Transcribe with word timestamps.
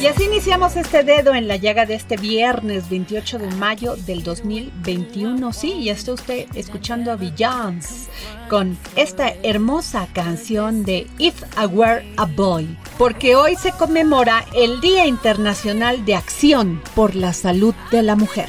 Y 0.00 0.06
así 0.06 0.24
iniciamos 0.24 0.76
este 0.76 1.02
dedo 1.02 1.34
en 1.34 1.48
la 1.48 1.56
llaga 1.56 1.84
de 1.84 1.94
este 1.94 2.16
viernes 2.16 2.88
28 2.88 3.40
de 3.40 3.50
mayo 3.56 3.96
del 3.96 4.22
2021. 4.22 5.52
Sí, 5.52 5.84
ya 5.84 5.92
está 5.92 6.12
usted 6.12 6.46
escuchando 6.54 7.10
a 7.10 7.16
Beyoncé 7.16 8.08
con 8.48 8.78
esta 8.94 9.34
hermosa 9.42 10.06
canción 10.12 10.84
de 10.84 11.08
If 11.18 11.42
I 11.60 11.66
Were 11.66 12.06
a 12.16 12.26
Boy, 12.26 12.76
porque 12.96 13.34
hoy 13.34 13.56
se 13.56 13.72
conmemora 13.72 14.44
el 14.54 14.80
Día 14.80 15.04
Internacional 15.04 16.04
de 16.04 16.14
Acción 16.14 16.80
por 16.94 17.16
la 17.16 17.32
Salud 17.32 17.74
de 17.90 18.02
la 18.04 18.14
Mujer. 18.14 18.48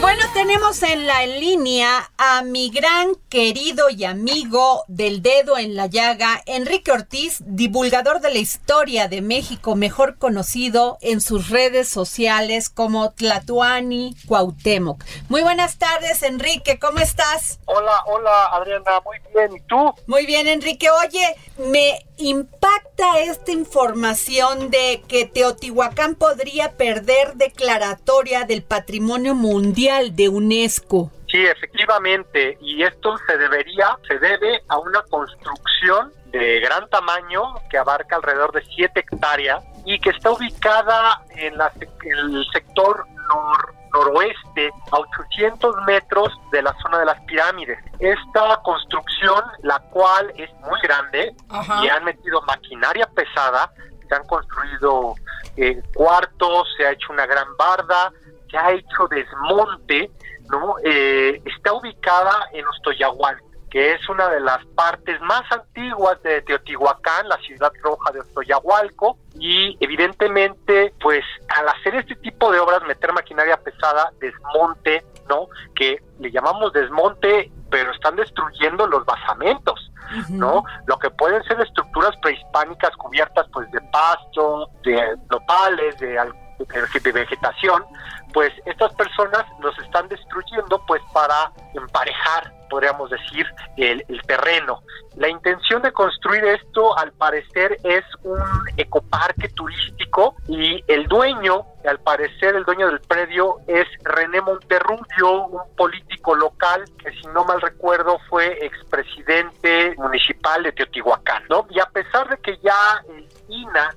Y 0.00 0.02
bueno, 0.02 0.24
tenemos 0.32 0.82
en 0.82 1.06
la 1.06 1.26
línea 1.26 2.10
a 2.16 2.40
mi 2.40 2.70
gran 2.70 3.16
querido 3.28 3.90
y 3.90 4.04
amigo 4.04 4.82
del 4.88 5.20
dedo 5.20 5.58
en 5.58 5.76
la 5.76 5.88
llaga, 5.88 6.42
Enrique 6.46 6.90
Ortiz, 6.90 7.42
divulgador 7.44 8.22
de 8.22 8.30
la 8.30 8.38
historia 8.38 9.08
de 9.08 9.20
México, 9.20 9.76
mejor 9.76 10.16
conocido 10.16 10.96
en 11.02 11.20
sus 11.20 11.50
redes 11.50 11.90
sociales 11.90 12.70
como 12.70 13.12
Tlatuani 13.12 14.16
Cuauhtémoc. 14.26 15.04
Muy 15.28 15.42
buenas 15.42 15.76
tardes, 15.76 16.22
Enrique, 16.22 16.78
¿cómo 16.78 17.00
estás? 17.00 17.60
Hola, 17.66 18.02
hola, 18.06 18.46
Adriana, 18.52 19.02
muy 19.04 19.18
bien, 19.34 19.54
¿y 19.54 19.60
tú? 19.68 19.92
Muy 20.06 20.24
bien, 20.24 20.46
Enrique. 20.46 20.88
Oye, 20.90 21.36
me 21.58 22.06
impacta 22.16 23.20
esta 23.20 23.52
información 23.52 24.70
de 24.70 25.02
que 25.08 25.26
Teotihuacán 25.26 26.14
podría 26.14 26.72
perder 26.78 27.34
declaratoria 27.34 28.44
del 28.44 28.62
patrimonio 28.62 29.34
mundial 29.34 29.89
de 29.90 30.28
UNESCO. 30.28 31.10
Sí, 31.28 31.44
efectivamente, 31.44 32.58
y 32.60 32.82
esto 32.82 33.16
se 33.26 33.36
debería, 33.36 33.96
se 34.08 34.18
debe 34.18 34.62
a 34.68 34.78
una 34.78 35.02
construcción 35.02 36.12
de 36.26 36.60
gran 36.60 36.88
tamaño 36.90 37.42
que 37.68 37.78
abarca 37.78 38.16
alrededor 38.16 38.52
de 38.52 38.64
7 38.64 39.00
hectáreas 39.00 39.62
y 39.84 39.98
que 39.98 40.10
está 40.10 40.30
ubicada 40.30 41.22
en, 41.30 41.56
la, 41.56 41.72
en 42.02 42.18
el 42.18 42.46
sector 42.52 43.04
nor, 43.28 43.74
noroeste 43.92 44.70
a 44.92 44.98
800 44.98 45.76
metros 45.86 46.32
de 46.52 46.62
la 46.62 46.74
zona 46.82 46.98
de 46.98 47.06
las 47.06 47.20
pirámides. 47.22 47.78
Esta 47.98 48.60
construcción, 48.62 49.42
la 49.62 49.78
cual 49.90 50.32
es 50.36 50.52
muy 50.60 50.80
grande 50.82 51.34
Ajá. 51.48 51.84
y 51.84 51.88
han 51.88 52.04
metido 52.04 52.40
maquinaria 52.42 53.06
pesada, 53.06 53.72
se 54.08 54.14
han 54.14 54.26
construido 54.26 55.14
eh, 55.56 55.82
cuartos, 55.94 56.68
se 56.76 56.86
ha 56.86 56.92
hecho 56.92 57.12
una 57.12 57.26
gran 57.26 57.56
barda, 57.56 58.12
se 58.50 58.58
ha 58.58 58.72
hecho 58.72 59.06
desmonte, 59.08 60.10
¿no? 60.50 60.74
Eh, 60.84 61.40
está 61.44 61.72
ubicada 61.72 62.48
en 62.52 62.66
Ostoyahual, 62.66 63.38
que 63.70 63.92
es 63.92 64.08
una 64.08 64.28
de 64.28 64.40
las 64.40 64.64
partes 64.74 65.20
más 65.20 65.42
antiguas 65.52 66.20
de 66.22 66.42
Teotihuacán, 66.42 67.28
la 67.28 67.36
ciudad 67.38 67.70
roja 67.82 68.10
de 68.12 68.20
Ostoyahualco, 68.20 69.16
y 69.38 69.76
evidentemente, 69.80 70.92
pues 71.00 71.24
al 71.56 71.68
hacer 71.68 71.94
este 71.94 72.16
tipo 72.16 72.50
de 72.50 72.58
obras, 72.58 72.82
meter 72.82 73.12
maquinaria 73.12 73.56
pesada, 73.58 74.10
desmonte, 74.20 75.04
¿no? 75.28 75.46
Que 75.76 76.02
le 76.18 76.30
llamamos 76.32 76.72
desmonte, 76.72 77.50
pero 77.70 77.92
están 77.92 78.16
destruyendo 78.16 78.88
los 78.88 79.04
basamentos, 79.04 79.92
¿no? 80.28 80.64
Lo 80.86 80.98
que 80.98 81.08
pueden 81.10 81.40
ser 81.44 81.60
estructuras 81.60 82.16
prehispánicas 82.20 82.90
cubiertas 82.96 83.46
pues 83.52 83.70
de 83.70 83.80
pasto, 83.92 84.68
de 84.82 85.16
nopales, 85.30 85.96
de, 85.98 86.18
al- 86.18 86.34
de- 86.66 87.12
vegetación, 87.12 87.84
pues 88.32 88.52
estas 88.66 88.94
personas 88.94 89.44
los 89.60 89.76
están 89.78 90.08
destruyendo 90.08 90.80
pues 90.86 91.02
para 91.12 91.50
emparejar, 91.74 92.52
podríamos 92.68 93.10
decir, 93.10 93.46
el, 93.76 94.04
terreno. 94.26 94.82
La 95.16 95.28
intención 95.28 95.82
de 95.82 95.92
construir 95.92 96.44
esto, 96.44 96.96
al 96.96 97.12
parecer, 97.12 97.76
es 97.82 98.04
un 98.22 98.40
ecoparque 98.76 99.48
turístico 99.48 100.36
y 100.46 100.82
el 100.86 101.06
dueño, 101.08 101.66
al 101.84 101.98
parecer, 101.98 102.54
el 102.54 102.64
dueño 102.64 102.86
del 102.86 103.00
predio 103.00 103.56
es 103.66 103.86
René 104.04 104.40
Monterrubio, 104.40 105.46
un 105.46 105.76
político 105.76 106.34
local 106.36 106.84
que, 107.02 107.10
si 107.12 107.26
no 107.34 107.44
mal 107.44 107.60
recuerdo, 107.60 108.18
fue 108.28 108.64
expresidente 108.64 109.94
municipal 109.96 110.62
de 110.62 110.72
Teotihuacán. 110.72 111.42
Y 111.70 111.80
a 111.80 111.86
pesar 111.86 112.28
de 112.28 112.36
que 112.38 112.56
ya 112.58 113.02
el 113.08 113.28
INA 113.48 113.90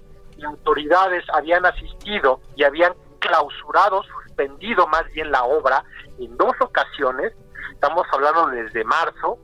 autoridades 0.46 1.24
habían 1.34 1.66
asistido 1.66 2.42
y 2.56 2.64
habían 2.64 2.94
clausurado, 3.20 4.04
suspendido 4.04 4.88
más 4.88 5.06
bien 5.14 5.32
la 5.32 5.44
obra 5.44 5.84
en 6.20 6.36
dos 6.38 6.54
ocasiones, 6.60 7.34
estamos 7.72 8.06
hablando 8.12 8.48
desde 8.48 8.84
marzo, 8.84 9.38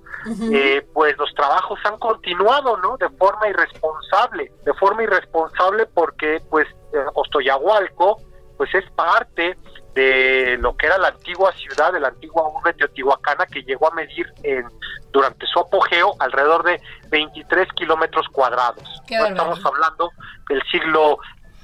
eh, 0.52 0.86
pues 0.94 1.18
los 1.18 1.34
trabajos 1.34 1.80
han 1.86 1.98
continuado, 1.98 2.78
¿no? 2.78 2.98
De 2.98 3.10
forma 3.10 3.48
irresponsable, 3.48 4.52
de 4.66 4.74
forma 4.74 5.04
irresponsable 5.04 5.86
porque 5.88 6.42
pues 6.50 6.68
eh, 6.94 7.06
Ostoyahualco 7.14 8.18
pues 8.60 8.76
es 8.76 8.84
parte 8.92 9.58
de 9.96 10.58
lo 10.60 10.76
que 10.76 10.88
era 10.88 10.98
la 10.98 11.08
antigua 11.08 11.54
ciudad, 11.54 11.94
de 11.94 12.02
la 12.02 12.10
antigua 12.10 12.44
urbe 12.50 12.74
teotihuacana 12.74 13.46
que 13.46 13.62
llegó 13.64 13.90
a 13.90 13.96
medir 13.96 14.28
en, 14.44 14.66
durante 15.14 15.48
su 15.48 15.62
apogeo 15.62 16.14
alrededor 16.20 16.66
de 16.66 16.82
23 17.10 17.70
kilómetros 17.72 18.28
cuadrados. 18.34 18.84
No 19.10 19.28
estamos 19.28 19.66
hablando 19.66 20.12
del 20.50 20.62
siglo 20.70 21.20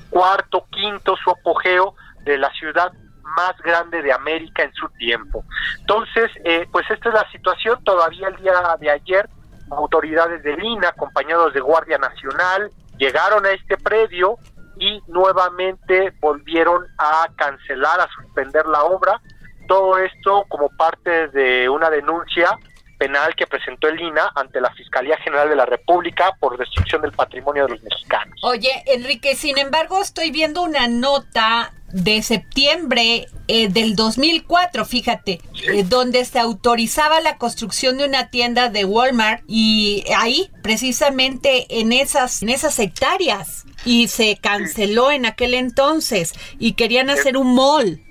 cuarto, 0.09 0.67
quinto, 0.71 1.17
su 1.21 1.31
apogeo 1.31 1.95
de 2.23 2.37
la 2.37 2.49
ciudad 2.53 2.93
más 3.23 3.57
grande 3.57 4.01
de 4.01 4.13
América 4.13 4.63
en 4.63 4.71
su 4.71 4.87
tiempo. 4.91 5.43
Entonces, 5.81 6.31
eh, 6.45 6.65
pues 6.71 6.89
esta 6.89 7.09
es 7.09 7.15
la 7.15 7.29
situación. 7.29 7.83
Todavía 7.83 8.29
el 8.29 8.37
día 8.37 8.53
de 8.79 8.89
ayer, 8.89 9.27
autoridades 9.69 10.41
de 10.43 10.55
Lina, 10.55 10.87
acompañados 10.87 11.53
de 11.53 11.59
Guardia 11.59 11.97
Nacional, 11.97 12.71
llegaron 12.97 13.45
a 13.45 13.51
este 13.51 13.75
predio 13.75 14.37
y 14.77 15.01
nuevamente 15.07 16.13
volvieron 16.19 16.85
a 16.97 17.27
cancelar, 17.35 17.99
a 17.99 18.07
suspender 18.21 18.65
la 18.65 18.83
obra. 18.83 19.21
Todo 19.67 19.97
esto 19.97 20.45
como 20.47 20.69
parte 20.69 21.27
de 21.29 21.67
una 21.69 21.89
denuncia 21.89 22.57
penal 22.97 23.35
que 23.35 23.47
presentó 23.47 23.87
el 23.87 23.99
INA 23.99 24.31
ante 24.35 24.61
la 24.61 24.71
Fiscalía 24.71 25.17
General 25.17 25.49
de 25.49 25.55
la 25.55 25.65
República 25.65 26.35
por 26.39 26.57
destrucción 26.57 27.01
del 27.01 27.11
patrimonio 27.11 27.65
de 27.65 27.73
los 27.73 27.83
mexicanos. 27.83 28.39
Oye, 28.43 28.71
Enrique, 28.85 29.35
sin 29.35 29.57
embargo, 29.57 30.01
estoy 30.01 30.31
viendo 30.31 30.61
una 30.61 30.87
nota 30.87 31.73
de 31.91 32.21
septiembre 32.21 33.27
eh, 33.47 33.69
del 33.69 33.95
2004, 33.95 34.85
fíjate, 34.85 35.39
eh, 35.67 35.83
donde 35.83 36.25
se 36.25 36.39
autorizaba 36.39 37.21
la 37.21 37.37
construcción 37.37 37.97
de 37.97 38.05
una 38.05 38.29
tienda 38.29 38.69
de 38.69 38.85
Walmart 38.85 39.43
y 39.47 40.03
ahí, 40.17 40.51
precisamente 40.61 41.65
en 41.69 41.93
esas, 41.93 42.41
en 42.41 42.49
esas 42.49 42.79
hectáreas, 42.79 43.65
y 43.85 44.07
se 44.07 44.37
canceló 44.41 45.11
en 45.11 45.25
aquel 45.25 45.53
entonces 45.53 46.33
y 46.59 46.73
querían 46.73 47.09
hacer 47.09 47.37
un 47.37 47.55
mall. 47.55 48.01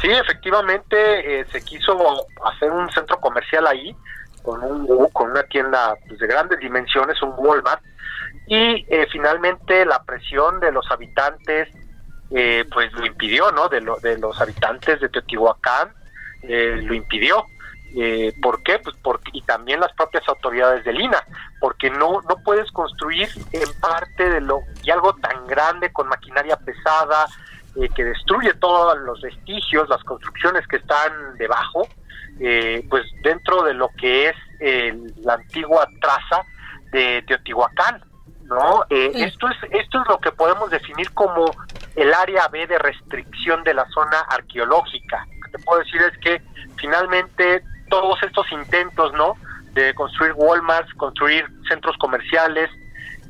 Sí, 0.00 0.08
efectivamente 0.10 1.46
se 1.52 1.62
quiso 1.62 2.26
hacer 2.44 2.70
un 2.70 2.90
centro 2.90 3.20
comercial 3.20 3.66
ahí 3.66 3.94
con 4.46 4.62
un 4.62 5.08
con 5.12 5.30
una 5.32 5.42
tienda 5.44 5.96
pues, 6.06 6.20
de 6.20 6.26
grandes 6.26 6.60
dimensiones, 6.60 7.20
un 7.20 7.34
Walmart, 7.36 7.82
y 8.46 8.86
eh, 8.88 9.06
finalmente 9.10 9.84
la 9.84 10.02
presión 10.04 10.60
de 10.60 10.70
los 10.70 10.88
habitantes 10.90 11.68
eh, 12.30 12.64
pues 12.72 12.92
lo 12.92 13.06
impidió, 13.06 13.52
¿no? 13.52 13.68
De, 13.68 13.80
de 14.02 14.18
los 14.18 14.40
habitantes 14.40 15.00
de 15.00 15.08
Teotihuacán 15.08 15.92
eh, 16.42 16.80
lo 16.82 16.94
impidió. 16.94 17.46
¿Por 18.42 18.62
qué? 18.62 18.78
Pues 18.78 18.94
porque, 19.02 19.30
y 19.32 19.40
también 19.40 19.80
las 19.80 19.90
propias 19.94 20.28
autoridades 20.28 20.84
de 20.84 20.92
Lina, 20.92 21.24
porque 21.60 21.88
no, 21.88 22.20
no 22.28 22.36
puedes 22.44 22.70
construir 22.70 23.26
en 23.52 23.80
parte 23.80 24.28
de 24.28 24.42
lo, 24.42 24.60
y 24.82 24.90
algo 24.90 25.14
tan 25.14 25.46
grande 25.46 25.90
con 25.90 26.06
maquinaria 26.06 26.58
pesada, 26.58 27.26
que 27.94 28.04
destruye 28.04 28.52
todos 28.54 28.98
los 28.98 29.22
vestigios, 29.22 29.88
las 29.88 30.04
construcciones 30.04 30.66
que 30.66 30.76
están 30.76 31.38
debajo, 31.38 31.88
pues 32.90 33.06
dentro 33.22 33.62
de 33.62 33.72
lo 33.72 33.88
que 33.96 34.28
es 34.28 34.36
la 35.24 35.34
antigua 35.34 35.88
traza 35.98 36.44
de 36.92 37.22
Teotihuacán. 37.26 38.02
¿no? 38.48 38.84
Eh, 38.90 39.12
esto, 39.14 39.48
es, 39.48 39.56
esto 39.72 40.02
es 40.02 40.08
lo 40.08 40.18
que 40.18 40.32
podemos 40.32 40.70
definir 40.70 41.10
como 41.12 41.46
el 41.96 42.12
área 42.12 42.48
B 42.48 42.66
de 42.66 42.78
restricción 42.78 43.64
de 43.64 43.74
la 43.74 43.86
zona 43.88 44.20
arqueológica. 44.28 45.26
Lo 45.34 45.46
que 45.46 45.58
te 45.58 45.64
puedo 45.64 45.80
decir 45.80 46.00
es 46.02 46.18
que 46.18 46.42
finalmente 46.76 47.62
todos 47.88 48.22
estos 48.22 48.50
intentos, 48.52 49.12
¿no? 49.14 49.34
De 49.72 49.94
construir 49.94 50.32
Walmarts, 50.34 50.92
construir 50.94 51.46
centros 51.68 51.96
comerciales 51.98 52.70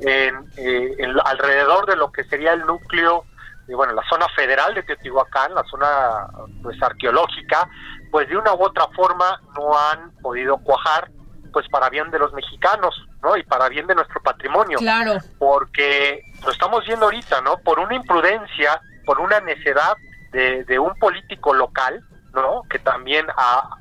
en, 0.00 0.34
eh, 0.56 0.96
alrededor 1.24 1.86
de 1.86 1.96
lo 1.96 2.10
que 2.10 2.24
sería 2.24 2.52
el 2.52 2.66
núcleo, 2.66 3.24
de, 3.66 3.74
bueno, 3.74 3.92
la 3.94 4.02
zona 4.08 4.26
federal 4.34 4.74
de 4.74 4.82
Teotihuacán, 4.82 5.54
la 5.54 5.64
zona 5.64 6.28
pues 6.62 6.80
arqueológica, 6.82 7.68
pues 8.10 8.28
de 8.28 8.36
una 8.36 8.54
u 8.54 8.62
otra 8.62 8.86
forma 8.94 9.40
no 9.56 9.76
han 9.78 10.10
podido 10.22 10.58
cuajar 10.58 11.10
pues 11.56 11.70
para 11.70 11.88
bien 11.88 12.10
de 12.10 12.18
los 12.18 12.34
mexicanos, 12.34 12.94
¿no? 13.22 13.34
Y 13.34 13.42
para 13.42 13.70
bien 13.70 13.86
de 13.86 13.94
nuestro 13.94 14.20
patrimonio. 14.20 14.76
Claro. 14.76 15.14
Porque 15.38 16.20
lo 16.44 16.52
estamos 16.52 16.84
viendo 16.84 17.06
ahorita, 17.06 17.40
¿no? 17.40 17.56
Por 17.56 17.78
una 17.78 17.94
imprudencia, 17.94 18.78
por 19.06 19.20
una 19.20 19.40
necedad 19.40 19.96
de, 20.32 20.78
un 20.78 20.94
político 20.96 21.54
local, 21.54 22.04
¿no? 22.34 22.60
Que 22.68 22.78
también 22.78 23.24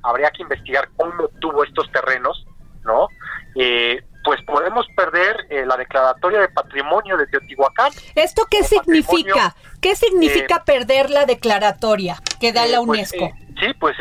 habría 0.04 0.31
que 0.31 0.44
investigar 0.44 0.88
cómo 0.95 1.27
tuvo 1.42 1.66
estos 1.66 1.92
terrenos, 1.92 2.45
¿no? 2.86 3.10
Eh, 3.56 4.01
pues 4.24 4.42
podemos 4.44 4.88
perder 4.95 5.36
eh, 5.50 5.66
la 5.66 5.75
declaratoria 5.75 6.39
de 6.39 6.48
patrimonio 6.48 7.18
de 7.18 7.27
Teotihuacán. 7.27 7.92
¿Esto 8.16 8.48
qué 8.50 8.63
significa? 8.63 9.54
¿Qué 9.81 9.98
significa 9.98 10.56
eh, 10.56 10.63
perder 10.66 11.10
la 11.10 11.25
declaratoria 11.25 12.16
que 12.39 12.54
da 12.54 12.68
la 12.68 12.77
pues, 12.77 13.12
UNESCO? 13.12 13.33
sí, 13.60 13.74
pues 13.77 13.98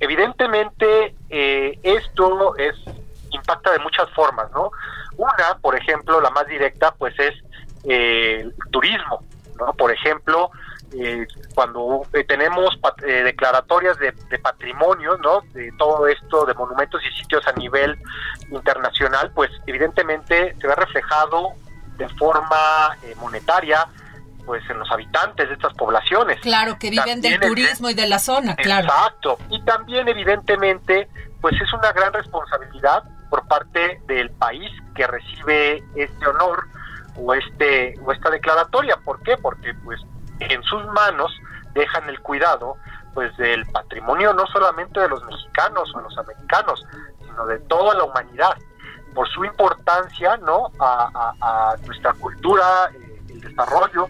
evidentemente 0.00 1.14
esto 1.30 2.56
es 2.56 2.74
impacta 3.42 3.72
de 3.72 3.78
muchas 3.80 4.08
formas, 4.10 4.50
¿no? 4.52 4.70
Una, 5.16 5.58
por 5.60 5.76
ejemplo, 5.76 6.20
la 6.20 6.30
más 6.30 6.46
directa, 6.46 6.94
pues 6.96 7.14
es 7.18 7.34
eh, 7.84 8.40
el 8.40 8.54
turismo, 8.70 9.24
¿no? 9.58 9.72
Por 9.74 9.92
ejemplo, 9.92 10.50
eh, 10.94 11.26
cuando 11.54 12.02
eh, 12.12 12.24
tenemos 12.24 12.78
declaratorias 12.98 13.98
de, 13.98 14.12
patrimonio, 14.38 15.16
¿no? 15.18 15.40
De 15.52 15.72
todo 15.78 16.06
esto, 16.06 16.46
de 16.46 16.54
monumentos 16.54 17.00
y 17.04 17.20
sitios 17.20 17.46
a 17.46 17.52
nivel 17.52 17.98
internacional, 18.50 19.32
pues 19.34 19.50
evidentemente 19.66 20.56
se 20.60 20.66
ve 20.66 20.74
reflejado 20.74 21.50
de 21.96 22.08
forma 22.10 22.96
monetaria, 23.16 23.86
pues 24.46 24.62
en 24.68 24.78
los 24.78 24.90
habitantes 24.90 25.48
de 25.48 25.54
estas 25.54 25.72
poblaciones. 25.74 26.40
Claro, 26.40 26.78
que 26.78 26.90
viven 26.90 27.20
del 27.20 27.38
turismo 27.38 27.90
y 27.90 27.94
de 27.94 28.08
la 28.08 28.18
zona, 28.18 28.56
claro. 28.56 28.86
Exacto. 28.86 29.38
Y 29.50 29.62
también 29.64 30.08
evidentemente, 30.08 31.08
pues 31.40 31.54
es 31.60 31.72
una 31.72 31.92
gran 31.92 32.12
responsabilidad 32.12 33.04
por 33.32 33.48
parte 33.48 33.98
del 34.06 34.30
país 34.32 34.70
que 34.94 35.06
recibe 35.06 35.82
este 35.94 36.26
honor 36.26 36.66
o 37.16 37.32
este 37.32 37.98
o 38.04 38.12
esta 38.12 38.28
declaratoria. 38.28 38.98
¿Por 38.98 39.22
qué? 39.22 39.38
Porque 39.38 39.72
pues 39.82 39.98
en 40.38 40.62
sus 40.64 40.84
manos 40.88 41.32
dejan 41.72 42.10
el 42.10 42.20
cuidado 42.20 42.76
pues 43.14 43.34
del 43.38 43.64
patrimonio 43.72 44.34
no 44.34 44.46
solamente 44.48 45.00
de 45.00 45.08
los 45.08 45.24
mexicanos 45.24 45.90
o 45.94 46.00
los 46.02 46.18
americanos, 46.18 46.84
sino 47.24 47.46
de 47.46 47.58
toda 47.60 47.94
la 47.94 48.04
humanidad, 48.04 48.54
por 49.14 49.26
su 49.30 49.46
importancia 49.46 50.36
no 50.36 50.70
a, 50.78 51.74
nuestra 51.86 52.12
cultura, 52.12 52.90
eh, 52.92 53.22
el 53.30 53.40
desarrollo 53.40 54.08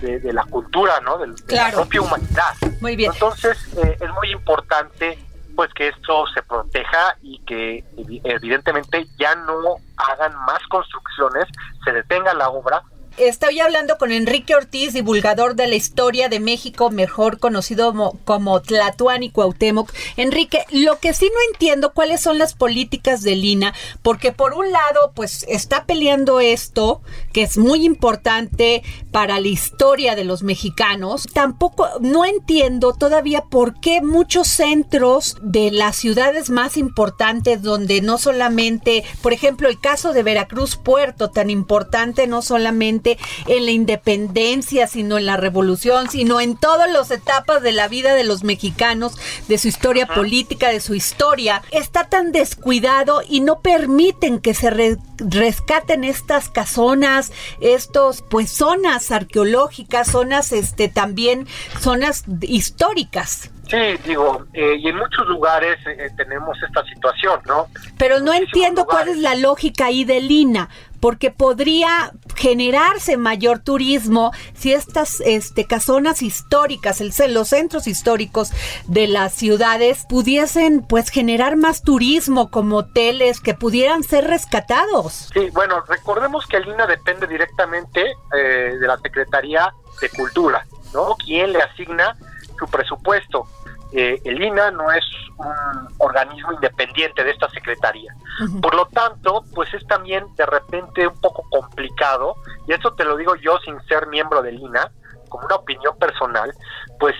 de, 0.00 0.32
la 0.32 0.44
cultura, 0.44 0.98
¿no? 1.00 1.18
De, 1.18 1.26
la 1.48 1.70
propia 1.72 2.00
humanidad. 2.00 2.54
Muy 2.80 2.96
bien. 2.96 3.12
Entonces 3.12 3.68
eh, 3.76 3.98
es 4.00 4.10
muy 4.12 4.30
importante 4.30 5.18
pues 5.54 5.72
que 5.74 5.88
esto 5.88 6.26
se 6.34 6.42
proteja 6.42 7.16
y 7.22 7.38
que 7.40 7.84
evidentemente 8.24 9.06
ya 9.18 9.34
no 9.34 9.76
hagan 9.96 10.34
más 10.46 10.66
construcciones, 10.68 11.46
se 11.84 11.92
detenga 11.92 12.34
la 12.34 12.48
obra 12.48 12.82
Estoy 13.18 13.60
hablando 13.60 13.98
con 13.98 14.10
Enrique 14.10 14.54
Ortiz, 14.54 14.94
divulgador 14.94 15.54
de 15.54 15.66
la 15.66 15.74
historia 15.74 16.30
de 16.30 16.40
México, 16.40 16.90
mejor 16.90 17.38
conocido 17.38 17.88
como, 17.88 18.18
como 18.24 18.62
Tlatuán 18.62 19.22
y 19.22 19.30
Cuauhtémoc. 19.30 19.92
Enrique, 20.16 20.64
lo 20.70 20.98
que 20.98 21.12
sí 21.12 21.26
no 21.26 21.52
entiendo 21.52 21.92
cuáles 21.92 22.22
son 22.22 22.38
las 22.38 22.54
políticas 22.54 23.22
de 23.22 23.36
Lina, 23.36 23.74
porque 24.00 24.32
por 24.32 24.54
un 24.54 24.72
lado, 24.72 25.12
pues 25.14 25.44
está 25.48 25.84
peleando 25.84 26.40
esto, 26.40 27.02
que 27.34 27.42
es 27.42 27.58
muy 27.58 27.84
importante 27.84 28.82
para 29.10 29.40
la 29.40 29.48
historia 29.48 30.14
de 30.14 30.24
los 30.24 30.42
mexicanos. 30.42 31.26
Tampoco, 31.34 31.88
no 32.00 32.24
entiendo 32.24 32.94
todavía 32.94 33.42
por 33.42 33.78
qué 33.78 34.00
muchos 34.00 34.48
centros 34.48 35.36
de 35.42 35.70
las 35.70 35.96
ciudades 35.96 36.48
más 36.48 36.78
importantes, 36.78 37.62
donde 37.62 38.00
no 38.00 38.16
solamente, 38.16 39.04
por 39.20 39.34
ejemplo, 39.34 39.68
el 39.68 39.80
caso 39.80 40.14
de 40.14 40.22
Veracruz 40.22 40.76
Puerto, 40.76 41.30
tan 41.30 41.50
importante 41.50 42.26
no 42.26 42.40
solamente 42.40 43.01
en 43.46 43.64
la 43.64 43.70
independencia, 43.70 44.86
sino 44.86 45.18
en 45.18 45.26
la 45.26 45.36
revolución, 45.36 46.10
sino 46.10 46.40
en 46.40 46.56
todas 46.56 46.90
las 46.90 47.10
etapas 47.10 47.62
de 47.62 47.72
la 47.72 47.88
vida 47.88 48.14
de 48.14 48.24
los 48.24 48.44
mexicanos, 48.44 49.18
de 49.48 49.58
su 49.58 49.68
historia 49.68 50.06
política, 50.06 50.68
de 50.68 50.80
su 50.80 50.94
historia, 50.94 51.62
está 51.70 52.08
tan 52.08 52.32
descuidado 52.32 53.22
y 53.28 53.40
no 53.40 53.60
permiten 53.60 54.40
que 54.40 54.54
se 54.54 54.98
rescaten 55.18 56.04
estas 56.04 56.48
casonas, 56.48 57.32
estos 57.60 58.22
pues 58.22 58.50
zonas 58.50 59.10
arqueológicas, 59.10 60.10
zonas 60.10 60.52
este 60.52 60.88
también 60.88 61.46
zonas 61.80 62.24
históricas. 62.40 63.50
Sí, 63.68 63.78
digo, 64.04 64.44
eh, 64.52 64.76
y 64.78 64.88
en 64.88 64.96
muchos 64.96 65.26
lugares 65.28 65.78
eh, 65.86 66.10
tenemos 66.16 66.58
esta 66.62 66.84
situación, 66.84 67.40
¿no? 67.46 67.68
Pero 67.96 68.20
no 68.20 68.34
entiendo 68.34 68.84
cuál 68.84 69.08
es 69.08 69.16
la 69.16 69.34
lógica 69.34 69.86
ahí 69.86 70.04
de 70.04 70.20
Lina, 70.20 70.68
porque 71.02 71.32
podría 71.32 72.12
generarse 72.36 73.16
mayor 73.16 73.58
turismo 73.58 74.30
si 74.54 74.72
estas 74.72 75.20
este, 75.20 75.66
casonas 75.66 76.22
históricas, 76.22 77.00
el, 77.00 77.12
los 77.34 77.48
centros 77.48 77.88
históricos 77.88 78.52
de 78.86 79.08
las 79.08 79.34
ciudades 79.34 80.06
pudiesen 80.08 80.86
pues 80.86 81.10
generar 81.10 81.56
más 81.56 81.82
turismo 81.82 82.52
como 82.52 82.76
hoteles 82.76 83.40
que 83.40 83.52
pudieran 83.52 84.04
ser 84.04 84.28
rescatados. 84.28 85.28
Sí, 85.34 85.50
bueno, 85.52 85.82
recordemos 85.88 86.46
que 86.46 86.58
el 86.58 86.68
INA 86.68 86.86
depende 86.86 87.26
directamente 87.26 88.14
eh, 88.32 88.76
de 88.80 88.86
la 88.86 88.96
Secretaría 88.98 89.74
de 90.00 90.08
Cultura, 90.08 90.64
¿no? 90.94 91.16
¿Quién 91.16 91.52
le 91.52 91.62
asigna 91.62 92.16
su 92.56 92.68
presupuesto? 92.68 93.48
Eh, 93.92 94.20
el 94.24 94.42
INA 94.42 94.70
no 94.70 94.90
es 94.90 95.04
un 95.36 95.94
organismo 95.98 96.52
independiente 96.52 97.24
de 97.24 97.30
esta 97.30 97.48
secretaría. 97.50 98.14
Por 98.60 98.74
lo 98.74 98.86
tanto, 98.86 99.44
pues 99.54 99.72
es 99.74 99.86
también 99.86 100.24
de 100.36 100.46
repente 100.46 101.06
un 101.06 101.20
poco 101.20 101.44
complicado, 101.50 102.36
y 102.66 102.72
esto 102.72 102.94
te 102.94 103.04
lo 103.04 103.16
digo 103.16 103.34
yo 103.36 103.58
sin 103.58 103.80
ser 103.82 104.06
miembro 104.06 104.42
del 104.42 104.58
INA, 104.58 104.90
como 105.28 105.44
una 105.44 105.56
opinión 105.56 105.96
personal, 105.98 106.52
pues 106.98 107.14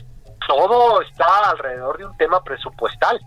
todo 0.47 1.03
está 1.03 1.51
alrededor 1.51 1.99
de 1.99 2.07
un 2.07 2.17
tema 2.17 2.43
presupuestal. 2.43 3.21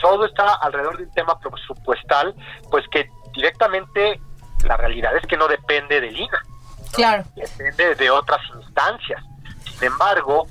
Todo 0.00 0.24
está 0.26 0.54
alrededor 0.54 0.96
de 0.96 1.04
un 1.04 1.12
tema 1.12 1.38
presupuestal, 1.38 2.34
pues 2.70 2.84
que 2.90 3.08
directamente 3.32 4.20
la 4.64 4.76
realidad 4.76 5.16
es 5.16 5.26
que 5.26 5.36
no 5.36 5.48
depende 5.48 6.00
del 6.00 6.18
INA. 6.18 6.42
Claro. 6.92 7.24
Depende 7.34 7.94
de 7.96 8.10
otras 8.10 8.40
instancias. 8.56 9.22
Sin 9.64 9.84
embargo, 9.84 10.46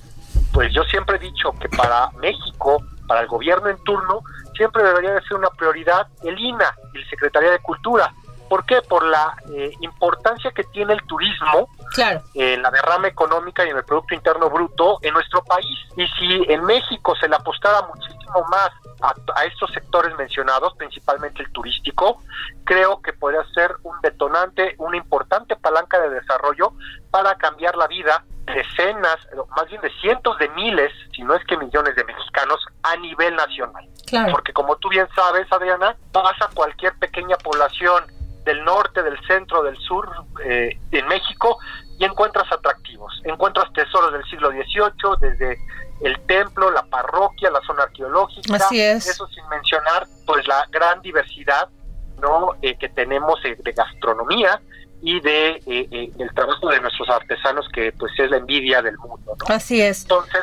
pues 0.53 0.71
yo 0.71 0.83
siempre 0.83 1.17
he 1.17 1.19
dicho 1.19 1.51
que 1.59 1.67
para 1.69 2.09
México, 2.21 2.81
para 3.07 3.21
el 3.21 3.27
gobierno 3.27 3.69
en 3.69 3.77
turno, 3.83 4.21
siempre 4.55 4.83
debería 4.83 5.13
de 5.13 5.21
ser 5.23 5.37
una 5.37 5.49
prioridad 5.49 6.07
el 6.23 6.39
INA 6.39 6.75
el 6.93 7.09
Secretaría 7.09 7.51
de 7.51 7.59
Cultura. 7.59 8.13
¿Por 8.47 8.65
qué? 8.65 8.81
Por 8.81 9.03
la 9.03 9.35
eh, 9.51 9.71
importancia 9.81 10.51
que 10.51 10.63
tiene 10.65 10.93
el 10.93 11.01
turismo 11.03 11.67
claro. 11.93 12.21
en 12.33 12.61
la 12.61 12.71
derrama 12.71 13.07
económica 13.07 13.65
y 13.65 13.69
en 13.69 13.77
el 13.77 13.85
Producto 13.85 14.15
Interno 14.15 14.49
Bruto 14.49 14.97
en 15.01 15.13
nuestro 15.13 15.43
país. 15.43 15.79
Y 15.95 16.07
si 16.19 16.51
en 16.51 16.63
México 16.65 17.15
se 17.15 17.27
le 17.27 17.35
apostara 17.35 17.87
muchísimo 17.87 18.45
más 18.49 18.69
a, 19.01 19.45
estos 19.45 19.71
sectores 19.71 20.15
mencionados, 20.17 20.73
principalmente 20.75 21.43
el 21.43 21.51
turístico, 21.51 22.21
creo 22.63 23.01
que 23.01 23.13
podría 23.13 23.43
ser 23.53 23.75
un 23.83 23.99
detonante, 24.01 24.75
una 24.77 24.97
importante 24.97 25.55
palanca 25.55 25.99
de 25.99 26.09
desarrollo 26.09 26.73
para 27.11 27.35
cambiar 27.35 27.75
la 27.75 27.87
vida 27.87 28.23
de 28.45 28.53
decenas, 28.53 29.17
más 29.55 29.67
bien 29.69 29.81
de 29.81 29.91
cientos 30.01 30.37
de 30.37 30.49
miles, 30.49 30.91
si 31.15 31.21
no 31.21 31.33
es 31.35 31.43
que 31.45 31.57
millones 31.57 31.95
de 31.95 32.03
mexicanos 32.03 32.59
a 32.83 32.95
nivel 32.97 33.35
nacional. 33.35 33.87
Porque 34.31 34.53
como 34.53 34.75
tú 34.77 34.89
bien 34.89 35.07
sabes, 35.15 35.51
Adriana, 35.51 35.95
pasa 36.11 36.49
cualquier 36.53 36.93
pequeña 36.99 37.35
población 37.37 38.03
del 38.45 38.63
norte, 38.63 39.01
del 39.01 39.17
centro, 39.25 39.63
del 39.63 39.77
sur 39.77 40.09
eh, 40.43 40.77
en 40.91 41.07
México 41.07 41.57
y 41.99 42.05
encuentras 42.05 42.51
atractivos. 42.51 43.21
Encuentras 43.23 43.71
tesoros 43.73 44.13
del 44.13 44.23
siglo 44.25 44.51
XVIII, 44.51 45.17
desde 45.19 45.57
el 46.01 46.19
templo, 46.21 46.71
la 46.71 46.83
parroquia, 46.83 47.51
la 47.51 47.61
zona 47.61 47.83
arqueológica. 47.83 48.55
Así 48.55 48.81
es. 48.81 49.07
Eso 49.07 49.27
sin 49.27 49.47
mencionar 49.49 50.07
pues 50.25 50.47
la 50.47 50.65
gran 50.69 51.01
diversidad 51.01 51.69
no 52.21 52.51
eh, 52.61 52.77
que 52.77 52.89
tenemos 52.89 53.39
eh, 53.45 53.57
de 53.59 53.71
gastronomía 53.71 54.61
y 55.01 55.19
de 55.19 55.61
el 55.67 56.33
trabajo 56.33 56.69
de 56.69 56.79
nuestros 56.79 57.09
artesanos 57.09 57.67
que 57.73 57.91
pues 57.91 58.13
es 58.17 58.31
la 58.31 58.37
envidia 58.37 58.81
del 58.81 58.97
mundo. 58.97 59.35
¿no? 59.37 59.53
Así 59.53 59.81
es. 59.81 60.03
Entonces, 60.03 60.41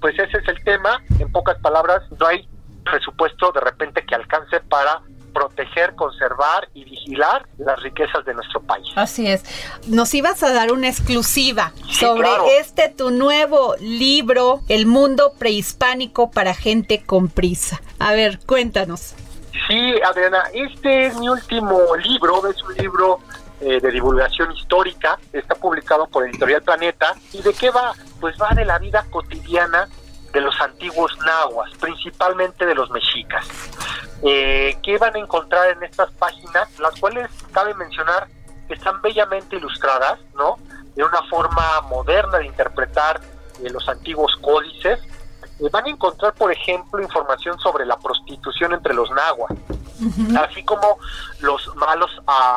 pues 0.00 0.18
ese 0.18 0.36
es 0.36 0.48
el 0.48 0.62
tema. 0.64 1.02
En 1.18 1.32
pocas 1.32 1.58
palabras, 1.60 2.02
no 2.20 2.26
hay 2.26 2.46
presupuesto 2.84 3.52
de 3.52 3.60
repente 3.60 4.04
que 4.04 4.14
alcance 4.14 4.60
para 4.60 5.00
proteger, 5.34 5.94
conservar 5.94 6.68
y 6.72 6.84
vigilar 6.84 7.46
las 7.58 7.82
riquezas 7.82 8.24
de 8.24 8.32
nuestro 8.32 8.62
país. 8.62 8.86
Así 8.96 9.26
es. 9.26 9.44
Nos 9.88 10.14
ibas 10.14 10.42
a 10.42 10.52
dar 10.54 10.72
una 10.72 10.88
exclusiva 10.88 11.72
sobre 11.90 12.28
este 12.58 12.88
tu 12.88 13.10
nuevo 13.10 13.74
libro, 13.80 14.60
El 14.68 14.86
mundo 14.86 15.32
prehispánico 15.38 16.30
para 16.30 16.54
gente 16.54 17.02
con 17.04 17.28
prisa. 17.28 17.82
A 17.98 18.14
ver, 18.14 18.38
cuéntanos. 18.46 19.14
Sí, 19.68 19.94
Adriana, 20.02 20.44
este 20.52 21.06
es 21.06 21.16
mi 21.16 21.28
último 21.28 21.80
libro, 21.96 22.46
es 22.48 22.62
un 22.62 22.74
libro 22.74 23.18
eh, 23.60 23.80
de 23.80 23.90
divulgación 23.90 24.52
histórica, 24.52 25.18
está 25.32 25.54
publicado 25.54 26.06
por 26.06 26.26
Editorial 26.26 26.62
Planeta. 26.62 27.14
¿Y 27.32 27.42
de 27.42 27.52
qué 27.54 27.70
va? 27.70 27.92
Pues 28.20 28.36
va 28.40 28.54
de 28.54 28.64
la 28.64 28.78
vida 28.78 29.04
cotidiana 29.10 29.88
de 30.34 30.40
los 30.40 30.60
antiguos 30.60 31.16
nahuas, 31.24 31.70
principalmente 31.78 32.66
de 32.66 32.74
los 32.74 32.90
mexicas. 32.90 33.46
Eh, 34.22 34.76
¿Qué 34.82 34.98
van 34.98 35.14
a 35.14 35.18
encontrar 35.20 35.70
en 35.70 35.82
estas 35.84 36.10
páginas? 36.12 36.68
Las 36.80 36.98
cuales 36.98 37.30
cabe 37.52 37.72
mencionar 37.74 38.26
que 38.66 38.74
están 38.74 39.00
bellamente 39.00 39.56
ilustradas, 39.56 40.18
¿no? 40.34 40.56
De 40.96 41.04
una 41.04 41.22
forma 41.30 41.80
moderna 41.82 42.38
de 42.38 42.46
interpretar 42.46 43.20
eh, 43.62 43.70
los 43.70 43.88
antiguos 43.88 44.36
códices. 44.42 45.00
Eh, 45.60 45.68
van 45.70 45.86
a 45.86 45.90
encontrar, 45.90 46.34
por 46.34 46.50
ejemplo, 46.50 47.00
información 47.00 47.56
sobre 47.60 47.86
la 47.86 47.96
prostitución 47.96 48.72
entre 48.72 48.92
los 48.92 49.08
nahuas, 49.12 49.52
así 50.36 50.64
como 50.64 50.98
los 51.40 51.76
malos 51.76 52.10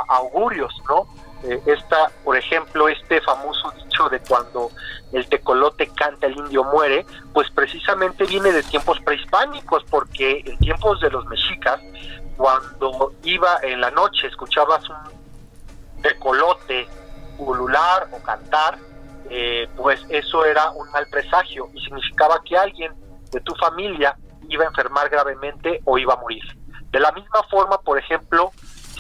augurios, 0.08 0.74
¿no? 0.90 1.06
Eh, 1.44 1.62
esta, 1.65 2.12
por 2.24 2.36
ejemplo, 2.36 2.88
este 2.89 3.22
famoso 3.22 3.72
dicho 3.72 4.10
de 4.10 4.20
cuando 4.22 4.72
el 5.12 5.27
tecolote 5.27 5.88
canta, 5.88 6.27
el 6.27 6.38
indio 6.38 6.63
muere, 6.63 7.06
pues 7.34 7.50
precisamente 7.51 8.25
viene 8.25 8.51
de 8.51 8.63
tiempos 8.63 9.00
prehispánicos, 9.01 9.84
porque 9.89 10.44
en 10.46 10.58
tiempos 10.58 11.00
de 11.00 11.10
los 11.10 11.25
mexicas, 11.27 11.79
cuando 12.36 13.13
iba 13.24 13.60
en 13.63 13.82
la 13.82 13.91
noche, 13.91 14.27
escuchabas 14.27 14.88
un 14.89 16.01
tecolote 16.01 16.88
ulular 17.38 18.08
o 18.12 18.22
cantar, 18.24 18.77
eh, 19.29 19.67
pues 19.75 20.01
eso 20.10 20.46
era 20.46 20.72
un 20.72 20.89
mal 20.91 21.06
presagio 21.08 21.70
y 21.74 21.82
significaba 21.82 22.41
que 22.44 22.58
alguien 22.58 22.94
de 23.32 23.41
tu 23.41 23.53
familia 23.56 24.17
iba 24.50 24.63
a 24.63 24.67
enfermar 24.67 25.10
gravemente 25.10 25.82
o 25.86 25.98
iba 25.98 26.13
a 26.13 26.17
morir. 26.17 26.44
De 26.91 27.00
la 27.00 27.12
misma 27.12 27.44
forma, 27.50 27.77
por 27.82 28.00
ejemplo, 28.00 28.51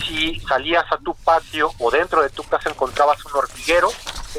si 0.03 0.39
salías 0.41 0.85
a 0.91 0.97
tu 0.97 1.13
patio 1.15 1.71
o 1.79 1.91
dentro 1.91 2.21
de 2.21 2.29
tu 2.29 2.43
casa 2.43 2.69
encontrabas 2.69 3.23
un 3.25 3.35
hormiguero, 3.35 3.89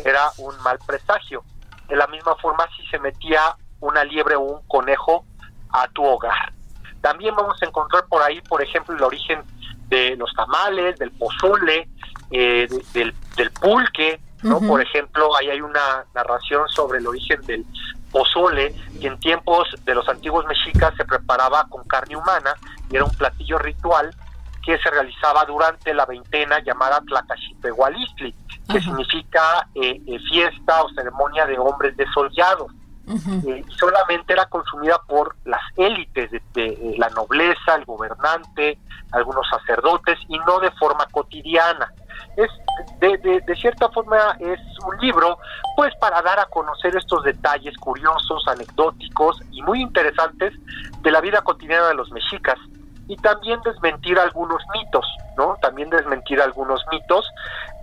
era 0.05 0.31
un 0.39 0.57
mal 0.63 0.79
presagio. 0.87 1.43
De 1.89 1.97
la 1.97 2.07
misma 2.07 2.35
forma, 2.37 2.67
si 2.77 2.87
se 2.87 2.99
metía 2.99 3.57
una 3.81 4.05
liebre 4.05 4.37
o 4.37 4.41
un 4.41 4.67
conejo 4.67 5.25
a 5.71 5.89
tu 5.89 6.05
hogar. 6.05 6.53
También 7.01 7.35
vamos 7.35 7.61
a 7.63 7.67
encontrar 7.67 8.07
por 8.09 8.23
ahí, 8.23 8.41
por 8.43 8.63
ejemplo, 8.63 8.95
el 8.97 9.03
origen 9.03 9.43
de 9.89 10.17
los 10.17 10.33
tamales, 10.35 10.99
del 10.99 11.11
pozole, 11.13 11.89
eh, 12.31 12.69
del, 12.93 13.15
del, 13.37 13.51
pulque, 13.53 14.21
¿no? 14.43 14.61
Por 14.61 14.83
ejemplo, 14.83 15.35
ahí 15.37 15.49
hay 15.49 15.61
una 15.61 16.05
narración 16.15 16.69
sobre 16.69 16.99
el 16.99 17.07
origen 17.07 17.41
del 17.43 17.65
pozole, 18.11 18.75
que 19.01 19.07
en 19.07 19.19
tiempos 19.21 19.69
de 19.85 19.95
los 19.95 20.09
antiguos 20.09 20.45
mexicas 20.47 20.95
se 20.97 21.05
preparaba 21.05 21.67
con 21.69 21.85
carne 21.85 22.17
humana 22.17 22.55
y 22.91 22.97
era 22.97 23.05
un 23.05 23.15
platillo 23.15 23.59
ritual 23.59 24.15
que 24.69 24.77
se 24.77 24.91
realizaba 24.91 25.47
durante 25.47 25.95
la 25.95 26.05
veintena 26.05 26.59
llamada 26.59 27.01
Tlacaxipehualistli, 27.01 28.35
que 28.71 28.81
significa 28.83 29.67
eh, 29.75 29.99
eh, 30.07 30.19
fiesta 30.29 30.83
o 30.83 30.91
ceremonia 30.91 31.47
de 31.47 31.59
hombres 31.59 31.97
desollados. 31.97 32.71
Eh, 33.47 33.65
solamente 33.79 34.35
era 34.35 34.45
consumida 34.45 35.01
por 35.09 35.37
las 35.47 35.63
élites 35.79 36.31
de, 36.53 36.95
la 36.99 37.09
nobleza, 37.09 37.77
el 37.77 37.87
gobernante, 37.87 38.79
algunos 39.13 39.49
sacerdotes 39.49 40.19
y 40.29 40.39
no 40.41 40.61
de 40.61 40.71
forma 40.73 41.07
cotidiana. 41.13 41.91
Es 42.37 42.51
de, 43.01 43.41
de, 43.47 43.57
cierta 43.57 43.89
forma 43.89 44.37
es 44.39 44.61
un 44.85 44.99
libro, 45.01 45.39
pues 45.77 45.95
para 45.97 46.21
dar 46.21 46.39
a 46.41 46.45
conocer 46.45 46.95
estos 46.95 47.25
detalles 47.25 47.75
curiosos, 47.79 48.47
anecdóticos 48.47 49.41
y 49.51 49.63
muy 49.63 49.81
interesantes 49.81 50.53
de 51.01 51.11
la 51.11 51.23
vida 51.23 51.41
cotidiana 51.41 51.89
de 51.89 51.95
los 51.95 52.11
mexicas 52.11 52.59
y 53.09 53.17
también 53.17 53.61
desmentir 53.65 54.19
algunos 54.19 54.63
mitos, 54.75 55.07
¿no? 55.37 55.57
También 55.61 55.91
desmentir 55.91 56.41
algunos 56.41 56.85
mitos 56.93 57.27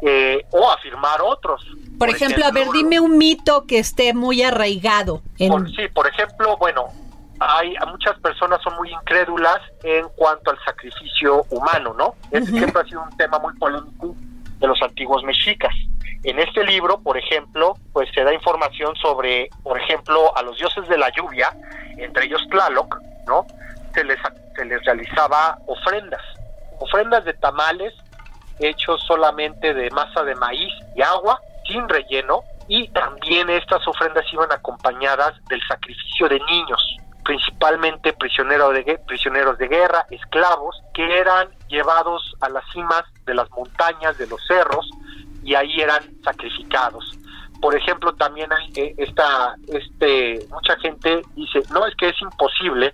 eh, 0.01 0.45
o 0.51 0.71
afirmar 0.71 1.19
otros. 1.21 1.65
Por, 1.97 2.09
ejemplo, 2.09 2.45
a 2.45 2.51
ver, 2.51 2.67
dime 2.71 2.99
un 2.99 3.17
mito 3.17 3.65
que 3.65 3.79
esté 3.79 4.13
muy 4.13 4.43
arraigado. 4.43 5.21
En... 5.39 5.67
sí, 5.67 5.87
por 5.93 6.07
ejemplo, 6.07 6.55
bueno, 6.57 6.85
hay 7.39 7.75
muchas 7.87 8.17
personas 8.19 8.61
son 8.61 8.75
muy 8.75 8.91
incrédulas 8.91 9.59
en 9.83 10.07
cuanto 10.15 10.51
al 10.51 10.59
sacrificio 10.63 11.43
humano, 11.49 11.93
¿no? 11.97 12.15
Este 12.31 12.51
siempre 12.51 12.81
ha 12.81 12.85
sido 12.85 13.01
un 13.01 13.17
tema 13.17 13.39
muy 13.39 13.53
polémico 13.55 14.15
de 14.59 14.67
los 14.67 14.81
antiguos 14.81 15.23
mexicas. 15.23 15.73
En 16.23 16.39
este 16.39 16.63
libro, 16.63 16.99
por 16.99 17.17
ejemplo, 17.17 17.75
pues 17.93 18.09
se 18.13 18.23
da 18.23 18.33
información 18.33 18.95
sobre, 18.95 19.49
por 19.63 19.79
ejemplo, 19.79 20.35
a 20.35 20.41
los 20.41 20.57
dioses 20.57 20.87
de 20.87 20.97
la 20.97 21.09
lluvia, 21.11 21.55
entre 21.97 22.25
ellos 22.25 22.41
Tlaloc, 22.49 22.97
¿no? 23.27 23.45
Se 23.95 24.03
les 24.03 24.19
se 24.55 24.65
les 24.65 24.83
realizaba 24.85 25.57
ofrendas, 25.67 26.21
ofrendas 26.79 27.25
de 27.25 27.33
tamales 27.33 27.93
hechos 28.59 29.01
solamente 29.05 29.73
de 29.73 29.89
masa 29.91 30.23
de 30.23 30.35
maíz 30.35 30.73
y 30.95 31.01
agua, 31.01 31.39
sin 31.67 31.87
relleno, 31.89 32.43
y 32.67 32.87
también 32.89 33.49
estas 33.49 33.85
ofrendas 33.87 34.25
iban 34.31 34.51
acompañadas 34.51 35.33
del 35.49 35.61
sacrificio 35.67 36.29
de 36.29 36.39
niños, 36.39 36.97
principalmente 37.23 38.13
prisioneros 38.13 38.73
de, 38.73 38.99
prisioneros 39.07 39.57
de 39.57 39.67
guerra, 39.67 40.05
esclavos, 40.09 40.81
que 40.93 41.19
eran 41.19 41.49
llevados 41.67 42.35
a 42.41 42.49
las 42.49 42.63
cimas 42.71 43.03
de 43.25 43.33
las 43.33 43.49
montañas, 43.51 44.17
de 44.17 44.27
los 44.27 44.39
cerros, 44.47 44.89
y 45.43 45.53
ahí 45.55 45.81
eran 45.81 46.03
sacrificados. 46.23 47.17
Por 47.61 47.75
ejemplo, 47.75 48.13
también 48.15 48.51
hay 48.51 48.71
eh, 48.75 48.95
esta, 48.97 49.55
este, 49.67 50.45
mucha 50.49 50.75
gente 50.77 51.21
dice, 51.35 51.61
no, 51.71 51.85
es 51.85 51.95
que 51.95 52.09
es 52.09 52.21
imposible 52.21 52.93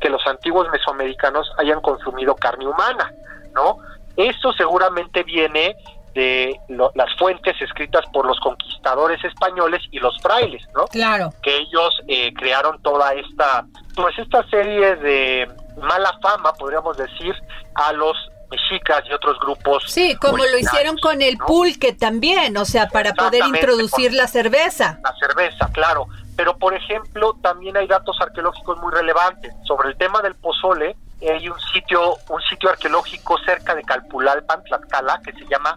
que 0.00 0.08
los 0.08 0.26
antiguos 0.26 0.68
mesoamericanos 0.72 1.50
hayan 1.58 1.80
consumido 1.80 2.34
carne 2.34 2.66
humana, 2.66 3.12
¿no? 3.54 3.78
Esto 4.16 4.52
seguramente 4.52 5.22
viene 5.22 5.76
de 6.14 6.60
las 6.94 7.14
fuentes 7.18 7.54
escritas 7.60 8.04
por 8.12 8.26
los 8.26 8.38
conquistadores 8.40 9.22
españoles 9.24 9.80
y 9.92 9.98
los 9.98 10.20
frailes, 10.20 10.62
¿no? 10.74 10.86
Claro. 10.86 11.32
Que 11.42 11.56
ellos 11.56 12.00
eh, 12.08 12.32
crearon 12.34 12.82
toda 12.82 13.14
esta, 13.14 13.64
pues 13.94 14.18
esta 14.18 14.42
serie 14.48 14.96
de 14.96 15.48
mala 15.80 16.12
fama, 16.20 16.52
podríamos 16.54 16.96
decir, 16.96 17.34
a 17.74 17.92
los 17.92 18.16
mexicas 18.50 19.02
y 19.08 19.12
otros 19.12 19.38
grupos. 19.38 19.84
Sí, 19.86 20.16
como 20.16 20.38
lo 20.38 20.58
hicieron 20.58 20.98
con 20.98 21.22
el 21.22 21.38
pulque 21.38 21.92
también, 21.92 22.56
o 22.56 22.64
sea, 22.64 22.88
para 22.88 23.14
poder 23.14 23.44
introducir 23.46 24.12
la 24.12 24.26
cerveza. 24.26 24.98
La 25.02 25.14
cerveza, 25.16 25.70
claro. 25.72 26.06
Pero, 26.40 26.56
por 26.56 26.72
ejemplo, 26.72 27.36
también 27.42 27.76
hay 27.76 27.86
datos 27.86 28.18
arqueológicos 28.18 28.78
muy 28.78 28.90
relevantes. 28.90 29.52
Sobre 29.66 29.90
el 29.90 29.98
tema 29.98 30.22
del 30.22 30.34
pozole, 30.36 30.96
hay 31.20 31.46
un 31.50 31.60
sitio, 31.60 32.16
un 32.30 32.40
sitio 32.40 32.70
arqueológico 32.70 33.36
cerca 33.44 33.74
de 33.74 33.82
Calpulalpan, 33.82 34.64
Tlaxcala, 34.64 35.20
que 35.22 35.32
se 35.32 35.44
llama 35.48 35.76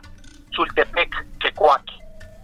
Zultepec, 0.56 1.38
Quecuaque. 1.42 1.94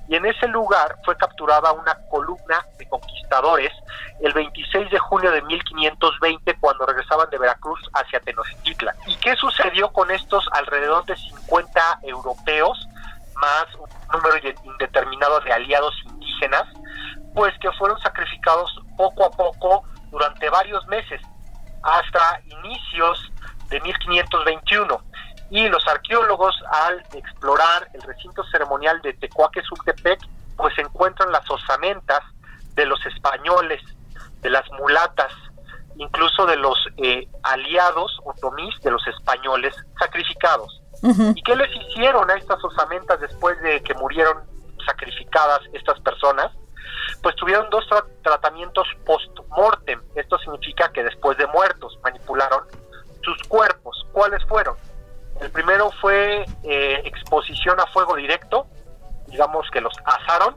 Y 0.10 0.18
en 0.18 0.26
ese 0.26 0.50
lugar 0.50 0.98
fue 1.06 1.16
capturada 1.16 1.72
una 1.72 1.98
columna 2.10 2.66
de 2.78 2.90
conquistadores 2.90 3.72
el 4.20 4.34
26 4.34 4.92
de 4.92 5.00
junio 5.00 5.32
de 5.32 5.42
1520 5.44 6.58
cuando 6.60 6.86
regresaban 6.88 7.30
de 7.30 7.38
Veracruz 7.38 7.80
hacia 7.94 8.20
Tenochtitlan. 8.20 8.98
¿Y 9.08 9.16
qué 9.16 9.34
sucedió 9.38 9.94
con 9.94 10.12
estos 10.12 10.46
alrededor 10.52 11.06
de 11.06 11.16
50 11.16 12.00
europeos 12.04 12.86
más 13.40 13.66
un 13.76 13.90
número 14.12 14.36
indeterminado 14.66 15.40
de 15.40 15.54
aliados 15.54 15.96
indígenas, 16.04 16.68
pues 17.40 17.58
que 17.60 17.72
fueron 17.72 17.98
sacrificados 18.02 18.70
poco 18.98 19.24
a 19.24 19.32
poco 19.32 19.86
durante 20.12 20.50
varios 20.50 20.86
meses, 20.88 21.22
hasta 21.82 22.42
inicios 22.48 23.32
de 23.70 23.80
1521. 23.80 25.02
Y 25.50 25.70
los 25.70 25.88
arqueólogos, 25.88 26.54
al 26.70 27.00
explorar 27.14 27.88
el 27.94 28.02
recinto 28.02 28.44
ceremonial 28.52 29.02
de 29.04 29.14
Tecuaque-Sultepec, 29.14 30.20
pues 30.58 30.78
encuentran 30.80 31.32
las 31.32 31.50
osamentas 31.50 32.20
de 32.76 32.86
los 32.86 33.00
españoles, 33.06 33.82
de 34.42 34.50
las 34.50 34.70
mulatas, 34.72 35.32
incluso 35.96 36.46
de 36.46 36.58
los 36.58 36.78
eh, 36.98 37.26
aliados 37.44 38.20
otomís 38.26 38.78
de 38.82 38.92
los 38.92 39.08
españoles 39.08 39.74
sacrificados. 39.98 40.82
¿Y 41.34 41.42
qué 41.44 41.56
les 41.56 41.74
hicieron 41.74 42.30
a 42.30 42.34
estas 42.34 42.62
osamentas 42.62 43.22
después 43.22 43.58
de 43.62 43.82
que 43.82 43.94
murieron 43.94 44.44
sacrificadas 44.86 45.62
estas 45.72 46.02
personas? 46.02 46.52
Pues 47.22 47.36
tuvieron 47.36 47.70
dos 47.70 47.86
tratamientos 48.24 48.88
post-mortem. 49.06 50.02
Esto 50.16 50.38
significa 50.40 50.92
que 50.92 51.04
después 51.04 51.38
de 51.38 51.48
muertos 51.48 51.98
manipularon 52.04 52.64
sus 53.24 53.38
cuerpos. 53.48 54.06
¿Cuáles 54.12 54.44
fueron? 54.46 54.76
El 55.42 55.52
primero 55.52 55.92
fue 56.02 56.46
eh, 56.64 57.02
exposición 57.06 57.80
a 57.80 57.88
fuego 57.88 58.16
directo, 58.16 58.68
digamos 59.28 59.70
que 59.72 59.80
los 59.80 59.94
asaron, 60.04 60.56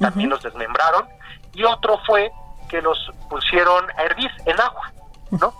también 0.00 0.30
los 0.30 0.42
desmembraron, 0.42 1.08
y 1.52 1.62
otro 1.64 1.98
fue 2.06 2.30
que 2.68 2.82
los 2.82 2.98
pusieron 3.30 3.88
a 3.96 4.02
hervir 4.02 4.30
en 4.46 4.60
agua, 4.60 4.92
¿no? 5.30 5.54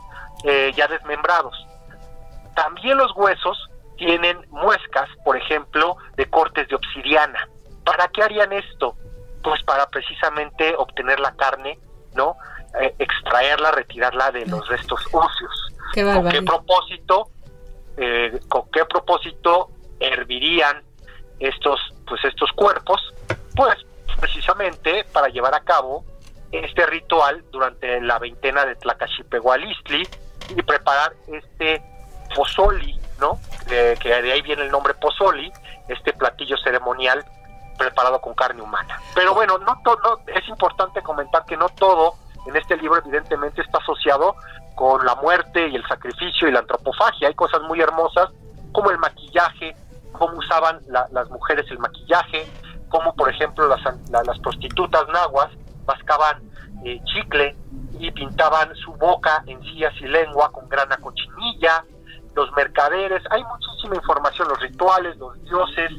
Eh, 0.44 0.72
ya 0.76 0.88
desmembrados. 0.88 1.66
También 2.54 2.98
los 2.98 3.12
huesos 3.16 3.70
tienen 3.96 4.44
muescas, 4.50 5.08
por 5.24 5.36
ejemplo, 5.36 5.96
de 6.16 6.28
cortes 6.28 6.68
de 6.68 6.74
obsidiana. 6.74 7.48
¿Para 7.84 8.08
qué 8.08 8.22
harían 8.22 8.52
esto? 8.52 8.96
Pues 9.46 9.62
para 9.62 9.86
precisamente 9.86 10.74
obtener 10.76 11.20
la 11.20 11.36
carne, 11.36 11.78
¿no? 12.16 12.36
Eh, 12.80 12.96
extraerla, 12.98 13.70
retirarla 13.70 14.32
de 14.32 14.44
los 14.44 14.66
restos 14.66 15.00
óseos. 15.12 15.72
¿Con 15.94 16.28
qué 16.28 16.42
propósito? 16.42 17.28
Eh, 17.96 18.40
¿Con 18.48 18.68
qué 18.72 18.84
propósito 18.86 19.70
hervirían 20.00 20.82
estos, 21.38 21.78
pues 22.08 22.24
estos 22.24 22.50
cuerpos? 22.56 23.14
Pues 23.54 23.76
precisamente 24.18 25.04
para 25.12 25.28
llevar 25.28 25.54
a 25.54 25.60
cabo 25.60 26.04
este 26.50 26.84
ritual 26.86 27.44
durante 27.52 28.00
la 28.00 28.18
veintena 28.18 28.66
de 28.66 28.74
Tlacachipehualistli 28.74 30.08
y 30.56 30.62
preparar 30.62 31.12
este 31.28 31.80
pozoli, 32.34 32.98
¿no? 33.20 33.38
que 33.68 34.08
de 34.08 34.32
ahí 34.32 34.42
viene 34.42 34.64
el 34.64 34.72
nombre 34.72 34.94
pozoli, 34.94 35.52
este 35.88 36.12
platillo 36.14 36.56
ceremonial 36.58 37.24
preparado 37.76 38.20
con 38.20 38.34
carne 38.34 38.62
humana. 38.62 39.00
Pero 39.14 39.34
bueno, 39.34 39.58
no 39.58 39.80
todo, 39.84 40.20
es 40.26 40.48
importante 40.48 41.02
comentar 41.02 41.44
que 41.44 41.56
no 41.56 41.68
todo 41.70 42.14
en 42.46 42.56
este 42.56 42.76
libro 42.76 43.00
evidentemente 43.00 43.60
está 43.60 43.78
asociado 43.78 44.36
con 44.74 45.04
la 45.04 45.14
muerte 45.16 45.68
y 45.68 45.76
el 45.76 45.86
sacrificio 45.86 46.48
y 46.48 46.52
la 46.52 46.60
antropofagia. 46.60 47.28
Hay 47.28 47.34
cosas 47.34 47.62
muy 47.62 47.80
hermosas 47.80 48.30
como 48.72 48.90
el 48.90 48.98
maquillaje, 48.98 49.74
cómo 50.12 50.38
usaban 50.38 50.80
las 50.88 51.30
mujeres 51.30 51.66
el 51.70 51.78
maquillaje, 51.78 52.46
como 52.88 53.14
por 53.14 53.28
ejemplo 53.30 53.66
las, 53.68 53.80
las 54.10 54.38
prostitutas 54.38 55.08
nahuas 55.08 55.50
mascaban 55.86 56.42
eh, 56.84 57.00
chicle 57.04 57.56
y 57.98 58.10
pintaban 58.10 58.74
su 58.76 58.92
boca, 58.92 59.42
encías 59.46 59.94
y 60.00 60.06
lengua 60.06 60.52
con 60.52 60.68
grana 60.68 60.96
cochinilla, 60.98 61.84
los 62.34 62.52
mercaderes, 62.52 63.22
hay 63.30 63.42
muchísima 63.44 63.96
información, 63.96 64.48
los 64.48 64.60
rituales, 64.60 65.16
los 65.16 65.42
dioses, 65.44 65.90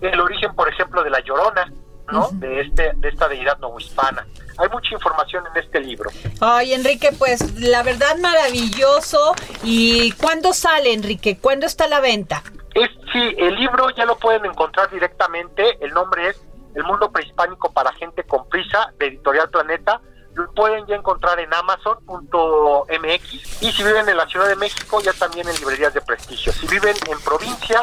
el 0.00 0.20
origen, 0.20 0.54
por 0.54 0.68
ejemplo, 0.68 1.02
de 1.02 1.10
la 1.10 1.20
llorona, 1.20 1.72
¿no? 2.10 2.28
De 2.32 2.62
este, 2.62 2.92
de 2.96 3.08
esta 3.08 3.28
deidad 3.28 3.58
novohispana. 3.58 4.26
Hay 4.58 4.68
mucha 4.68 4.94
información 4.94 5.44
en 5.54 5.62
este 5.62 5.80
libro. 5.80 6.10
Ay, 6.40 6.74
Enrique, 6.74 7.10
pues 7.18 7.58
la 7.60 7.82
verdad 7.82 8.16
maravilloso. 8.18 9.34
¿Y 9.62 10.12
cuándo 10.12 10.52
sale, 10.52 10.92
Enrique? 10.92 11.38
¿Cuándo 11.40 11.66
está 11.66 11.86
la 11.86 12.00
venta? 12.00 12.42
Es, 12.74 12.90
sí, 13.12 13.34
el 13.38 13.54
libro 13.54 13.88
ya 13.96 14.04
lo 14.04 14.18
pueden 14.18 14.44
encontrar 14.44 14.90
directamente. 14.90 15.78
El 15.80 15.92
nombre 15.92 16.28
es 16.28 16.40
El 16.74 16.84
mundo 16.84 17.10
prehispánico 17.10 17.72
para 17.72 17.92
gente 17.94 18.22
con 18.24 18.48
prisa, 18.48 18.92
de 18.98 19.06
Editorial 19.06 19.50
Planeta 19.50 20.00
lo 20.34 20.52
pueden 20.52 20.86
ya 20.86 20.96
encontrar 20.96 21.40
en 21.40 21.52
amazon.mx 21.52 23.32
y 23.62 23.72
si 23.72 23.82
viven 23.82 24.08
en 24.08 24.16
la 24.16 24.26
Ciudad 24.28 24.48
de 24.48 24.56
México 24.56 25.00
ya 25.00 25.12
también 25.12 25.48
en 25.48 25.56
librerías 25.56 25.92
de 25.94 26.00
prestigio. 26.00 26.52
Si 26.52 26.66
viven 26.66 26.94
en 27.10 27.20
provincia, 27.20 27.82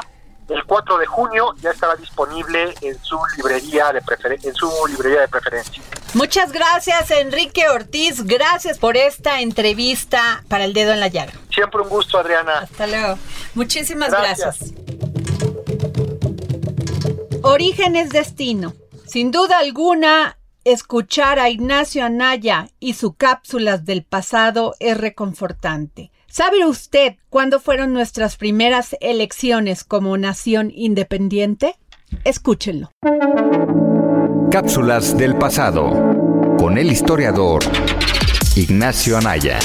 el 0.49 0.63
4 0.65 0.97
de 0.97 1.05
junio 1.05 1.53
ya 1.62 1.71
estará 1.71 1.95
disponible 1.95 2.73
en 2.81 2.97
su 3.03 3.19
librería 3.36 3.91
de 3.91 4.01
en 4.43 4.55
su 4.55 4.71
librería 4.88 5.21
de 5.21 5.27
preferencia. 5.27 5.83
Muchas 6.13 6.51
gracias 6.51 7.12
Enrique 7.12 7.67
Ortiz, 7.69 8.23
gracias 8.23 8.77
por 8.77 8.97
esta 8.97 9.41
entrevista 9.41 10.43
para 10.47 10.65
el 10.65 10.73
dedo 10.73 10.93
en 10.93 10.99
la 10.99 11.07
llaga. 11.07 11.33
Siempre 11.53 11.81
un 11.81 11.89
gusto, 11.89 12.17
Adriana. 12.17 12.60
Hasta 12.60 12.88
luego. 12.88 13.17
Muchísimas 13.55 14.12
gracias. 14.12 14.60
gracias. 14.60 14.73
Origen 17.41 17.95
es 17.95 18.10
destino. 18.10 18.73
Sin 19.05 19.31
duda 19.31 19.60
alguna, 19.60 20.38
Escuchar 20.69 21.39
a 21.39 21.49
Ignacio 21.49 22.03
Anaya 22.03 22.67
y 22.82 22.95
su 22.95 23.13
cápsulas 23.13 23.86
del 23.86 24.03
pasado 24.03 24.75
es 24.82 24.97
reconfortante. 24.97 26.12
¿Sabe 26.27 26.65
usted 26.65 27.15
cuándo 27.30 27.62
fueron 27.62 27.93
nuestras 27.93 28.36
primeras 28.36 28.97
elecciones 28.99 29.86
como 29.86 30.17
nación 30.17 30.69
independiente? 30.75 31.75
Escúchenlo. 32.25 32.91
Cápsulas 34.51 35.17
del 35.17 35.38
pasado 35.38 35.89
con 36.60 36.77
el 36.77 36.91
historiador 36.91 37.62
Ignacio 38.58 39.17
Anaya. 39.17 39.60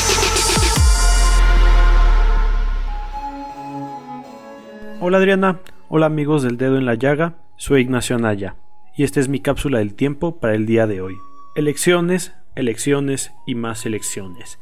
Hola 5.00 5.18
Adriana, 5.18 5.58
hola 5.88 6.06
amigos 6.06 6.44
del 6.44 6.56
dedo 6.56 6.78
en 6.78 6.86
la 6.86 6.94
llaga, 6.94 7.38
soy 7.56 7.80
Ignacio 7.80 8.14
Anaya 8.14 8.54
y 8.96 9.04
esta 9.04 9.20
es 9.20 9.28
mi 9.28 9.40
cápsula 9.40 9.78
del 9.78 9.94
tiempo 9.94 10.38
para 10.40 10.54
el 10.54 10.66
día 10.66 10.86
de 10.86 11.00
hoy. 11.00 11.16
Elecciones, 11.54 12.34
elecciones 12.54 13.32
y 13.46 13.54
más 13.54 13.86
elecciones. 13.86 14.58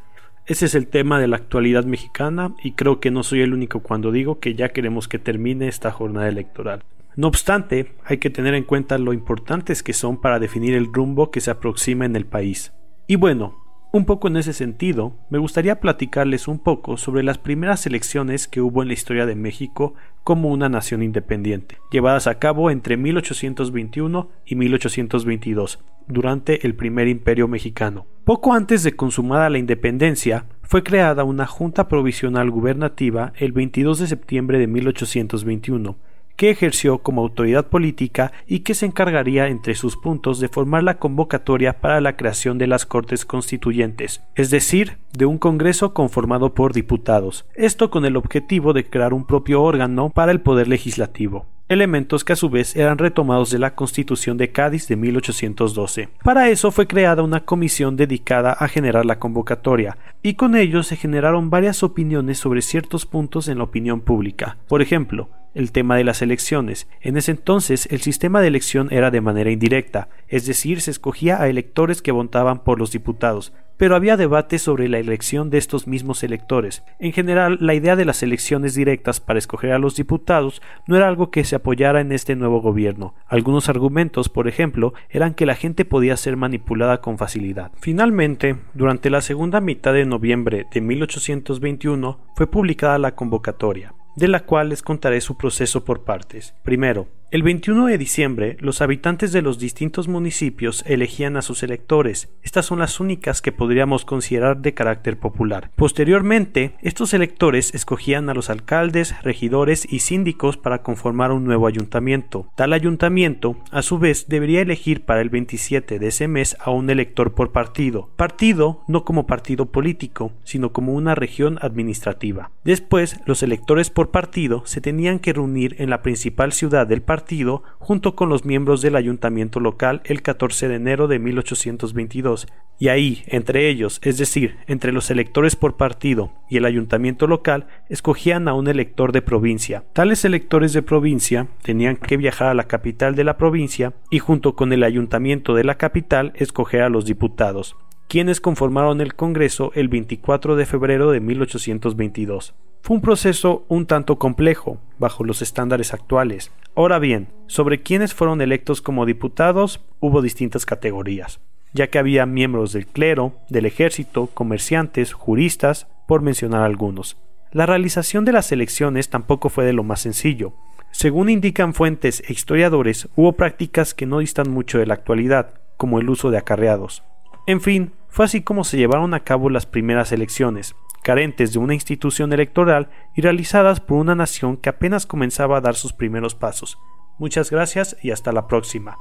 Ese 0.47 0.67
es 0.67 0.75
el 0.75 0.89
tema 0.89 1.21
de 1.21 1.29
la 1.29 1.37
actualidad 1.37 1.85
mexicana 1.85 2.55
y 2.63 2.73
creo 2.73 3.01
que 3.01 3.11
no 3.11 3.23
soy 3.23 3.43
el 3.43 3.55
único 3.55 3.81
cuando 3.81 4.11
digo 4.11 4.41
que 4.41 4.55
ya 4.55 4.71
queremos 4.71 5.07
que 5.07 5.19
termine 5.19 5.69
esta 5.69 5.91
jornada 5.91 6.29
electoral. 6.29 6.83
No 7.17 7.29
obstante, 7.29 7.93
hay 8.05 8.19
que 8.19 8.31
tener 8.31 8.55
en 8.55 8.65
cuenta 8.65 8.99
lo 8.99 9.13
importantes 9.13 9.83
que 9.83 9.93
son 9.93 10.21
para 10.21 10.39
definir 10.39 10.75
el 10.75 10.93
rumbo 10.93 11.31
que 11.31 11.41
se 11.41 11.51
aproxima 11.51 12.05
en 12.05 12.17
el 12.17 12.27
país. 12.27 12.73
Y 13.07 13.17
bueno, 13.17 13.60
un 13.93 14.05
poco 14.05 14.29
en 14.29 14.37
ese 14.37 14.53
sentido, 14.53 15.17
me 15.31 15.39
gustaría 15.39 15.81
platicarles 15.81 16.47
un 16.47 16.61
poco 16.61 16.97
sobre 16.97 17.25
las 17.25 17.39
primeras 17.39 17.87
elecciones 17.87 18.47
que 18.47 18.61
hubo 18.61 18.83
en 18.83 18.89
la 18.89 18.95
historia 18.95 19.27
de 19.27 19.35
México 19.35 19.95
como 20.23 20.51
una 20.51 20.69
nación 20.69 21.03
independiente, 21.03 21.79
llevadas 21.91 22.27
a 22.29 22.39
cabo 22.39 22.71
entre 22.71 22.97
1821 22.97 24.29
y 24.47 24.55
1822, 24.55 25.81
durante 26.07 26.67
el 26.67 26.77
primer 26.77 27.09
imperio 27.09 27.49
mexicano. 27.49 28.07
Poco 28.25 28.53
antes 28.53 28.85
de 28.85 28.95
consumada 28.95 29.51
la 29.51 29.59
independencia, 29.59 30.47
fue 30.63 30.85
creada 30.85 31.25
una 31.25 31.47
Junta 31.47 31.89
Provisional 31.89 32.49
Gubernativa 32.49 33.33
el 33.39 33.51
22 33.51 33.99
de 33.99 34.07
septiembre 34.07 34.59
de 34.59 34.69
1821, 34.69 35.97
que 36.41 36.49
ejerció 36.49 37.01
como 37.01 37.21
autoridad 37.21 37.67
política 37.67 38.33
y 38.47 38.61
que 38.61 38.73
se 38.73 38.87
encargaría 38.87 39.49
entre 39.49 39.75
sus 39.75 39.99
puntos 39.99 40.41
de 40.41 40.49
formar 40.49 40.83
la 40.83 40.97
convocatoria 40.97 41.83
para 41.83 42.01
la 42.01 42.17
creación 42.17 42.57
de 42.57 42.67
las 42.67 42.87
Cortes 42.87 43.27
Constituyentes, 43.27 44.23
es 44.37 44.49
decir, 44.49 44.97
de 45.13 45.27
un 45.27 45.37
Congreso 45.37 45.93
conformado 45.93 46.55
por 46.55 46.73
diputados, 46.73 47.45
esto 47.55 47.91
con 47.91 48.07
el 48.07 48.17
objetivo 48.17 48.73
de 48.73 48.89
crear 48.89 49.13
un 49.13 49.27
propio 49.27 49.63
órgano 49.63 50.09
para 50.09 50.33
el 50.33 50.41
poder 50.41 50.67
legislativo 50.67 51.45
elementos 51.69 52.25
que 52.25 52.33
a 52.33 52.37
su 52.37 52.51
vez 52.51 52.75
eran 52.75 52.99
retomados 52.99 53.51
de 53.53 53.61
la 53.61 53.77
Constitución 53.77 54.37
de 54.37 54.51
Cádiz 54.51 54.89
de 54.89 54.97
1812. 54.97 56.09
Para 56.25 56.49
eso 56.49 56.73
fue 56.73 56.89
creada 56.89 57.23
una 57.23 57.45
comisión 57.45 57.95
dedicada 57.95 58.51
a 58.51 58.67
generar 58.67 59.07
la 59.07 59.21
convocatoria, 59.21 59.97
y 60.21 60.35
con 60.35 60.57
ello 60.57 60.83
se 60.83 60.97
generaron 60.97 61.49
varias 61.49 61.85
opiniones 61.85 62.39
sobre 62.39 62.63
ciertos 62.63 63.07
puntos 63.07 63.47
en 63.47 63.59
la 63.59 63.65
opinión 63.65 64.01
pública. 64.01 64.57
Por 64.67 64.83
ejemplo, 64.83 65.29
el 65.55 65.73
tema 65.73 65.97
de 65.97 66.05
las 66.05 66.23
elecciones. 66.23 66.89
En 67.01 67.17
ese 67.17 67.33
entonces 67.33 67.87
el 67.91 68.01
sistema 68.01 68.41
de 68.41 68.49
elección 68.49 68.89
era 68.91 69.11
de 69.11 69.21
manera 69.21 69.51
indirecta, 69.51 70.09
es 70.29 70.47
decir, 70.47 70.81
se 70.81 70.91
escogía 70.91 71.41
a 71.41 71.49
electores 71.49 72.03
que 72.03 72.13
votaban 72.13 72.63
por 72.65 72.79
los 72.79 72.93
diputados, 72.93 73.53
pero 73.81 73.97
había 73.97 74.19
debate 74.19 74.59
sobre 74.59 74.91
la 74.91 74.99
elección 74.99 75.49
de 75.49 75.57
estos 75.57 75.87
mismos 75.87 76.23
electores. 76.23 76.83
En 76.99 77.13
general, 77.13 77.57
la 77.63 77.73
idea 77.73 77.97
de 77.97 78.05
las 78.05 78.23
elecciones 78.23 78.75
directas 78.75 79.21
para 79.21 79.39
escoger 79.39 79.73
a 79.73 79.79
los 79.79 79.97
diputados 79.97 80.61
no 80.87 80.97
era 80.99 81.09
algo 81.09 81.31
que 81.31 81.45
se 81.45 81.57
apoyara 81.57 82.03
en 82.03 82.13
este 82.13 82.37
nuevo 82.37 82.61
gobierno. 82.61 83.15
Algunos 83.27 83.71
argumentos, 83.71 84.29
por 84.29 84.49
ejemplo, 84.49 84.93
eran 85.09 85.33
que 85.33 85.47
la 85.47 85.55
gente 85.55 85.87
podía 85.87 86.19
ser 86.19 86.37
manipulada 86.37 87.01
con 87.01 87.17
facilidad. 87.17 87.73
Finalmente, 87.81 88.57
durante 88.75 89.09
la 89.09 89.23
segunda 89.23 89.63
mitad 89.63 89.95
de 89.95 90.05
noviembre 90.05 90.67
de 90.71 90.81
1821 90.83 92.19
fue 92.37 92.51
publicada 92.51 92.99
la 92.99 93.15
convocatoria 93.15 93.95
de 94.21 94.29
la 94.29 94.41
cual 94.41 94.69
les 94.69 94.83
contaré 94.83 95.23
su 95.23 95.39
proceso 95.39 95.83
por 95.83 96.05
partes. 96.05 96.55
Primero, 96.63 97.09
El 97.33 97.45
21 97.45 97.87
de 97.87 97.97
diciembre, 97.97 98.57
los 98.59 98.81
habitantes 98.81 99.31
de 99.31 99.41
los 99.41 99.61
distintos 99.61 100.09
municipios 100.09 100.83
elegían 100.85 101.37
a 101.37 101.43
sus 101.43 101.63
electores. 101.63 102.29
Estas 102.43 102.67
son 102.67 102.81
las 102.81 102.99
únicas 102.99 103.41
que 103.41 103.53
podríamos 103.53 104.05
considerar 104.05 104.63
de 104.63 104.75
carácter 104.75 105.17
popular. 105.17 105.71
Posteriormente, 105.77 106.75
estos 106.83 107.15
electores 107.15 107.73
escogían 107.73 108.29
a 108.29 108.35
los 108.35 108.51
alcaldes, 108.51 109.15
regidores 109.23 109.87
y 109.89 110.01
síndicos 110.01 110.57
para 110.57 110.83
conformar 110.83 111.31
un 111.31 111.45
nuevo 111.45 111.69
ayuntamiento. 111.69 112.49
Tal 112.57 112.73
ayuntamiento, 112.73 113.59
a 113.71 113.83
su 113.83 114.01
vez, 114.01 114.27
debería 114.27 114.63
elegir 114.63 115.05
para 115.05 115.21
el 115.21 115.31
27 115.31 116.01
de 116.01 116.09
ese 116.09 116.27
mes 116.27 116.57
a 116.59 116.73
un 116.73 116.91
elector 116.91 117.35
por 117.35 117.53
partido. 117.53 118.11
Partido 118.17 118.83
no 118.89 119.05
como 119.05 119.29
partido 119.29 119.67
político, 119.67 120.33
sino 120.43 120.73
como 120.73 120.95
una 120.95 121.15
región 121.15 121.61
administrativa. 121.63 122.51
Después, 122.65 123.21
los 123.25 123.45
electores 123.45 123.89
por 123.89 124.11
partido 124.11 124.65
se 124.67 124.81
tenían 124.81 125.21
que 125.21 125.33
reunir 125.33 125.77
en 125.79 125.91
la 125.91 126.03
principal 126.03 126.51
ciudad 126.51 126.89
del 126.89 127.03
partido 127.03 127.20
partido 127.21 127.63
junto 127.79 128.17
con 128.17 128.31
los 128.31 128.47
miembros 128.47 128.81
del 128.81 128.97
ayuntamiento 128.97 129.61
local 129.61 130.01
el 130.05 130.23
14 130.23 130.69
de 130.69 130.77
enero 130.77 131.07
de 131.07 131.19
1822, 131.19 132.49
y 132.79 132.89
ahí, 132.89 133.25
entre 133.27 133.69
ellos, 133.69 134.01
es 134.03 134.17
decir, 134.17 134.57
entre 134.67 134.91
los 134.91 135.11
electores 135.11 135.55
por 135.55 135.77
partido 135.77 136.33
y 136.49 136.57
el 136.57 136.65
ayuntamiento 136.65 137.27
local, 137.27 137.67
escogían 137.91 138.49
a 138.49 138.55
un 138.55 138.69
elector 138.69 139.13
de 139.13 139.21
provincia. 139.21 139.85
Tales 139.93 140.25
electores 140.25 140.73
de 140.73 140.81
provincia 140.81 141.49
tenían 141.63 141.97
que 141.97 142.17
viajar 142.17 142.49
a 142.49 142.55
la 142.55 142.65
capital 142.65 143.15
de 143.15 143.25
la 143.25 143.37
provincia 143.37 143.93
y 144.11 144.19
junto 144.19 144.57
con 144.57 144.73
el 144.73 144.83
ayuntamiento 144.83 145.55
de 145.55 145.65
la 145.65 145.75
capital 145.77 146.33
escoger 146.37 146.81
a 146.81 146.89
los 146.89 147.05
diputados 147.05 147.77
quienes 148.11 148.41
conformaron 148.41 149.01
el 149.01 149.15
Congreso 149.15 149.71
el 149.77 149.87
24 149.87 150.57
de 150.57 150.67
febrero 150.67 151.13
de 151.13 151.21
1822. 151.21 152.55
Fue 152.83 152.97
un 152.97 153.03
proceso 153.03 153.65
un 153.69 153.87
tanto 153.87 154.19
complejo, 154.19 154.81
bajo 154.99 155.23
los 155.23 155.43
estándares 155.43 155.95
actuales. 155.95 156.51
Ahora 156.75 156.99
bien, 156.99 157.29
sobre 157.47 157.83
quienes 157.83 158.13
fueron 158.13 158.41
electos 158.41 158.83
como 158.83 159.07
diputados 159.07 159.79
hubo 160.01 160.23
distintas 160.23 160.67
categorías, 160.67 161.39
ya 161.73 161.87
que 161.87 162.01
había 162.01 162.27
miembros 162.27 162.73
del 162.73 162.89
clero, 162.89 163.35
del 163.49 163.65
ejército, 163.65 164.27
comerciantes, 164.35 165.13
juristas, 165.13 165.87
por 166.09 166.21
mencionar 166.21 166.63
algunos. 166.63 167.17
La 167.53 167.65
realización 167.65 168.25
de 168.25 168.33
las 168.33 168.51
elecciones 168.51 169.09
tampoco 169.09 169.51
fue 169.51 169.65
de 169.65 169.73
lo 169.73 169.85
más 169.85 170.01
sencillo. 170.01 170.55
Según 170.91 171.29
indican 171.29 171.75
fuentes 171.75 172.25
e 172.27 172.33
historiadores, 172.33 173.09
hubo 173.15 173.35
prácticas 173.35 173.95
que 173.95 174.07
no 174.07 174.19
distan 174.19 174.51
mucho 174.51 174.81
de 174.81 174.87
la 174.87 174.95
actualidad, 174.95 175.55
como 175.77 176.01
el 176.01 176.11
uso 176.11 176.33
de 176.33 176.39
acarreados. 176.39 177.05
En 177.47 177.61
fin, 177.61 177.93
fue 178.09 178.25
así 178.25 178.43
como 178.43 178.65
se 178.65 178.77
llevaron 178.77 179.15
a 179.15 179.25
cabo 179.25 179.51
las 179.51 179.67
primeras 179.67 180.13
elecciones, 180.13 180.75
carentes 181.03 181.53
de 181.53 181.59
una 181.59 181.75
institución 181.75 182.33
electoral 182.33 182.91
y 183.17 183.23
realizadas 183.23 183.81
por 183.81 183.99
una 183.99 184.15
nación 184.15 184.57
que 184.57 184.69
apenas 184.69 185.07
comenzaba 185.07 185.59
a 185.59 185.61
dar 185.61 185.75
sus 185.75 185.93
primeros 185.93 186.35
pasos. 186.35 186.79
Muchas 187.19 187.51
gracias 187.51 187.97
y 188.03 188.11
hasta 188.11 188.33
la 188.33 188.47
próxima. 188.47 188.97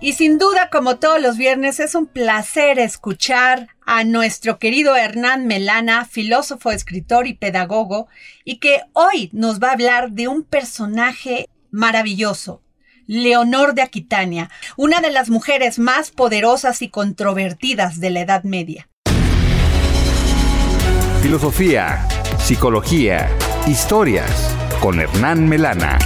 Y 0.00 0.12
sin 0.12 0.38
duda, 0.38 0.70
como 0.70 0.98
todos 0.98 1.20
los 1.20 1.36
viernes, 1.36 1.80
es 1.80 1.96
un 1.96 2.06
placer 2.06 2.78
escuchar 2.78 3.68
a 3.84 4.04
nuestro 4.04 4.60
querido 4.60 4.94
Hernán 4.94 5.48
Melana, 5.48 6.04
filósofo, 6.04 6.70
escritor 6.70 7.26
y 7.26 7.34
pedagogo, 7.34 8.06
y 8.44 8.58
que 8.58 8.82
hoy 8.92 9.28
nos 9.32 9.60
va 9.60 9.70
a 9.70 9.72
hablar 9.72 10.12
de 10.12 10.28
un 10.28 10.44
personaje 10.44 11.48
maravilloso, 11.72 12.62
Leonor 13.08 13.74
de 13.74 13.80
Aquitania, 13.80 14.50
una 14.76 15.00
de 15.00 15.10
las 15.10 15.30
mujeres 15.30 15.78
más 15.78 16.10
poderosas 16.10 16.82
y 16.82 16.90
controvertidas 16.90 18.00
de 18.00 18.10
la 18.10 18.20
Edad 18.20 18.44
Media. 18.44 18.90
Filosofía, 21.22 22.06
psicología, 22.38 23.30
historias 23.66 24.54
con 24.82 25.00
Hernán 25.00 25.48
Melana. 25.48 25.98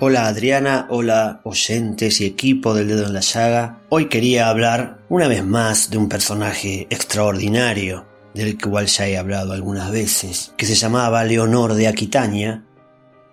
Hola 0.00 0.26
Adriana, 0.26 0.86
hola 0.90 1.40
oyentes 1.44 2.20
y 2.20 2.26
equipo 2.26 2.74
del 2.74 2.88
dedo 2.88 3.06
en 3.06 3.12
la 3.12 3.20
llaga. 3.20 3.78
Hoy 3.90 4.08
quería 4.08 4.48
hablar 4.48 4.98
una 5.08 5.28
vez 5.28 5.44
más 5.44 5.90
de 5.90 5.98
un 5.98 6.08
personaje 6.08 6.88
extraordinario 6.90 8.11
del 8.34 8.60
cual 8.60 8.86
ya 8.86 9.08
he 9.08 9.18
hablado 9.18 9.52
algunas 9.52 9.90
veces, 9.90 10.52
que 10.56 10.66
se 10.66 10.74
llamaba 10.74 11.24
Leonor 11.24 11.74
de 11.74 11.88
Aquitania, 11.88 12.64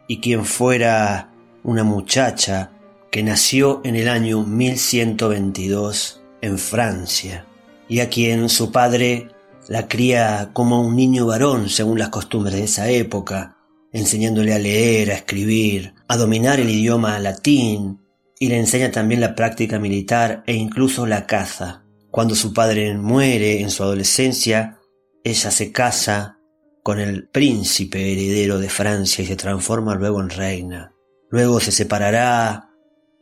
y 0.08 0.20
quien 0.20 0.46
fuera 0.46 1.32
una 1.64 1.84
muchacha 1.84 2.72
que 3.12 3.24
nació 3.24 3.82
en 3.84 3.96
el 3.96 4.08
año 4.08 4.44
1122 4.44 6.22
en 6.42 6.58
Francia, 6.58 7.46
y 7.88 8.00
a 8.00 8.10
quien 8.10 8.50
su 8.50 8.72
padre 8.72 9.30
la 9.68 9.88
cría 9.88 10.50
como 10.54 10.82
un 10.82 10.96
niño 10.96 11.28
varón 11.28 11.70
según 11.70 12.00
las 12.00 12.10
costumbres 12.10 12.56
de 12.56 12.64
esa 12.64 12.90
época, 12.90 13.58
enseñándole 13.92 14.54
a 14.54 14.60
leer, 14.60 15.12
a 15.12 15.16
escribir, 15.16 15.94
a 16.08 16.18
dominar 16.18 16.60
el 16.60 16.70
idioma 16.70 17.20
latín, 17.20 18.02
y 18.40 18.48
le 18.48 18.58
enseña 18.58 18.92
también 18.92 19.22
la 19.22 19.36
práctica 19.36 19.80
militar 19.80 20.44
e 20.48 20.54
incluso 20.54 21.06
la 21.06 21.28
caza. 21.28 21.84
Cuando 22.10 22.36
su 22.36 22.54
padre 22.54 22.98
muere 22.98 23.62
en 23.62 23.70
su 23.70 23.84
adolescencia, 23.84 24.79
ella 25.24 25.52
se 25.52 25.72
casa 25.72 26.40
con 26.84 27.00
el 27.00 27.28
príncipe 27.28 28.12
heredero 28.12 28.58
de 28.60 28.70
Francia 28.70 29.24
y 29.24 29.28
se 29.28 29.36
transforma 29.36 29.96
luego 29.96 30.22
en 30.22 30.30
reina. 30.30 30.94
Luego 31.30 31.60
se 31.60 31.72
separará 31.72 32.70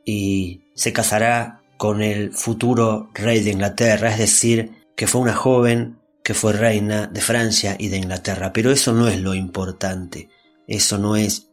y 0.06 0.72
se 0.76 0.94
casará 0.94 1.62
con 1.78 2.02
el 2.02 2.32
futuro 2.32 3.10
rey 3.14 3.44
de 3.44 3.52
Inglaterra, 3.52 4.12
es 4.12 4.20
decir, 4.20 4.72
que 4.96 5.08
fue 5.08 5.22
una 5.22 5.34
joven 5.34 6.00
que 6.24 6.34
fue 6.34 6.54
reina 6.54 7.08
de 7.08 7.22
Francia 7.22 7.76
y 7.78 7.90
de 7.90 7.98
Inglaterra. 7.98 8.54
Pero 8.54 8.72
eso 8.72 8.94
no 8.94 9.08
es 9.08 9.20
lo 9.20 9.34
importante, 9.34 10.30
eso 10.68 10.98
no 10.98 11.16
es 11.16 11.50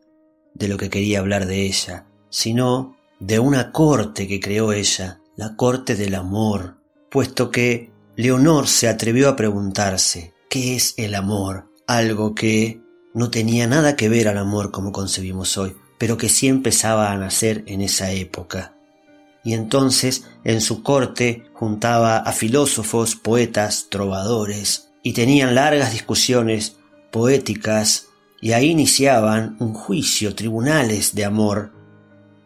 de 0.55 0.69
lo 0.69 0.77
que 0.77 0.91
quería 0.91 1.19
hablar 1.19 1.47
de 1.47 1.63
ella, 1.63 2.07
sino 2.31 2.97
de 3.21 3.39
una 3.39 3.73
corte 3.73 4.29
que 4.29 4.41
creó 4.41 4.73
ella, 4.73 5.21
la 5.37 5.57
corte 5.57 5.97
del 5.97 6.15
amor, 6.15 6.79
puesto 7.11 7.51
que 7.51 7.93
Leonor 8.17 8.69
se 8.69 8.89
atrevió 8.89 9.29
a 9.29 9.37
preguntarse, 9.37 10.34
¿Qué 10.55 10.77
es 10.77 10.95
el 10.99 11.17
amor? 11.17 11.69
Algo 11.89 12.33
que 12.37 12.81
no 13.13 13.29
tenía 13.29 13.67
nada 13.67 13.97
que 13.97 14.09
ver 14.09 14.29
al 14.29 14.39
amor 14.39 14.71
como 14.71 14.93
concebimos 14.93 15.59
hoy, 15.59 15.75
pero 15.99 16.17
que 16.17 16.29
sí 16.29 16.47
empezaba 16.47 17.11
a 17.11 17.17
nacer 17.19 17.65
en 17.67 17.81
esa 17.81 18.13
época. 18.13 18.77
Y 19.43 19.55
entonces 19.55 20.29
en 20.45 20.61
su 20.61 20.85
corte 20.85 21.43
juntaba 21.55 22.19
a 22.19 22.31
filósofos, 22.31 23.17
poetas, 23.17 23.89
trovadores, 23.91 24.93
y 25.03 25.13
tenían 25.13 25.57
largas 25.57 25.91
discusiones 25.91 26.77
poéticas, 27.11 28.11
y 28.41 28.53
ahí 28.53 28.71
iniciaban 28.71 29.57
un 29.59 29.75
juicio, 29.75 30.37
tribunales 30.37 31.17
de 31.17 31.25
amor, 31.25 31.73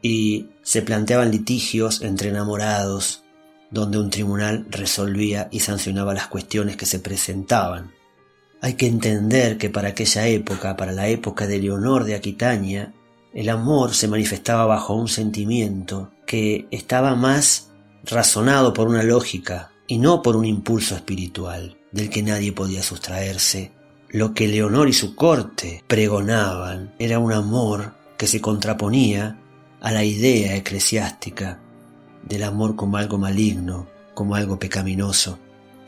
y 0.01 0.47
se 0.63 0.81
planteaban 0.81 1.31
litigios 1.31 2.01
entre 2.01 2.31
enamorados, 2.31 3.23
donde 3.71 3.99
un 3.99 4.09
tribunal 4.09 4.67
resolvía 4.71 5.51
y 5.53 5.61
sancionaba 5.61 6.15
las 6.15 6.29
cuestiones 6.29 6.79
que 6.79 6.87
se 6.87 7.01
presentaban. 7.01 7.98
Hay 8.61 8.75
que 8.75 8.87
entender 8.87 9.57
que 9.57 9.71
para 9.71 9.89
aquella 9.89 10.27
época, 10.27 10.77
para 10.77 10.93
la 10.93 11.09
época 11.09 11.47
de 11.47 11.61
Leonor 11.61 12.05
de 12.05 12.15
Aquitania, 12.15 12.93
el 13.33 13.51
amor 13.51 13.95
se 13.95 14.09
manifestaba 14.09 14.67
bajo 14.67 14.95
un 14.95 15.09
sentimiento 15.09 16.11
que 16.27 16.67
estaba 16.71 17.15
más 17.15 17.71
razonado 18.05 18.73
por 18.73 18.89
una 18.89 19.03
lógica 19.03 19.71
y 19.87 19.99
no 19.99 20.23
por 20.23 20.37
un 20.37 20.45
impulso 20.45 20.97
espiritual 20.97 21.79
del 21.93 22.11
que 22.11 22.23
nadie 22.23 22.53
podía 22.53 22.83
sustraerse. 22.83 23.73
Lo 24.09 24.35
que 24.35 24.49
Leonor 24.49 24.89
y 24.89 24.93
su 24.93 25.15
corte 25.15 25.85
pregonaban 25.87 26.95
era 26.99 27.19
un 27.19 27.33
amor 27.33 27.95
que 28.17 28.27
se 28.27 28.41
contraponía 28.41 29.39
a 29.81 29.93
la 29.93 30.05
idea 30.05 30.57
eclesiástica 30.57 31.61
del 32.25 32.43
amor 32.43 32.75
como 32.75 32.97
algo 32.97 33.19
maligno, 33.19 33.87
como 34.15 34.35
algo 34.35 34.59
pecaminoso. 34.59 35.39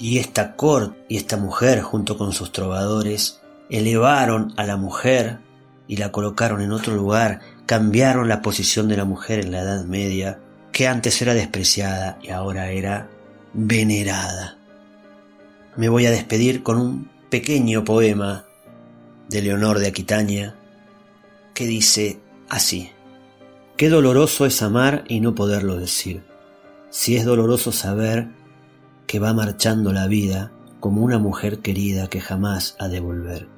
Y 0.00 0.18
esta 0.18 0.56
corte 0.56 0.98
y 1.08 1.18
esta 1.18 1.36
mujer, 1.36 1.82
junto 1.82 2.16
con 2.16 2.32
sus 2.32 2.52
trovadores, 2.52 3.40
elevaron 3.68 4.54
a 4.56 4.64
la 4.64 4.78
mujer 4.78 5.38
y 5.86 5.98
la 5.98 6.10
colocaron 6.10 6.62
en 6.62 6.72
otro 6.72 6.94
lugar, 6.94 7.40
cambiaron 7.66 8.26
la 8.28 8.40
posición 8.40 8.88
de 8.88 8.96
la 8.96 9.04
mujer 9.04 9.40
en 9.40 9.52
la 9.52 9.60
Edad 9.60 9.84
Media, 9.84 10.40
que 10.72 10.88
antes 10.88 11.20
era 11.20 11.34
despreciada 11.34 12.18
y 12.22 12.30
ahora 12.30 12.70
era 12.70 13.10
venerada. 13.52 14.56
Me 15.76 15.90
voy 15.90 16.06
a 16.06 16.10
despedir 16.10 16.62
con 16.62 16.78
un 16.78 17.10
pequeño 17.28 17.84
poema 17.84 18.46
de 19.28 19.42
Leonor 19.42 19.80
de 19.80 19.88
Aquitania 19.88 20.54
que 21.52 21.66
dice 21.66 22.20
así. 22.48 22.90
Qué 23.76 23.90
doloroso 23.90 24.46
es 24.46 24.62
amar 24.62 25.04
y 25.08 25.20
no 25.20 25.34
poderlo 25.34 25.76
decir. 25.76 26.22
Si 26.90 27.16
es 27.16 27.24
doloroso 27.24 27.70
saber 27.70 28.28
que 29.10 29.18
va 29.18 29.34
marchando 29.34 29.92
la 29.92 30.06
vida 30.06 30.52
como 30.78 31.02
una 31.02 31.18
mujer 31.18 31.58
querida 31.58 32.06
que 32.06 32.20
jamás 32.20 32.76
ha 32.78 32.86
de 32.86 33.00
volver. 33.00 33.48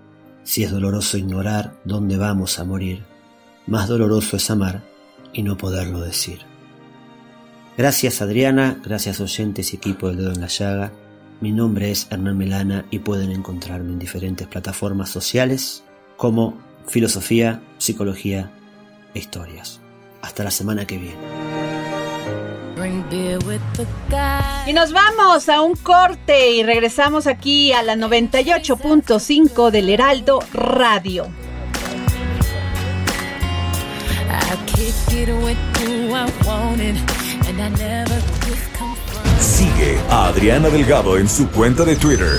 Si 0.45 0.65
es 0.65 0.71
doloroso 0.71 1.19
ignorar 1.19 1.75
dónde 1.85 2.17
vamos 2.17 2.59
a 2.59 2.65
morir, 2.65 3.03
más 3.67 3.87
doloroso 3.87 4.39
es 4.39 4.51
amar 4.51 4.83
y 5.35 5.43
no 5.43 5.59
poderlo 5.59 6.01
decir. 6.01 6.39
Gracias 7.77 8.23
Adriana, 8.23 8.81
gracias 8.83 9.21
oyentes 9.21 9.75
y 9.75 9.77
equipo 9.77 10.09
del 10.09 10.17
dedo 10.17 10.33
en 10.33 10.41
la 10.41 10.47
llaga, 10.47 10.91
Mi 11.43 11.53
nombre 11.53 11.91
es 11.91 12.07
Hernán 12.09 12.39
Melana 12.39 12.87
y 12.91 13.01
pueden 13.01 13.31
encontrarme 13.31 13.93
en 13.93 13.99
diferentes 13.99 14.47
plataformas 14.47 15.11
sociales 15.11 15.85
como 16.17 16.57
Filosofía, 16.87 17.63
Psicología 17.77 18.51
e 19.13 19.19
Historias. 19.19 19.83
Hasta 20.23 20.45
la 20.45 20.51
semana 20.51 20.87
que 20.87 20.97
viene. 20.97 21.52
Y 24.67 24.73
nos 24.73 24.93
vamos 24.93 25.49
a 25.49 25.61
un 25.61 25.77
corte 25.77 26.51
y 26.51 26.63
regresamos 26.63 27.27
aquí 27.27 27.73
a 27.73 27.83
la 27.83 27.95
98.5 27.95 29.71
del 29.71 29.89
Heraldo 29.89 30.41
Radio. 30.53 31.27
Sigue 39.41 39.99
a 40.09 40.27
Adriana 40.27 40.69
Delgado 40.69 41.19
en 41.19 41.29
su 41.29 41.49
cuenta 41.51 41.85
de 41.85 41.97
Twitter, 41.97 42.39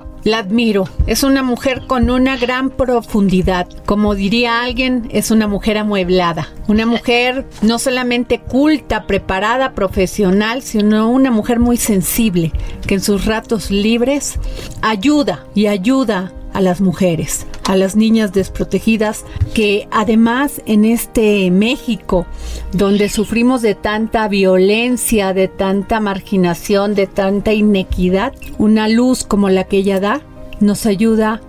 la 0.23 0.39
admiro. 0.39 0.85
Es 1.07 1.23
una 1.23 1.43
mujer 1.43 1.83
con 1.87 2.09
una 2.09 2.37
gran 2.37 2.69
profundidad. 2.69 3.67
Como 3.85 4.15
diría 4.15 4.61
alguien, 4.61 5.09
es 5.11 5.31
una 5.31 5.47
mujer 5.47 5.77
amueblada. 5.77 6.49
Una 6.67 6.85
mujer 6.85 7.47
no 7.61 7.79
solamente 7.79 8.39
culta, 8.39 9.07
preparada, 9.07 9.73
profesional, 9.73 10.61
sino 10.61 11.09
una 11.09 11.31
mujer 11.31 11.59
muy 11.59 11.77
sensible, 11.77 12.51
que 12.87 12.95
en 12.95 13.01
sus 13.01 13.25
ratos 13.25 13.71
libres 13.71 14.39
ayuda 14.81 15.45
y 15.55 15.67
ayuda 15.67 16.31
a 16.53 16.61
las 16.61 16.81
mujeres, 16.81 17.45
a 17.67 17.75
las 17.75 17.95
niñas 17.95 18.33
desprotegidas, 18.33 19.25
que 19.53 19.87
además 19.91 20.61
en 20.65 20.85
este 20.85 21.49
México, 21.51 22.25
donde 22.73 23.09
sufrimos 23.09 23.61
de 23.61 23.75
tanta 23.75 24.27
violencia, 24.27 25.33
de 25.33 25.47
tanta 25.47 25.99
marginación, 25.99 26.95
de 26.95 27.07
tanta 27.07 27.53
inequidad, 27.53 28.33
una 28.57 28.87
luz 28.87 29.23
como 29.23 29.49
la 29.49 29.65
que 29.65 29.77
ella 29.77 29.99
da 29.99 30.21
nos 30.59 30.85
ayuda 30.85 31.41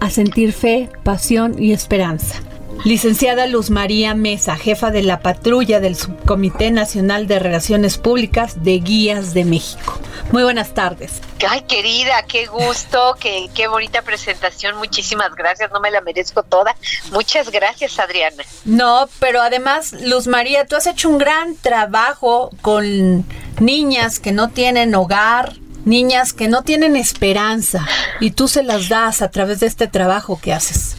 a 0.00 0.10
sentir 0.10 0.52
fe, 0.52 0.88
pasión 1.04 1.54
y 1.58 1.72
esperanza. 1.72 2.42
Licenciada 2.84 3.46
Luz 3.46 3.70
María 3.70 4.12
Mesa, 4.14 4.56
jefa 4.56 4.90
de 4.90 5.02
la 5.02 5.20
patrulla 5.20 5.78
del 5.78 5.94
Subcomité 5.94 6.72
Nacional 6.72 7.28
de 7.28 7.38
Relaciones 7.38 7.96
Públicas 7.96 8.64
de 8.64 8.80
Guías 8.80 9.34
de 9.34 9.44
México. 9.44 10.00
Muy 10.32 10.42
buenas 10.42 10.74
tardes. 10.74 11.20
Ay, 11.48 11.60
querida, 11.62 12.24
qué 12.24 12.46
gusto, 12.46 13.16
qué, 13.20 13.48
qué 13.54 13.68
bonita 13.68 14.02
presentación. 14.02 14.78
Muchísimas 14.78 15.32
gracias, 15.36 15.70
no 15.70 15.78
me 15.78 15.92
la 15.92 16.00
merezco 16.00 16.42
toda. 16.42 16.74
Muchas 17.12 17.52
gracias, 17.52 18.00
Adriana. 18.00 18.42
No, 18.64 19.08
pero 19.20 19.40
además, 19.40 19.92
Luz 19.92 20.26
María, 20.26 20.66
tú 20.66 20.74
has 20.74 20.88
hecho 20.88 21.08
un 21.08 21.18
gran 21.18 21.54
trabajo 21.54 22.50
con 22.62 23.24
niñas 23.60 24.18
que 24.18 24.32
no 24.32 24.50
tienen 24.50 24.92
hogar, 24.96 25.52
niñas 25.84 26.32
que 26.32 26.48
no 26.48 26.62
tienen 26.62 26.96
esperanza, 26.96 27.86
y 28.20 28.32
tú 28.32 28.48
se 28.48 28.62
las 28.62 28.88
das 28.88 29.22
a 29.22 29.30
través 29.30 29.60
de 29.60 29.66
este 29.66 29.86
trabajo 29.86 30.38
que 30.40 30.52
haces. 30.52 30.96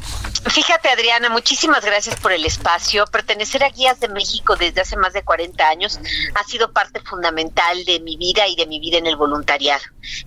Fíjate, 0.50 0.89
Adriana, 0.89 1.30
muchísimas 1.30 1.86
gracias 1.86 2.19
por 2.19 2.34
el 2.34 2.46
espacio. 2.46 3.06
Pertenecer 3.06 3.63
a 3.63 3.69
Guías 3.69 4.02
de 4.02 4.10
México 4.10 4.58
desde 4.58 4.82
hace 4.82 4.98
más 4.98 5.13
de 5.13 5.24
40 5.24 5.67
años 5.67 6.00
ha 6.36 6.43
sido 6.43 6.74
parte 6.74 7.00
fundamental 7.00 7.86
de 7.86 8.02
mi 8.02 8.17
vida 8.17 8.46
y 8.48 8.56
de 8.58 8.67
mi 8.67 8.80
vida 8.80 8.98
en 8.98 9.08
el 9.08 9.15
voluntariado. 9.15 9.82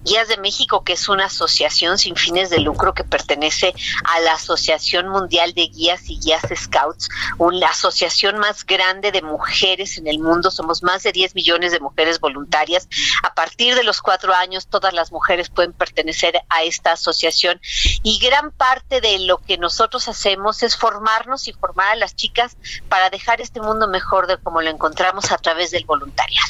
Guías 0.04 0.28
de 0.28 0.38
México, 0.38 0.84
que 0.84 0.94
es 0.94 1.08
una 1.10 1.26
asociación 1.26 1.98
sin 1.98 2.16
fines 2.16 2.48
de 2.48 2.60
lucro 2.60 2.94
que 2.94 3.04
pertenece 3.04 3.74
a 4.04 4.20
la 4.20 4.32
Asociación 4.32 5.08
Mundial 5.08 5.52
de 5.52 5.66
Guías 5.66 6.08
y 6.08 6.18
Guías 6.18 6.42
Scouts, 6.54 7.10
una 7.36 7.68
asociación 7.68 8.38
más 8.38 8.64
grande 8.64 9.12
de 9.12 9.20
mujeres 9.20 9.98
en 9.98 10.06
el 10.06 10.18
mundo. 10.18 10.50
Somos 10.50 10.82
más 10.82 11.02
de 11.02 11.12
10 11.12 11.34
millones 11.34 11.72
de 11.72 11.80
mujeres 11.80 12.20
voluntarias. 12.20 12.88
A 13.22 13.34
partir 13.34 13.74
de 13.74 13.84
los 13.84 14.00
cuatro 14.00 14.34
años, 14.34 14.45
todas 14.68 14.94
las 14.94 15.12
mujeres 15.12 15.48
pueden 15.48 15.72
pertenecer 15.72 16.40
a 16.48 16.62
esta 16.62 16.92
asociación 16.92 17.60
y 18.02 18.18
gran 18.18 18.52
parte 18.52 19.00
de 19.00 19.18
lo 19.20 19.38
que 19.38 19.58
nosotros 19.58 20.08
hacemos 20.08 20.62
es 20.62 20.76
formarnos 20.76 21.48
y 21.48 21.52
formar 21.52 21.92
a 21.92 21.96
las 21.96 22.14
chicas 22.14 22.56
para 22.88 23.10
dejar 23.10 23.40
este 23.40 23.60
mundo 23.60 23.88
mejor 23.88 24.26
de 24.26 24.38
como 24.38 24.62
lo 24.62 24.70
encontramos 24.70 25.32
a 25.32 25.38
través 25.38 25.70
del 25.70 25.84
voluntariado. 25.84 26.48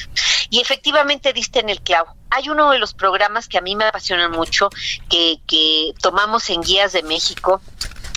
Y 0.50 0.60
efectivamente 0.60 1.32
diste 1.32 1.60
en 1.60 1.70
el 1.70 1.80
clavo. 1.80 2.14
Hay 2.30 2.48
uno 2.48 2.70
de 2.70 2.78
los 2.78 2.94
programas 2.94 3.48
que 3.48 3.58
a 3.58 3.60
mí 3.60 3.74
me 3.74 3.84
apasionan 3.84 4.30
mucho, 4.30 4.68
que 5.08 5.94
tomamos 6.00 6.50
en 6.50 6.60
Guías 6.60 6.92
de 6.92 7.02
México, 7.02 7.60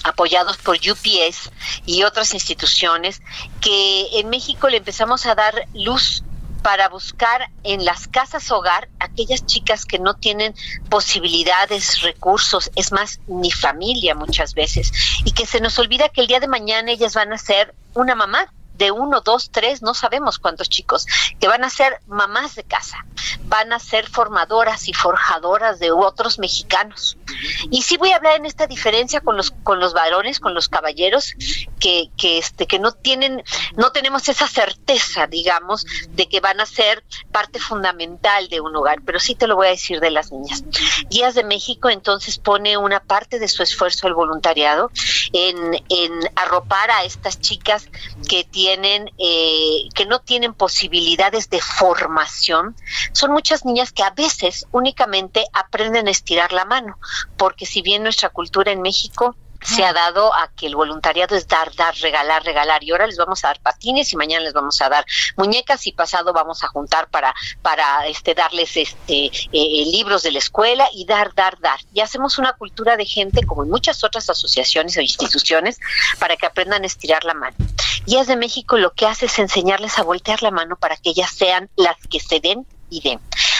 apoyados 0.04 0.58
por 0.58 0.78
UPS 0.78 1.52
y 1.86 2.04
otras 2.04 2.34
instituciones, 2.34 3.22
que 3.62 4.20
en 4.20 4.30
México 4.30 4.70
le 4.70 4.78
empezamos 4.78 5.26
a 5.26 5.36
dar 5.36 5.65
luz 5.74 6.24
para 6.62 6.89
buscar 6.89 7.50
en 7.63 7.86
las 7.86 8.08
casas 8.08 8.52
hogar 8.52 8.89
aquellas 9.00 9.45
chicas 9.45 9.86
que 9.86 10.00
no 10.00 10.15
tienen 10.15 10.54
posibilidades, 10.89 12.02
recursos, 12.02 12.72
es 12.76 12.91
más, 12.91 13.19
ni 13.28 13.52
familia 13.52 14.15
muchas 14.15 14.54
veces, 14.54 14.91
y 15.26 15.32
que 15.32 15.45
se 15.45 15.62
nos 15.62 15.80
olvida 15.80 16.10
que 16.10 16.22
el 16.22 16.28
día 16.28 16.39
de 16.39 16.48
mañana 16.48 16.91
ellas 16.91 17.13
van 17.13 17.34
a 17.34 17.38
ser 17.38 17.74
una 17.93 18.15
mamá 18.15 18.52
de 18.80 18.92
uno, 18.92 19.22
dos, 19.22 19.52
tres, 19.52 19.82
no 19.82 19.94
sabemos 19.94 20.39
cuántos 20.39 20.70
chicos, 20.70 21.06
que 21.39 21.50
van 21.50 21.63
a 21.65 21.70
ser 21.70 22.00
mamás 22.08 22.56
de 22.56 22.63
casa, 22.63 23.06
van 23.44 23.74
a 23.74 23.80
ser 23.80 24.08
formadoras 24.10 24.88
y 24.88 24.94
forjadoras 24.94 25.80
de 25.80 25.92
otros 25.92 26.39
mexicanos. 26.39 27.18
Y 27.70 27.82
sí 27.82 27.98
voy 27.98 28.12
a 28.12 28.15
hablar 28.15 28.38
en 28.38 28.46
esta 28.46 28.68
diferencia 28.68 29.20
con 29.20 29.36
los, 29.36 29.52
con 29.52 29.80
los 29.82 29.94
varones, 29.94 30.39
con 30.39 30.54
los 30.54 30.70
caballeros, 30.70 31.36
que, 31.80 32.10
que, 32.18 32.38
este, 32.38 32.68
que 32.68 32.80
no 32.80 32.94
tienen, 32.94 33.44
no 33.76 33.92
tenemos 33.92 34.30
esa 34.30 34.48
certeza, 34.48 35.28
digamos, 35.28 35.86
de 36.12 36.30
que 36.30 36.39
van 36.39 36.62
a 36.62 36.65
ser 36.65 37.04
parte 37.34 37.60
fundamental 37.60 38.48
de 38.48 38.62
un 38.62 38.74
hogar, 38.76 39.02
pero 39.06 39.20
sí 39.20 39.36
te 39.36 39.48
lo 39.48 39.58
voy 39.58 39.68
a 39.68 39.72
decir 39.72 40.00
de 40.00 40.12
las 40.12 40.32
niñas. 40.32 40.63
Guías 41.10 41.36
de 41.36 41.44
México 41.44 41.89
entonces 41.89 42.38
pone 42.38 42.78
una 42.78 43.02
parte 43.02 43.39
de 43.39 43.50
su 43.50 43.62
esfuerzo 43.62 44.08
al 44.08 44.13
voluntariado 44.13 44.89
en, 45.34 45.84
en 45.89 46.13
arropar 46.38 46.92
a 46.92 47.04
estas 47.04 47.42
chicas 47.42 47.89
que 48.27 48.43
tienen 48.43 49.10
eh, 49.17 49.89
que 49.93 50.05
no 50.05 50.19
tienen 50.19 50.53
posibilidades 50.53 51.49
de 51.49 51.62
formación, 51.62 52.75
son 53.13 53.32
muchas 53.32 53.65
niñas 53.65 53.91
que 53.91 54.03
a 54.03 54.12
veces 54.12 54.65
únicamente 54.71 55.45
aprenden 55.53 56.08
a 56.08 56.12
estirar 56.12 56.53
la 56.53 56.65
mano, 56.65 56.97
porque 57.38 57.65
si 57.65 57.82
bien 57.82 58.03
nuestra 58.03 58.29
cultura 58.29 58.71
en 58.71 58.82
México 58.82 59.36
se 59.62 59.84
ha 59.84 59.93
dado 59.93 60.34
a 60.34 60.49
que 60.55 60.67
el 60.67 60.75
voluntariado 60.75 61.36
es 61.36 61.47
dar, 61.47 61.73
dar, 61.75 61.95
regalar, 61.97 62.43
regalar. 62.43 62.84
Y 62.84 62.91
ahora 62.91 63.08
les 63.08 63.17
vamos 63.17 63.43
a 63.43 63.47
dar 63.47 63.60
patines 63.60 64.12
y 64.13 64.15
mañana 64.15 64.43
les 64.43 64.53
vamos 64.53 64.82
a 64.82 64.89
dar 64.89 65.05
muñecas 65.36 65.86
y 65.88 65.91
pasado 65.91 66.34
vamos 66.34 66.63
a 66.63 66.67
juntar 66.67 67.10
para, 67.10 67.34
para 67.62 68.08
este, 68.08 68.34
darles 68.34 68.77
este, 68.77 69.25
eh, 69.25 69.86
libros 69.91 70.23
de 70.23 70.32
la 70.32 70.39
escuela 70.39 70.88
y 70.93 71.05
dar, 71.05 71.34
dar, 71.36 71.60
dar. 71.60 71.79
Y 71.93 71.99
hacemos 71.99 72.38
una 72.38 72.53
cultura 72.53 72.95
de 72.95 73.05
gente, 73.05 73.45
como 73.45 73.63
en 73.63 73.69
muchas 73.69 74.03
otras 74.03 74.29
asociaciones 74.29 74.95
o 74.97 75.01
instituciones, 75.01 75.79
para 76.19 76.38
que 76.38 76.45
aprendan 76.45 76.84
a 76.84 76.88
estirar 76.88 77.25
la 77.25 77.34
mano. 77.34 77.58
Es 78.08 78.28
de 78.28 78.36
México 78.36 78.78
lo 78.78 78.94
que 78.94 79.06
hace 79.06 79.28
es 79.28 79.40
enseñarles 79.40 80.00
a 80.00 80.04
voltear 80.04 80.42
la 80.42 80.52
mano 80.52 80.76
para 80.78 80.98
que 80.98 81.12
ellas 81.12 81.32
sean 81.32 81.70
las 81.76 81.96
que 82.10 82.20
se 82.20 82.40
den 82.40 82.66
y 82.90 83.02
den. 83.02 83.20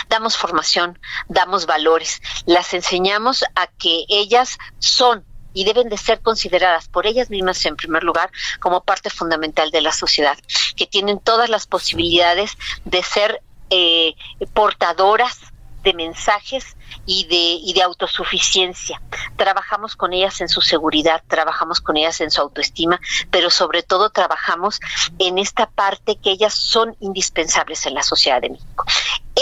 Damos 0.10 0.38
formación, 0.38 1.00
damos 1.28 1.66
valores, 1.66 2.22
las 2.46 2.74
enseñamos 2.74 3.44
a 3.56 3.68
que 3.68 4.06
ellas 4.10 4.58
son 4.80 5.24
y 5.54 5.64
deben 5.64 5.90
de 5.90 5.98
ser 5.98 6.22
consideradas 6.22 6.88
por 6.88 7.08
ellas 7.08 7.30
mismas 7.30 7.66
en 7.66 7.76
primer 7.76 8.04
lugar 8.04 8.32
como 8.60 8.84
parte 8.84 9.10
fundamental 9.10 9.72
de 9.72 9.82
la 9.82 9.92
sociedad, 9.92 10.38
que 10.76 10.88
tienen 10.88 11.20
todas 11.20 11.50
las 11.50 11.68
posibilidades 11.68 12.52
de 12.86 13.04
ser 13.04 13.42
eh, 13.70 14.16
portadoras 14.54 15.40
de 15.84 15.94
mensajes 15.94 16.76
y 17.06 17.26
de, 17.26 17.36
y 17.36 17.74
de 17.74 17.82
autosuficiencia. 17.82 19.02
Trabajamos 19.36 19.96
con 19.96 20.14
ellas 20.14 20.42
en 20.42 20.50
su 20.50 20.62
seguridad, 20.62 21.24
trabajamos 21.28 21.82
con 21.82 21.98
ellas 21.98 22.22
en 22.22 22.32
su 22.32 22.42
autoestima, 22.42 23.00
pero 23.32 23.50
sobre 23.50 23.84
todo 23.84 24.10
trabajamos 24.10 24.80
en 25.18 25.38
esta 25.38 25.70
parte 25.70 26.18
que 26.18 26.32
ellas 26.32 26.54
son 26.54 26.96
indispensables 27.00 27.86
en 27.86 27.94
la 27.94 28.04
sociedad 28.04 28.42
de 28.42 28.50
México. 28.50 28.86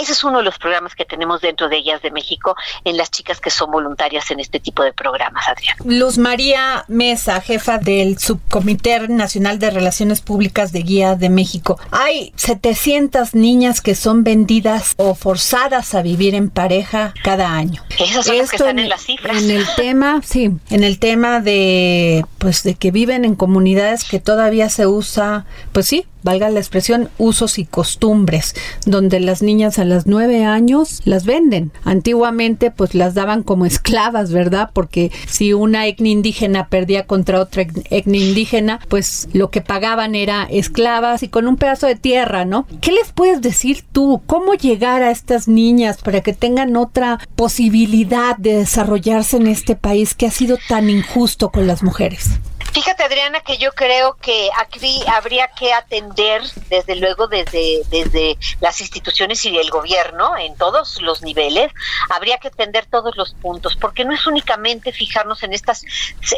Ese 0.00 0.12
es 0.12 0.24
uno 0.24 0.38
de 0.38 0.44
los 0.44 0.58
programas 0.58 0.94
que 0.94 1.04
tenemos 1.04 1.40
dentro 1.40 1.68
de 1.68 1.76
Ellas 1.76 2.02
de 2.02 2.10
México 2.10 2.54
en 2.84 2.96
las 2.96 3.10
chicas 3.10 3.40
que 3.40 3.50
son 3.50 3.70
voluntarias 3.70 4.30
en 4.30 4.40
este 4.40 4.60
tipo 4.60 4.82
de 4.82 4.92
programas, 4.92 5.48
Adrián. 5.48 5.76
Luz 5.84 6.18
María 6.18 6.84
Mesa, 6.88 7.40
jefa 7.40 7.78
del 7.78 8.18
Subcomité 8.18 9.08
Nacional 9.08 9.58
de 9.58 9.70
Relaciones 9.70 10.20
Públicas 10.20 10.72
de 10.72 10.82
Guía 10.82 11.14
de 11.14 11.28
México. 11.28 11.78
Hay 11.90 12.32
700 12.36 13.34
niñas 13.34 13.80
que 13.80 13.94
son 13.94 14.24
vendidas 14.24 14.94
o 14.96 15.14
forzadas 15.14 15.94
a 15.94 16.02
vivir 16.02 16.34
en 16.34 16.50
pareja 16.50 17.14
cada 17.22 17.52
año. 17.52 17.82
Esas 17.98 18.26
son 18.26 18.38
las 18.38 18.50
que 18.50 18.56
están 18.56 18.78
en, 18.78 18.88
las 18.88 19.02
cifras. 19.02 19.42
En 19.42 19.50
el 19.50 19.66
tema, 19.76 20.20
sí, 20.24 20.50
en 20.70 20.84
el 20.84 20.98
tema 20.98 21.40
de 21.40 22.24
pues 22.38 22.62
de 22.62 22.74
que 22.74 22.90
viven 22.90 23.24
en 23.24 23.34
comunidades 23.34 24.04
que 24.04 24.20
todavía 24.20 24.68
se 24.70 24.86
usa, 24.86 25.44
pues 25.72 25.86
sí, 25.86 26.06
valga 26.22 26.50
la 26.50 26.60
expresión, 26.60 27.08
usos 27.18 27.58
y 27.58 27.64
costumbres, 27.64 28.54
donde 28.86 29.20
las 29.20 29.42
niñas 29.42 29.78
a 29.78 29.84
las 29.84 30.06
nueve 30.06 30.44
años 30.44 31.00
las 31.04 31.24
venden. 31.24 31.72
Antiguamente 31.84 32.70
pues 32.70 32.94
las 32.94 33.14
daban 33.14 33.42
como 33.42 33.66
esclavas, 33.66 34.32
¿verdad? 34.32 34.70
Porque 34.72 35.10
si 35.26 35.52
una 35.52 35.86
etnia 35.86 36.12
indígena 36.12 36.68
perdía 36.68 37.06
contra 37.06 37.40
otra 37.40 37.62
etnia 37.90 38.24
indígena, 38.24 38.80
pues 38.88 39.28
lo 39.32 39.50
que 39.50 39.60
pagaban 39.60 40.14
era 40.14 40.46
esclavas 40.50 41.22
y 41.22 41.28
con 41.28 41.46
un 41.46 41.56
pedazo 41.56 41.86
de 41.86 41.96
tierra, 41.96 42.44
¿no? 42.44 42.66
¿Qué 42.80 42.92
les 42.92 43.12
puedes 43.12 43.40
decir 43.40 43.84
tú? 43.92 44.22
¿Cómo 44.26 44.54
llegar 44.54 45.02
a 45.02 45.10
estas 45.10 45.48
niñas 45.48 45.98
para 45.98 46.20
que 46.20 46.32
tengan 46.32 46.76
otra 46.76 47.18
posibilidad 47.36 48.36
de 48.36 48.56
desarrollarse 48.56 49.36
en 49.36 49.46
este 49.46 49.76
país 49.76 50.14
que 50.14 50.26
ha 50.26 50.30
sido 50.30 50.58
tan 50.68 50.90
injusto 50.90 51.50
con 51.50 51.66
las 51.66 51.82
mujeres? 51.82 52.30
Fíjate, 52.78 53.02
Adriana, 53.02 53.40
que 53.40 53.58
yo 53.58 53.72
creo 53.72 54.14
que 54.22 54.50
aquí 54.56 55.02
habría 55.08 55.48
que 55.48 55.72
atender, 55.72 56.42
desde 56.70 56.94
luego, 56.94 57.26
desde, 57.26 57.82
desde 57.90 58.38
las 58.60 58.80
instituciones 58.80 59.44
y 59.46 59.58
el 59.58 59.68
gobierno, 59.68 60.36
en 60.36 60.54
todos 60.54 61.02
los 61.02 61.22
niveles, 61.22 61.72
habría 62.08 62.38
que 62.38 62.46
atender 62.46 62.86
todos 62.86 63.16
los 63.16 63.34
puntos, 63.34 63.74
porque 63.74 64.04
no 64.04 64.14
es 64.14 64.24
únicamente 64.28 64.92
fijarnos 64.92 65.42
en 65.42 65.54
estas, 65.54 65.84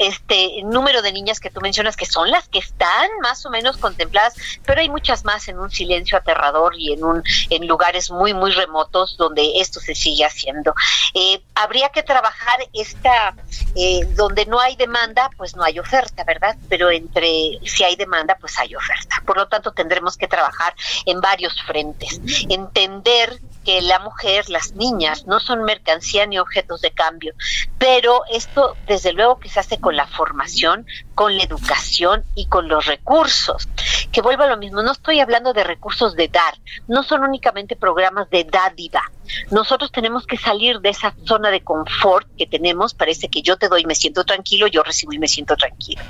este 0.00 0.62
número 0.64 1.03
de 1.03 1.12
niñas 1.12 1.40
que 1.40 1.50
tú 1.50 1.61
mencionas, 1.61 1.94
que 1.94 2.07
son 2.07 2.31
las 2.31 2.48
que 2.48 2.61
están 2.61 3.11
más 3.20 3.44
o 3.44 3.50
menos 3.50 3.76
contempladas, 3.76 4.33
pero 4.64 4.81
hay 4.81 4.88
muchas 4.88 5.26
más 5.26 5.46
en 5.48 5.59
un 5.59 5.70
silencio 5.70 6.16
aterrador 6.16 6.72
y 6.74 6.94
en 6.94 7.05
un, 7.05 7.22
en 7.50 7.66
lugares 7.66 8.11
muy, 8.11 8.33
muy 8.33 8.53
remotos 8.53 9.18
donde 9.18 9.61
esto 9.61 9.79
se 9.79 9.94
sigue 9.94 10.24
haciendo. 10.24 10.72
Eh, 11.12 11.42
habría 11.55 11.90
que 11.90 12.03
trabajar 12.03 12.61
esta, 12.72 13.35
eh, 13.76 14.07
donde 14.14 14.46
no 14.46 14.59
hay 14.59 14.74
demanda, 14.76 15.29
pues 15.37 15.55
no 15.55 15.62
hay 15.62 15.79
oferta 15.79 16.24
Pero 16.68 16.90
entre 16.90 17.58
si 17.64 17.84
hay 17.84 17.96
demanda, 17.96 18.36
pues 18.40 18.58
hay 18.58 18.74
oferta. 18.74 19.22
Por 19.26 19.36
lo 19.36 19.48
tanto, 19.48 19.72
tendremos 19.72 20.16
que 20.16 20.28
trabajar 20.28 20.74
en 21.06 21.20
varios 21.20 21.60
frentes. 21.62 22.20
Entender 22.48 23.40
que 23.64 23.82
la 23.82 23.98
mujer, 23.98 24.48
las 24.48 24.72
niñas, 24.72 25.26
no 25.26 25.40
son 25.40 25.64
mercancía 25.64 26.26
ni 26.26 26.38
objetos 26.38 26.80
de 26.80 26.92
cambio, 26.92 27.34
pero 27.78 28.22
esto 28.30 28.76
desde 28.86 29.12
luego 29.12 29.38
que 29.38 29.48
se 29.48 29.60
hace 29.60 29.78
con 29.78 29.96
la 29.96 30.06
formación, 30.06 30.86
con 31.14 31.36
la 31.36 31.44
educación 31.44 32.24
y 32.34 32.46
con 32.46 32.68
los 32.68 32.86
recursos. 32.86 33.68
Que 34.12 34.23
vuelva 34.23 34.44
a 34.44 34.49
lo 34.49 34.57
mismo, 34.57 34.83
no 34.83 34.92
estoy 34.92 35.20
hablando 35.20 35.53
de 35.53 35.64
recursos 35.64 36.16
de 36.16 36.29
dar, 36.29 36.55
no 36.88 37.03
son 37.03 37.23
únicamente 37.23 37.77
programas 37.77 38.29
de 38.31 38.44
dádiva. 38.44 39.03
Nosotros 39.51 39.92
tenemos 39.92 40.27
que 40.27 40.37
salir 40.37 40.81
de 40.81 40.88
esa 40.88 41.14
zona 41.25 41.51
de 41.51 41.62
confort 41.62 42.27
que 42.37 42.46
tenemos, 42.46 42.94
parece 42.94 43.29
que 43.29 43.42
yo 43.42 43.57
te 43.57 43.68
doy 43.68 43.83
y 43.83 43.87
me 43.87 43.94
siento 43.94 44.25
tranquilo, 44.25 44.66
yo 44.66 44.83
recibo 44.83 45.12
y 45.12 45.18
me 45.18 45.29
siento 45.29 45.57
tranquilo. 45.57 46.03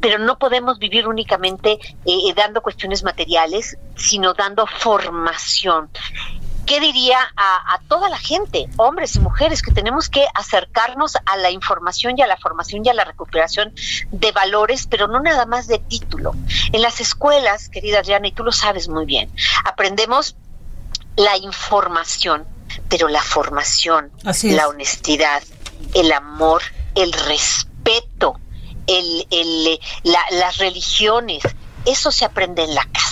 Pero 0.00 0.18
no 0.18 0.38
podemos 0.38 0.78
vivir 0.78 1.06
únicamente 1.06 1.72
eh, 1.72 1.78
eh, 2.04 2.34
dando 2.34 2.62
cuestiones 2.62 3.04
materiales, 3.04 3.76
sino 3.94 4.34
dando 4.34 4.66
formación. 4.66 5.88
¿Qué 6.66 6.80
diría 6.80 7.18
a, 7.36 7.78
toda 7.88 8.08
la 8.08 8.18
gente, 8.18 8.66
hombres 8.76 9.14
y 9.16 9.20
mujeres, 9.20 9.62
que 9.62 9.70
tenemos 9.70 10.08
que 10.08 10.26
acercarnos 10.34 11.16
a 11.24 11.36
la 11.36 11.50
información 11.50 12.18
y 12.18 12.22
a 12.22 12.26
la 12.26 12.36
formación 12.36 12.84
y 12.84 12.88
a 12.88 12.94
la 12.94 13.04
recuperación 13.04 13.72
de 14.10 14.32
valores, 14.32 14.86
pero 14.88 15.06
no 15.06 15.20
nada 15.20 15.46
más 15.46 15.68
de 15.68 15.78
título? 15.78 16.34
En 16.72 16.82
las 16.82 17.00
escuelas, 17.00 17.68
querida 17.68 18.02
Diana, 18.02 18.26
y 18.26 18.32
tú 18.32 18.42
lo 18.42 18.52
sabes 18.52 18.88
muy 18.88 19.06
bien, 19.06 19.30
aprendemos 19.64 20.36
la 21.14 21.36
información, 21.36 22.44
pero 22.88 23.08
la 23.08 23.22
formación, 23.22 24.10
la 24.42 24.68
honestidad, 24.68 25.42
el 25.94 26.12
amor, 26.12 26.62
el 26.94 27.12
respeto, 27.12 28.40
el, 28.86 29.26
el, 29.30 29.80
las 30.04 30.58
religiones, 30.58 31.42
eso 31.84 32.10
se 32.10 32.24
aprende 32.24 32.64
en 32.64 32.74
la 32.74 32.84
casa. 32.84 33.05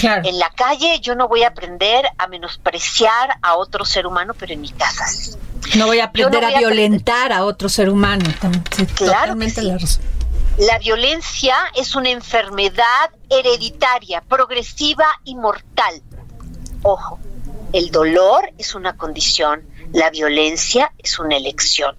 En 0.00 0.38
la 0.38 0.50
calle 0.50 1.00
yo 1.00 1.14
no 1.14 1.28
voy 1.28 1.42
a 1.42 1.48
aprender 1.48 2.06
a 2.18 2.26
menospreciar 2.28 3.38
a 3.42 3.56
otro 3.56 3.84
ser 3.84 4.06
humano, 4.06 4.34
pero 4.38 4.52
en 4.52 4.60
mi 4.60 4.70
casa 4.70 5.06
sí. 5.06 5.32
No 5.76 5.86
voy 5.86 5.98
a 5.98 6.04
aprender 6.04 6.44
a, 6.44 6.58
violentar 6.58 7.32
a 7.32 7.44
otro 7.44 7.68
ser 7.68 7.90
humano. 7.90 8.24
claro 8.94 9.36
la 10.58 10.78
violencia 10.80 11.54
es 11.76 11.94
una 11.94 12.10
enfermedad 12.10 13.10
hereditaria, 13.30 14.22
progresiva 14.22 15.06
y 15.22 15.36
mortal. 15.36 16.02
Ojo, 16.82 17.20
el 17.72 17.92
dolor 17.92 18.50
es 18.58 18.74
una 18.74 18.96
condición, 18.96 19.64
la 19.92 20.10
violencia 20.10 20.92
es 20.98 21.20
una 21.20 21.36
elección. 21.36 21.96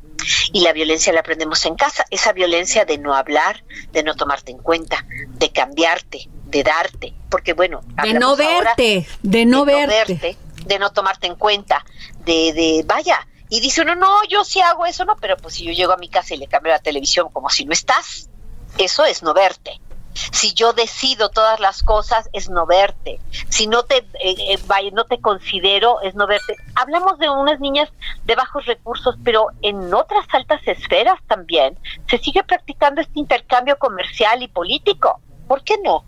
Y 0.51 0.59
la 0.59 0.73
violencia 0.73 1.13
la 1.13 1.21
aprendemos 1.21 1.65
en 1.65 1.75
casa, 1.75 2.03
esa 2.09 2.33
violencia 2.33 2.83
de 2.83 2.97
no 2.97 3.15
hablar, 3.15 3.63
de 3.93 4.03
no 4.03 4.13
tomarte 4.15 4.51
en 4.51 4.57
cuenta, 4.57 5.05
de 5.35 5.51
cambiarte, 5.53 6.27
de 6.49 6.63
darte, 6.63 7.13
porque 7.29 7.53
bueno, 7.53 7.81
de 8.03 8.13
no 8.13 8.35
verte, 8.35 9.07
de 9.21 9.45
no 9.45 9.65
verte. 9.65 10.38
de 10.65 10.79
no 10.79 10.91
tomarte 10.91 11.27
en 11.27 11.35
cuenta, 11.35 11.85
de, 12.25 12.53
de 12.53 12.83
vaya, 12.85 13.27
y 13.49 13.59
dice 13.62 13.81
uno, 13.81 13.95
no, 13.95 14.23
yo 14.29 14.43
sí 14.43 14.62
hago 14.62 14.85
eso, 14.85 15.05
no, 15.05 15.15
pero 15.17 15.35
pues 15.38 15.55
si 15.55 15.65
yo 15.65 15.73
llego 15.73 15.93
a 15.93 15.97
mi 15.97 16.07
casa 16.07 16.35
y 16.35 16.38
le 16.38 16.47
cambio 16.47 16.71
la 16.71 16.79
televisión 16.79 17.29
como 17.31 17.49
si 17.49 17.65
no 17.65 17.73
estás, 17.73 18.29
eso 18.77 19.05
es 19.05 19.23
no 19.23 19.33
verte. 19.33 19.81
Si 20.13 20.53
yo 20.53 20.73
decido 20.73 21.29
todas 21.29 21.59
las 21.59 21.81
cosas, 21.81 22.29
es 22.33 22.49
no 22.49 22.65
verte. 22.65 23.19
Si 23.49 23.67
no 23.67 23.83
te, 23.83 23.97
eh, 23.97 24.35
eh, 24.53 24.91
no 24.91 25.05
te 25.05 25.19
considero, 25.21 26.01
es 26.01 26.13
no 26.13 26.27
verte. 26.27 26.55
Hablamos 26.75 27.17
de 27.19 27.29
unas 27.29 27.59
niñas 27.59 27.89
de 28.25 28.35
bajos 28.35 28.65
recursos, 28.65 29.15
pero 29.23 29.47
en 29.62 29.93
otras 29.93 30.25
altas 30.31 30.62
esferas 30.65 31.19
también 31.27 31.77
se 32.07 32.17
sigue 32.17 32.43
practicando 32.43 33.01
este 33.01 33.19
intercambio 33.19 33.77
comercial 33.79 34.43
y 34.43 34.47
político. 34.47 35.21
¿Por 35.47 35.63
qué 35.63 35.77
no? 35.83 36.03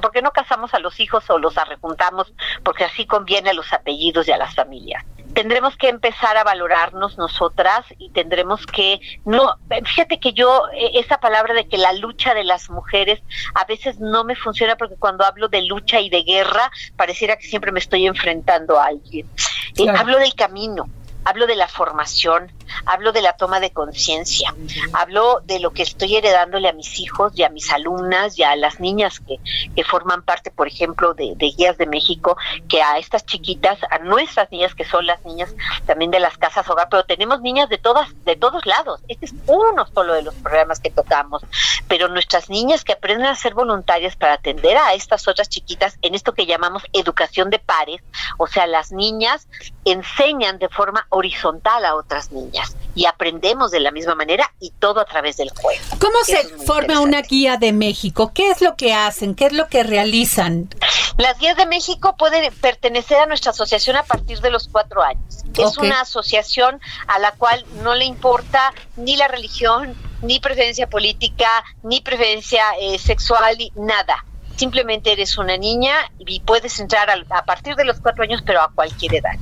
¿Por 0.00 0.12
qué 0.12 0.22
no 0.22 0.32
casamos 0.32 0.74
a 0.74 0.78
los 0.78 1.00
hijos 1.00 1.28
o 1.30 1.38
los 1.38 1.56
arrejuntamos? 1.58 2.32
Porque 2.62 2.84
así 2.84 3.06
conviene 3.06 3.50
a 3.50 3.54
los 3.54 3.72
apellidos 3.72 4.28
y 4.28 4.32
a 4.32 4.36
las 4.36 4.54
familias. 4.54 5.04
Tendremos 5.34 5.76
que 5.76 5.88
empezar 5.88 6.36
a 6.36 6.44
valorarnos 6.44 7.18
nosotras 7.18 7.84
y 7.98 8.10
tendremos 8.10 8.66
que 8.66 9.00
no 9.24 9.56
fíjate 9.84 10.20
que 10.20 10.32
yo 10.32 10.64
eh, 10.72 10.92
esa 10.94 11.18
palabra 11.18 11.54
de 11.54 11.66
que 11.66 11.76
la 11.76 11.92
lucha 11.92 12.34
de 12.34 12.44
las 12.44 12.70
mujeres 12.70 13.20
a 13.54 13.64
veces 13.64 13.98
no 13.98 14.22
me 14.22 14.36
funciona 14.36 14.76
porque 14.76 14.94
cuando 14.96 15.24
hablo 15.24 15.48
de 15.48 15.62
lucha 15.62 16.00
y 16.00 16.08
de 16.08 16.22
guerra 16.22 16.70
pareciera 16.96 17.36
que 17.36 17.46
siempre 17.46 17.72
me 17.72 17.80
estoy 17.80 18.06
enfrentando 18.06 18.78
a 18.78 18.86
alguien. 18.86 19.28
Eh, 19.76 19.88
hablo 19.90 20.18
del 20.18 20.34
camino 20.34 20.86
hablo 21.24 21.46
de 21.46 21.56
la 21.56 21.68
formación, 21.68 22.52
hablo 22.86 23.12
de 23.12 23.22
la 23.22 23.36
toma 23.36 23.60
de 23.60 23.70
conciencia, 23.70 24.54
hablo 24.92 25.40
de 25.44 25.58
lo 25.58 25.72
que 25.72 25.82
estoy 25.82 26.16
heredándole 26.16 26.68
a 26.68 26.72
mis 26.72 26.98
hijos 27.00 27.32
y 27.36 27.42
a 27.42 27.48
mis 27.48 27.70
alumnas 27.72 28.38
y 28.38 28.42
a 28.42 28.56
las 28.56 28.80
niñas 28.80 29.20
que, 29.20 29.38
que 29.74 29.84
forman 29.84 30.22
parte, 30.22 30.50
por 30.50 30.68
ejemplo, 30.68 31.14
de, 31.14 31.34
Guías 31.34 31.78
de 31.78 31.86
México, 31.86 32.36
que 32.68 32.82
a 32.82 32.98
estas 32.98 33.24
chiquitas, 33.26 33.78
a 33.90 33.98
nuestras 33.98 34.50
niñas, 34.50 34.74
que 34.74 34.84
son 34.84 35.06
las 35.06 35.24
niñas 35.24 35.54
también 35.86 36.10
de 36.10 36.20
las 36.20 36.36
casas 36.38 36.68
hogar, 36.68 36.88
pero 36.90 37.04
tenemos 37.04 37.40
niñas 37.40 37.68
de 37.68 37.78
todas, 37.78 38.08
de 38.24 38.36
todos 38.36 38.66
lados. 38.66 39.00
Este 39.08 39.26
es 39.26 39.34
uno 39.46 39.86
solo 39.92 40.14
de 40.14 40.22
los 40.22 40.34
programas 40.34 40.80
que 40.80 40.90
tocamos, 40.90 41.42
pero 41.88 42.08
nuestras 42.08 42.48
niñas 42.48 42.84
que 42.84 42.92
aprenden 42.92 43.26
a 43.26 43.34
ser 43.34 43.54
voluntarias 43.54 44.16
para 44.16 44.34
atender 44.34 44.76
a 44.76 44.94
estas 44.94 45.28
otras 45.28 45.48
chiquitas 45.48 45.98
en 46.02 46.14
esto 46.14 46.34
que 46.34 46.46
llamamos 46.46 46.82
educación 46.92 47.50
de 47.50 47.58
pares, 47.58 48.02
o 48.38 48.46
sea, 48.46 48.66
las 48.66 48.92
niñas 48.92 49.48
enseñan 49.84 50.58
de 50.58 50.68
forma 50.68 51.06
horizontal 51.14 51.84
a 51.84 51.94
otras 51.94 52.32
niñas 52.32 52.76
y 52.94 53.06
aprendemos 53.06 53.70
de 53.70 53.80
la 53.80 53.90
misma 53.90 54.14
manera 54.14 54.52
y 54.60 54.70
todo 54.70 55.00
a 55.00 55.04
través 55.04 55.36
del 55.36 55.50
juego. 55.50 55.82
¿Cómo 55.98 56.22
se 56.24 56.36
forma 56.64 57.00
una 57.00 57.22
guía 57.22 57.56
de 57.56 57.72
México? 57.72 58.32
¿Qué 58.34 58.50
es 58.50 58.60
lo 58.60 58.76
que 58.76 58.94
hacen? 58.94 59.34
¿Qué 59.34 59.46
es 59.46 59.52
lo 59.52 59.68
que 59.68 59.82
realizan? 59.82 60.68
Las 61.16 61.38
guías 61.38 61.56
de 61.56 61.66
México 61.66 62.16
pueden 62.16 62.52
pertenecer 62.54 63.18
a 63.18 63.26
nuestra 63.26 63.52
asociación 63.52 63.96
a 63.96 64.02
partir 64.02 64.40
de 64.40 64.50
los 64.50 64.68
cuatro 64.68 65.02
años. 65.02 65.44
Es 65.56 65.78
una 65.78 66.00
asociación 66.00 66.80
a 67.06 67.18
la 67.18 67.32
cual 67.32 67.64
no 67.82 67.94
le 67.94 68.04
importa 68.04 68.72
ni 68.96 69.16
la 69.16 69.28
religión, 69.28 69.94
ni 70.22 70.40
preferencia 70.40 70.88
política, 70.88 71.64
ni 71.82 72.00
preferencia 72.00 72.64
eh, 72.80 72.98
sexual, 72.98 73.56
ni 73.58 73.72
nada 73.76 74.24
simplemente 74.56 75.12
eres 75.12 75.36
una 75.38 75.56
niña 75.56 75.94
y 76.18 76.40
puedes 76.40 76.78
entrar 76.80 77.08
a, 77.10 77.44
partir 77.44 77.74
de 77.76 77.84
los 77.84 78.00
cuatro 78.00 78.22
años, 78.22 78.42
pero 78.44 78.60
a 78.60 78.70
cualquier 78.72 79.16
edad. 79.16 79.32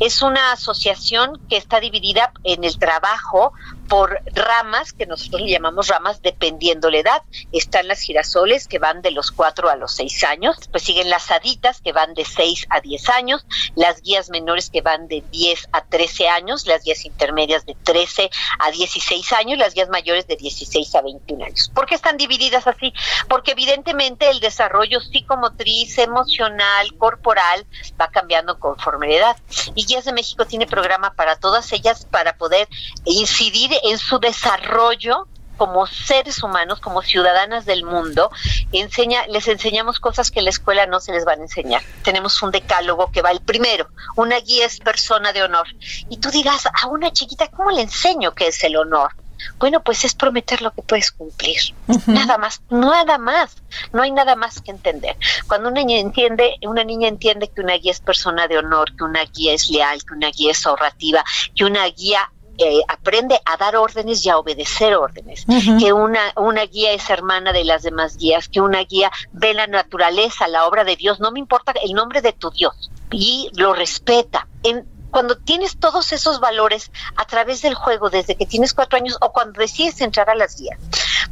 Es 0.00 0.22
una 0.22 0.52
asociación 0.52 1.40
que 1.48 1.56
está 1.56 1.80
dividida 1.80 2.32
en 2.42 2.64
el 2.64 2.76
trabajo 2.78 3.52
por 3.88 4.20
ramas, 4.34 4.92
que 4.92 5.06
nosotros 5.06 5.42
le 5.42 5.50
llamamos 5.50 5.88
ramas 5.88 6.22
dependiendo 6.22 6.90
la 6.90 6.98
edad. 6.98 7.22
Están 7.52 7.88
las 7.88 8.00
girasoles, 8.00 8.68
que 8.68 8.78
van 8.78 9.02
de 9.02 9.10
los 9.10 9.30
4 9.30 9.68
a 9.70 9.76
los 9.76 9.92
6 9.96 10.24
años, 10.24 10.56
pues 10.70 10.82
siguen 10.82 11.10
las 11.10 11.30
haditas, 11.30 11.80
que 11.80 11.92
van 11.92 12.14
de 12.14 12.24
6 12.24 12.66
a 12.70 12.80
10 12.80 13.08
años, 13.10 13.46
las 13.74 14.02
guías 14.02 14.30
menores, 14.30 14.70
que 14.70 14.80
van 14.80 15.08
de 15.08 15.22
10 15.30 15.68
a 15.72 15.84
13 15.84 16.28
años, 16.28 16.66
las 16.66 16.84
guías 16.84 17.04
intermedias 17.04 17.66
de 17.66 17.74
13 17.82 18.30
a 18.58 18.70
16 18.70 19.32
años, 19.32 19.58
las 19.58 19.74
guías 19.74 19.88
mayores 19.88 20.26
de 20.26 20.36
16 20.36 20.94
a 20.94 21.02
21 21.02 21.44
años. 21.44 21.70
¿Por 21.74 21.86
qué 21.86 21.94
están 21.94 22.16
divididas 22.16 22.66
así? 22.66 22.92
Porque 23.28 23.52
evidentemente 23.52 24.30
el 24.30 24.40
desarrollo 24.40 25.00
psicomotriz, 25.00 25.98
emocional, 25.98 26.96
corporal, 26.98 27.66
va 28.00 28.08
cambiando 28.08 28.58
conforme 28.58 29.08
la 29.08 29.14
edad. 29.14 29.36
Y 29.74 29.86
Guías 29.86 30.04
de 30.04 30.12
México 30.12 30.46
tiene 30.46 30.66
programa 30.66 31.14
para 31.14 31.36
todas 31.36 31.72
ellas 31.72 32.06
para 32.10 32.36
poder 32.36 32.68
incidir 33.04 33.71
en 33.84 33.98
su 33.98 34.18
desarrollo 34.18 35.26
como 35.56 35.86
seres 35.86 36.42
humanos, 36.42 36.80
como 36.80 37.02
ciudadanas 37.02 37.64
del 37.66 37.84
mundo, 37.84 38.30
enseña, 38.72 39.26
les 39.28 39.46
enseñamos 39.46 40.00
cosas 40.00 40.30
que 40.30 40.40
en 40.40 40.46
la 40.46 40.50
escuela 40.50 40.86
no 40.86 40.98
se 40.98 41.12
les 41.12 41.24
van 41.24 41.38
a 41.38 41.42
enseñar. 41.42 41.82
Tenemos 42.02 42.42
un 42.42 42.50
decálogo 42.50 43.12
que 43.12 43.22
va 43.22 43.30
el 43.30 43.40
primero, 43.40 43.88
una 44.16 44.40
guía 44.40 44.66
es 44.66 44.80
persona 44.80 45.32
de 45.32 45.42
honor. 45.42 45.68
Y 46.08 46.16
tú 46.16 46.30
dirás, 46.30 46.66
a 46.66 46.86
una 46.88 47.12
chiquita, 47.12 47.48
¿cómo 47.48 47.70
le 47.70 47.82
enseño 47.82 48.34
qué 48.34 48.48
es 48.48 48.64
el 48.64 48.76
honor? 48.76 49.12
Bueno, 49.58 49.82
pues 49.82 50.04
es 50.04 50.14
prometer 50.14 50.62
lo 50.62 50.72
que 50.72 50.82
puedes 50.82 51.12
cumplir. 51.12 51.60
Nada 52.06 52.38
más, 52.38 52.60
nada 52.70 53.18
más. 53.18 53.56
No 53.92 54.02
hay 54.02 54.10
nada 54.10 54.36
más 54.36 54.60
que 54.60 54.70
entender. 54.70 55.16
Cuando 55.46 55.68
una 55.68 55.80
niña 55.80 56.00
entiende, 56.00 56.56
una 56.62 56.84
niña 56.84 57.08
entiende 57.08 57.48
que 57.48 57.60
una 57.60 57.74
guía 57.74 57.92
es 57.92 58.00
persona 58.00 58.48
de 58.48 58.58
honor, 58.58 58.96
que 58.96 59.04
una 59.04 59.24
guía 59.24 59.54
es 59.54 59.68
leal, 59.70 60.04
que 60.04 60.14
una 60.14 60.30
guía 60.30 60.52
es 60.52 60.66
ahorrativa, 60.66 61.24
que 61.54 61.64
una 61.64 61.84
guía 61.86 62.30
eh, 62.62 62.82
aprende 62.88 63.40
a 63.44 63.56
dar 63.56 63.76
órdenes 63.76 64.24
y 64.24 64.30
a 64.30 64.38
obedecer 64.38 64.94
órdenes, 64.94 65.44
que 65.78 65.92
una, 65.92 66.32
una 66.36 66.64
guía 66.66 66.92
es 66.92 67.08
hermana 67.10 67.52
de 67.52 67.64
las 67.64 67.82
demás 67.82 68.16
guías, 68.16 68.48
que 68.48 68.60
una 68.60 68.80
guía 68.84 69.10
ve 69.32 69.54
la 69.54 69.66
naturaleza, 69.66 70.48
la 70.48 70.66
obra 70.66 70.84
de 70.84 70.96
Dios, 70.96 71.20
no 71.20 71.30
me 71.32 71.38
importa 71.38 71.72
el 71.82 71.92
nombre 71.92 72.22
de 72.22 72.32
tu 72.32 72.50
Dios, 72.50 72.90
y 73.10 73.50
lo 73.54 73.72
respeta. 73.72 74.46
En, 74.62 74.86
cuando 75.10 75.36
tienes 75.36 75.78
todos 75.78 76.12
esos 76.12 76.40
valores 76.40 76.90
a 77.16 77.26
través 77.26 77.60
del 77.60 77.74
juego 77.74 78.08
desde 78.08 78.34
que 78.34 78.46
tienes 78.46 78.72
cuatro 78.72 78.96
años 78.96 79.18
o 79.20 79.30
cuando 79.32 79.60
decides 79.60 80.00
entrar 80.00 80.30
a 80.30 80.34
las 80.34 80.58
guías, 80.58 80.78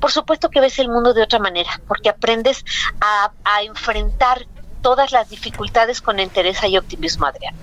por 0.01 0.13
supuesto 0.13 0.51
que 0.51 0.61
ves 0.61 0.79
el 0.79 0.89
mundo 0.89 1.15
de 1.15 1.23
otra 1.23 1.39
manera, 1.39 1.81
porque 1.89 2.11
aprendes 2.11 2.65
a, 3.01 3.33
a 3.45 3.63
enfrentar 3.63 4.47
todas 4.83 5.13
las 5.13 5.29
dificultades 5.31 6.01
con 6.01 6.21
entereza 6.21 6.67
y 6.69 6.77
optimismo, 6.77 7.27
Adrián. 7.27 7.55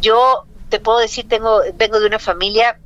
Yo 0.00 0.44
te 0.68 0.80
puedo 0.80 0.98
decir, 0.98 1.28
tengo, 1.28 1.60
vengo 1.74 2.00
de 2.00 2.06
una 2.06 2.18
familia 2.18 2.80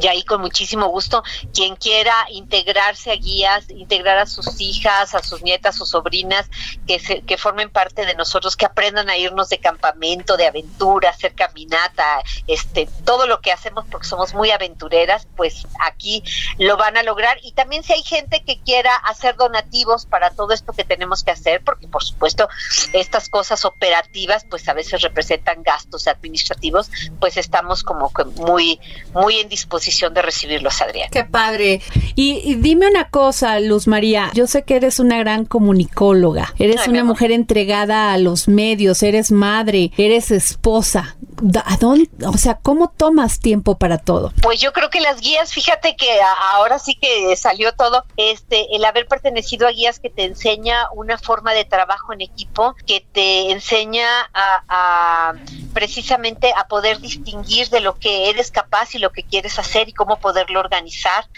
y 0.00 0.06
ahí 0.08 0.24
con 0.24 0.40
muchísimo 0.40 0.88
gusto 0.88 1.22
quien 1.52 1.76
quiera 1.76 2.14
integrarse 2.30 3.12
a 3.12 3.16
guías, 3.16 3.70
integrar 3.70 4.18
a 4.18 4.26
sus 4.26 4.60
hijas, 4.60 5.14
a 5.14 5.22
sus 5.22 5.42
nietas, 5.42 5.76
sus 5.76 5.90
sobrinas, 5.90 6.48
que, 6.86 7.22
que 7.24 7.38
formen 7.38 7.70
parte 7.70 8.06
de 8.06 8.14
nosotros, 8.14 8.56
que 8.56 8.66
aprendan 8.66 9.08
a 9.08 9.16
irnos 9.16 9.48
de 9.48 9.58
campamento, 9.58 10.36
de 10.36 10.46
aventura, 10.46 11.10
hacer 11.10 11.34
caminata, 11.34 12.22
este, 12.46 12.88
todo 13.04 13.26
lo 13.26 13.40
que 13.40 13.52
hacemos 13.52 13.84
porque 13.90 14.06
somos 14.06 14.34
muy 14.34 14.50
aventureras, 14.50 15.26
pues 15.36 15.66
aquí 15.80 16.22
lo 16.58 16.76
van 16.76 16.96
a 16.96 17.02
lograr. 17.02 17.38
Y 17.42 17.52
también 17.52 17.82
si 17.82 17.92
hay 17.92 18.02
gente 18.02 18.42
que 18.44 18.60
quiera 18.60 18.94
hacer 18.96 19.36
donativos 19.36 20.06
para 20.06 20.30
todo 20.30 20.52
esto 20.52 20.72
que 20.72 20.84
tenemos 20.84 21.22
que 21.22 21.30
hacer, 21.30 21.62
porque 21.64 21.88
por 21.88 22.02
supuesto 22.02 22.48
estas 22.92 23.28
cosas 23.28 23.64
operativas 23.64 24.44
pues 24.48 24.68
a 24.68 24.74
veces 24.74 25.02
representan 25.02 25.62
gastos 25.62 26.08
administrativos, 26.08 26.90
pues 27.20 27.36
estamos 27.36 27.82
como 27.82 28.10
muy, 28.36 28.80
muy 29.12 29.38
en 29.38 29.48
disposición 29.48 29.63
de 29.68 30.22
recibirlos, 30.22 30.80
Adrián. 30.80 31.08
Qué 31.10 31.24
padre. 31.24 31.80
Y, 32.14 32.54
dime 32.56 32.88
una 32.88 33.08
cosa, 33.08 33.58
Luz 33.60 33.86
María, 33.86 34.30
yo 34.34 34.46
sé 34.46 34.62
que 34.62 34.76
eres 34.76 34.98
una 34.98 35.18
gran 35.18 35.44
comunicóloga, 35.44 36.54
eres 36.58 36.86
una 36.86 37.04
mujer 37.04 37.32
entregada 37.32 38.12
a 38.12 38.18
los 38.18 38.48
medios, 38.48 39.02
eres 39.02 39.30
madre, 39.30 39.90
eres 39.96 40.30
esposa. 40.30 41.16
¿A 41.64 41.76
dónde, 41.76 42.08
o 42.24 42.38
sea, 42.38 42.54
cómo 42.62 42.92
tomas 42.96 43.40
tiempo 43.40 43.76
para 43.76 43.98
todo? 43.98 44.32
Pues 44.40 44.60
yo 44.60 44.72
creo 44.72 44.88
que 44.88 45.00
las 45.00 45.20
guías, 45.20 45.52
fíjate 45.52 45.96
que 45.96 46.18
ahora 46.52 46.78
sí 46.78 46.94
que 46.94 47.34
salió 47.36 47.72
todo, 47.72 48.04
este, 48.16 48.74
el 48.76 48.84
haber 48.84 49.06
pertenecido 49.06 49.66
a 49.66 49.70
guías 49.70 49.98
que 49.98 50.10
te 50.10 50.24
enseña 50.24 50.86
una 50.94 51.18
forma 51.18 51.52
de 51.52 51.64
trabajo 51.64 52.12
en 52.12 52.20
equipo, 52.20 52.74
que 52.86 53.04
te 53.12 53.50
enseña 53.50 54.06
a 54.32 55.34
precisamente 55.74 56.52
a 56.56 56.68
poder 56.68 57.00
distinguir 57.00 57.68
de 57.68 57.80
lo 57.80 57.98
que 57.98 58.30
eres 58.30 58.50
capaz 58.50 58.94
y 58.94 58.98
lo 58.98 59.10
que 59.10 59.24
quieres 59.24 59.53
hacer 59.58 59.88
y 59.88 59.92
cómo 59.92 60.18
poderlo 60.18 60.60
organizar, 60.60 61.28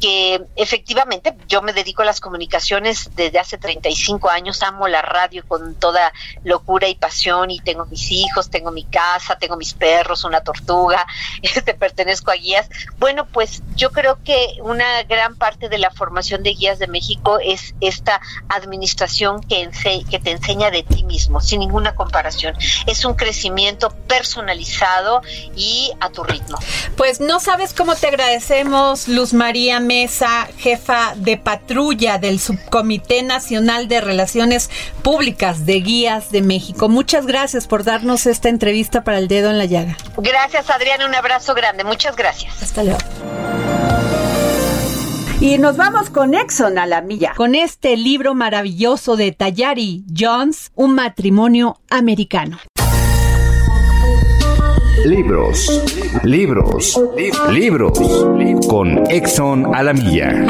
que 0.00 0.42
efectivamente 0.56 1.34
yo 1.48 1.62
me 1.62 1.72
dedico 1.72 2.02
a 2.02 2.04
las 2.04 2.20
comunicaciones 2.20 3.10
desde 3.14 3.38
hace 3.38 3.58
35 3.58 4.30
años, 4.30 4.62
amo 4.62 4.88
la 4.88 5.02
radio 5.02 5.44
con 5.46 5.74
toda 5.74 6.12
locura 6.44 6.88
y 6.88 6.94
pasión 6.94 7.50
y 7.50 7.60
tengo 7.60 7.86
mis 7.86 8.10
hijos, 8.10 8.50
tengo 8.50 8.70
mi 8.70 8.84
casa, 8.84 9.38
tengo 9.38 9.56
mis 9.56 9.74
perros, 9.74 10.24
una 10.24 10.40
tortuga, 10.42 11.06
este 11.42 11.74
pertenezco 11.74 12.30
a 12.30 12.34
guías. 12.34 12.68
Bueno, 12.98 13.26
pues 13.26 13.62
yo 13.76 13.90
creo 13.90 14.22
que 14.22 14.58
una 14.62 15.02
gran 15.04 15.36
parte 15.36 15.68
de 15.68 15.78
la 15.78 15.90
formación 15.90 16.42
de 16.42 16.50
guías 16.54 16.78
de 16.78 16.86
México 16.86 17.38
es 17.42 17.74
esta 17.80 18.20
administración 18.48 19.40
que, 19.42 19.70
que 20.08 20.18
te 20.18 20.30
enseña 20.30 20.70
de 20.70 20.82
ti 20.82 21.04
mismo, 21.04 21.40
sin 21.40 21.60
ninguna 21.60 21.94
comparación. 21.94 22.56
Es 22.86 23.04
un 23.04 23.14
crecimiento 23.14 23.90
personalizado 24.06 25.22
y 25.56 25.92
a 26.00 26.10
tu 26.10 26.24
ritmo. 26.24 26.58
Pues 26.96 27.20
no 27.20 27.40
sabes 27.58 27.74
cómo 27.74 27.96
te 27.96 28.06
agradecemos, 28.06 29.08
Luz 29.08 29.34
María 29.34 29.80
Mesa, 29.80 30.46
jefa 30.58 31.14
de 31.16 31.36
patrulla 31.36 32.18
del 32.18 32.38
Subcomité 32.38 33.24
Nacional 33.24 33.88
de 33.88 34.00
Relaciones 34.00 34.70
Públicas 35.02 35.66
de 35.66 35.80
Guías 35.80 36.30
de 36.30 36.40
México. 36.40 36.88
Muchas 36.88 37.26
gracias 37.26 37.66
por 37.66 37.82
darnos 37.82 38.26
esta 38.26 38.48
entrevista 38.48 39.02
para 39.02 39.18
el 39.18 39.26
dedo 39.26 39.50
en 39.50 39.58
la 39.58 39.64
llaga. 39.64 39.96
Gracias, 40.18 40.70
Adriana. 40.70 41.04
Un 41.06 41.16
abrazo 41.16 41.52
grande. 41.52 41.82
Muchas 41.82 42.14
gracias. 42.14 42.62
Hasta 42.62 42.84
luego. 42.84 43.00
Y 45.40 45.58
nos 45.58 45.76
vamos 45.76 46.10
con 46.10 46.34
Exxon 46.34 46.78
a 46.78 46.86
la 46.86 47.00
milla, 47.00 47.32
con 47.36 47.56
este 47.56 47.96
libro 47.96 48.36
maravilloso 48.36 49.16
de 49.16 49.32
Tayari 49.32 50.04
Jones, 50.16 50.70
Un 50.76 50.94
matrimonio 50.94 51.80
americano. 51.90 52.60
Libros, 55.04 55.82
libros, 56.22 57.00
libros, 57.50 57.98
con 58.68 59.10
Exxon 59.10 59.74
a 59.74 59.82
la 59.82 59.92
milla. 59.92 60.46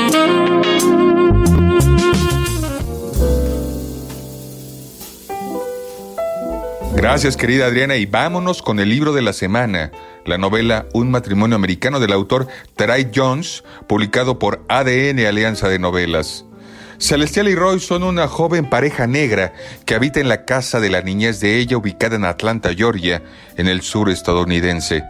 Gracias 6.95 7.37
querida 7.37 7.67
Adriana 7.67 7.97
y 7.97 8.07
vámonos 8.07 8.63
con 8.63 8.81
el 8.81 8.89
libro 8.89 9.13
de 9.13 9.23
la 9.23 9.33
semana, 9.33 9.93
la 10.25 10.37
novela 10.37 10.87
Un 10.93 11.11
matrimonio 11.11 11.57
americano 11.57 12.01
del 12.01 12.13
autor 12.13 12.49
Terai 12.77 13.11
Jones, 13.15 13.65
publicado 13.87 14.39
por 14.39 14.65
ADN 14.69 15.21
Alianza 15.27 15.69
de 15.69 15.79
Novelas. 15.79 16.45
Celestial 16.99 17.49
y 17.49 17.55
Roy 17.55 17.79
son 17.79 18.03
una 18.03 18.27
joven 18.27 18.69
pareja 18.69 19.07
negra 19.07 19.53
que 19.85 19.95
habita 19.95 20.19
en 20.19 20.29
la 20.29 20.45
casa 20.45 20.81
de 20.81 20.91
la 20.91 21.01
niñez 21.01 21.39
de 21.39 21.59
ella 21.59 21.77
ubicada 21.77 22.17
en 22.17 22.25
Atlanta, 22.25 22.75
Georgia, 22.75 23.23
en 23.57 23.69
el 23.69 23.83
sur 23.83 24.11
estadounidense. 24.11 25.05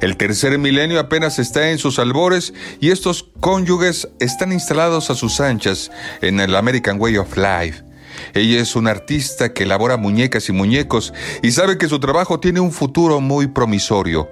El 0.00 0.16
tercer 0.16 0.58
milenio 0.58 0.98
apenas 0.98 1.38
está 1.38 1.70
en 1.70 1.78
sus 1.78 1.98
albores 1.98 2.52
y 2.80 2.90
estos 2.90 3.28
cónyuges 3.40 4.08
están 4.20 4.52
instalados 4.52 5.10
a 5.10 5.14
sus 5.14 5.40
anchas 5.40 5.90
en 6.20 6.40
el 6.40 6.56
American 6.56 7.00
Way 7.00 7.18
of 7.18 7.36
Life. 7.36 7.84
Ella 8.34 8.60
es 8.60 8.76
una 8.76 8.90
artista 8.90 9.52
que 9.52 9.64
elabora 9.64 9.96
muñecas 9.96 10.48
y 10.48 10.52
muñecos 10.52 11.12
y 11.42 11.52
sabe 11.52 11.78
que 11.78 11.88
su 11.88 12.00
trabajo 12.00 12.40
tiene 12.40 12.60
un 12.60 12.72
futuro 12.72 13.20
muy 13.20 13.46
promisorio. 13.46 14.28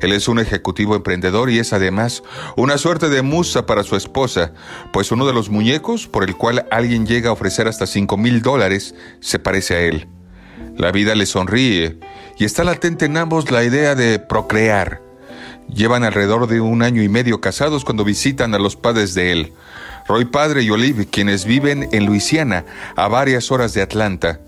Él 0.00 0.12
es 0.12 0.28
un 0.28 0.38
ejecutivo 0.38 0.96
emprendedor 0.96 1.50
y 1.50 1.58
es 1.58 1.72
además 1.72 2.22
una 2.56 2.78
suerte 2.78 3.08
de 3.08 3.22
musa 3.22 3.66
para 3.66 3.82
su 3.82 3.96
esposa, 3.96 4.52
pues 4.92 5.12
uno 5.12 5.26
de 5.26 5.34
los 5.34 5.50
muñecos 5.50 6.06
por 6.06 6.24
el 6.24 6.36
cual 6.36 6.66
alguien 6.70 7.06
llega 7.06 7.30
a 7.30 7.32
ofrecer 7.32 7.68
hasta 7.68 7.86
5 7.86 8.16
mil 8.16 8.42
dólares 8.42 8.94
se 9.20 9.38
parece 9.38 9.74
a 9.74 9.80
él. 9.80 10.08
La 10.76 10.92
vida 10.92 11.14
le 11.14 11.26
sonríe 11.26 11.98
y 12.38 12.44
está 12.44 12.64
latente 12.64 13.06
en 13.06 13.16
ambos 13.16 13.50
la 13.50 13.64
idea 13.64 13.94
de 13.94 14.18
procrear. 14.18 15.00
Llevan 15.68 16.04
alrededor 16.04 16.46
de 16.46 16.60
un 16.60 16.82
año 16.82 17.02
y 17.02 17.08
medio 17.08 17.40
casados 17.40 17.84
cuando 17.84 18.04
visitan 18.04 18.54
a 18.54 18.58
los 18.58 18.76
padres 18.76 19.14
de 19.14 19.32
él, 19.32 19.52
Roy 20.06 20.24
Padre 20.24 20.62
y 20.62 20.70
Olive, 20.70 21.06
quienes 21.06 21.44
viven 21.44 21.88
en 21.92 22.06
Luisiana, 22.06 22.64
a 22.94 23.08
varias 23.08 23.50
horas 23.50 23.74
de 23.74 23.82
Atlanta. 23.82 24.38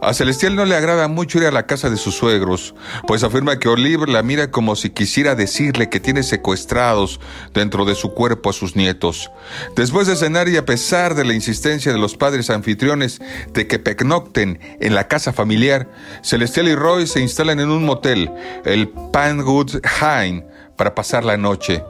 A 0.00 0.14
Celestial 0.14 0.54
no 0.54 0.64
le 0.64 0.76
agrada 0.76 1.08
mucho 1.08 1.38
ir 1.38 1.46
a 1.46 1.50
la 1.50 1.66
casa 1.66 1.90
de 1.90 1.96
sus 1.96 2.14
suegros, 2.14 2.74
pues 3.06 3.24
afirma 3.24 3.58
que 3.58 3.68
Olive 3.68 4.06
la 4.06 4.22
mira 4.22 4.50
como 4.50 4.76
si 4.76 4.90
quisiera 4.90 5.34
decirle 5.34 5.88
que 5.88 6.00
tiene 6.00 6.22
secuestrados 6.22 7.20
dentro 7.52 7.84
de 7.84 7.94
su 7.94 8.14
cuerpo 8.14 8.50
a 8.50 8.52
sus 8.52 8.76
nietos. 8.76 9.30
Después 9.74 10.06
de 10.06 10.16
cenar 10.16 10.48
y 10.48 10.56
a 10.56 10.64
pesar 10.64 11.14
de 11.14 11.24
la 11.24 11.34
insistencia 11.34 11.92
de 11.92 11.98
los 11.98 12.16
padres 12.16 12.50
anfitriones 12.50 13.20
de 13.52 13.66
que 13.66 13.78
pecnocten 13.78 14.60
en 14.80 14.94
la 14.94 15.08
casa 15.08 15.32
familiar, 15.32 15.90
Celestial 16.22 16.68
y 16.68 16.74
Roy 16.74 17.06
se 17.06 17.20
instalan 17.20 17.60
en 17.60 17.70
un 17.70 17.84
motel, 17.84 18.30
el 18.64 18.88
Panwood 19.12 19.80
Hine, 20.00 20.46
para 20.76 20.94
pasar 20.94 21.24
la 21.24 21.36
noche. 21.36 21.82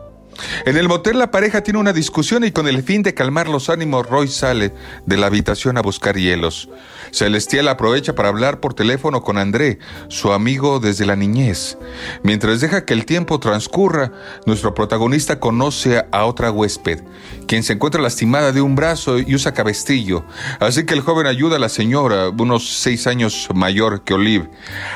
En 0.64 0.76
el 0.76 0.88
motel 0.88 1.18
la 1.18 1.30
pareja 1.30 1.62
tiene 1.62 1.78
una 1.78 1.92
discusión 1.92 2.44
y 2.44 2.52
con 2.52 2.68
el 2.68 2.82
fin 2.82 3.02
de 3.02 3.14
calmar 3.14 3.48
los 3.48 3.70
ánimos 3.70 4.06
Roy 4.06 4.28
sale 4.28 4.72
de 5.06 5.16
la 5.16 5.26
habitación 5.26 5.76
a 5.76 5.82
buscar 5.82 6.16
hielos. 6.16 6.68
Celestial 7.10 7.68
aprovecha 7.68 8.14
para 8.14 8.28
hablar 8.28 8.60
por 8.60 8.74
teléfono 8.74 9.22
con 9.22 9.38
André, 9.38 9.78
su 10.08 10.32
amigo 10.32 10.78
desde 10.80 11.06
la 11.06 11.16
niñez. 11.16 11.78
Mientras 12.22 12.60
deja 12.60 12.84
que 12.84 12.94
el 12.94 13.06
tiempo 13.06 13.40
transcurra, 13.40 14.12
nuestro 14.46 14.74
protagonista 14.74 15.40
conoce 15.40 16.04
a 16.10 16.24
otra 16.24 16.50
huésped, 16.50 17.00
quien 17.48 17.64
se 17.64 17.72
encuentra 17.72 18.00
lastimada 18.00 18.52
de 18.52 18.60
un 18.60 18.76
brazo 18.76 19.18
y 19.18 19.34
usa 19.34 19.54
cabestillo. 19.54 20.24
Así 20.60 20.86
que 20.86 20.94
el 20.94 21.00
joven 21.00 21.26
ayuda 21.26 21.56
a 21.56 21.58
la 21.58 21.68
señora, 21.68 22.28
unos 22.28 22.78
seis 22.78 23.08
años 23.08 23.48
mayor 23.52 24.04
que 24.04 24.14
Olive, 24.14 24.48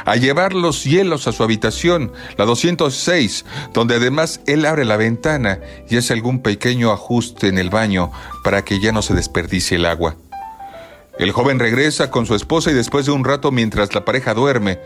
a 0.05 0.14
llevar 0.14 0.55
los 0.55 0.84
hielos 0.84 1.26
a 1.26 1.32
su 1.32 1.42
habitación, 1.42 2.12
la 2.36 2.44
206, 2.44 3.44
donde 3.72 3.96
además 3.96 4.40
él 4.46 4.66
abre 4.66 4.84
la 4.84 4.96
ventana 4.96 5.59
y 5.88 5.96
hace 5.96 6.12
algún 6.12 6.42
pequeño 6.42 6.92
ajuste 6.92 7.48
en 7.48 7.59
el 7.59 7.70
baño 7.70 8.12
para 8.44 8.62
que 8.62 8.78
ya 8.78 8.92
no 8.92 9.03
se 9.03 9.14
desperdicie 9.14 9.78
el 9.78 9.86
agua. 9.86 10.14
El 11.18 11.32
joven 11.32 11.59
regresa 11.59 12.11
con 12.11 12.26
su 12.26 12.34
esposa 12.34 12.70
y 12.70 12.74
después 12.74 13.07
de 13.07 13.12
un 13.12 13.24
rato 13.24 13.50
mientras 13.50 13.94
la 13.94 14.05
pareja 14.05 14.34
duerme, 14.34 14.78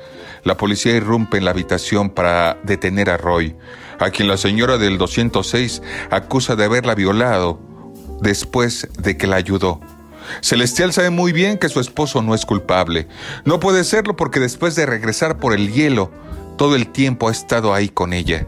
la 0.44 0.56
policía 0.56 0.94
irrumpe 0.94 1.38
en 1.38 1.44
la 1.44 1.52
habitación 1.52 2.10
para 2.10 2.58
detener 2.62 3.10
a 3.10 3.16
Roy, 3.16 3.56
a 3.98 4.10
quien 4.10 4.28
la 4.28 4.36
señora 4.36 4.78
del 4.78 4.98
206 4.98 5.82
acusa 6.10 6.56
de 6.56 6.64
haberla 6.64 6.94
violado 6.94 7.60
después 8.20 8.88
de 8.98 9.16
que 9.16 9.26
la 9.26 9.36
ayudó. 9.36 9.80
Celestial 10.40 10.92
sabe 10.92 11.10
muy 11.10 11.32
bien 11.32 11.58
que 11.58 11.68
su 11.68 11.80
esposo 11.80 12.22
no 12.22 12.34
es 12.34 12.44
culpable. 12.44 13.06
No 13.44 13.60
puede 13.60 13.84
serlo 13.84 14.16
porque 14.16 14.40
después 14.40 14.74
de 14.74 14.86
regresar 14.86 15.38
por 15.38 15.54
el 15.54 15.72
hielo, 15.72 16.10
todo 16.56 16.74
el 16.74 16.88
tiempo 16.88 17.28
ha 17.28 17.32
estado 17.32 17.74
ahí 17.74 17.88
con 17.88 18.12
ella. 18.12 18.46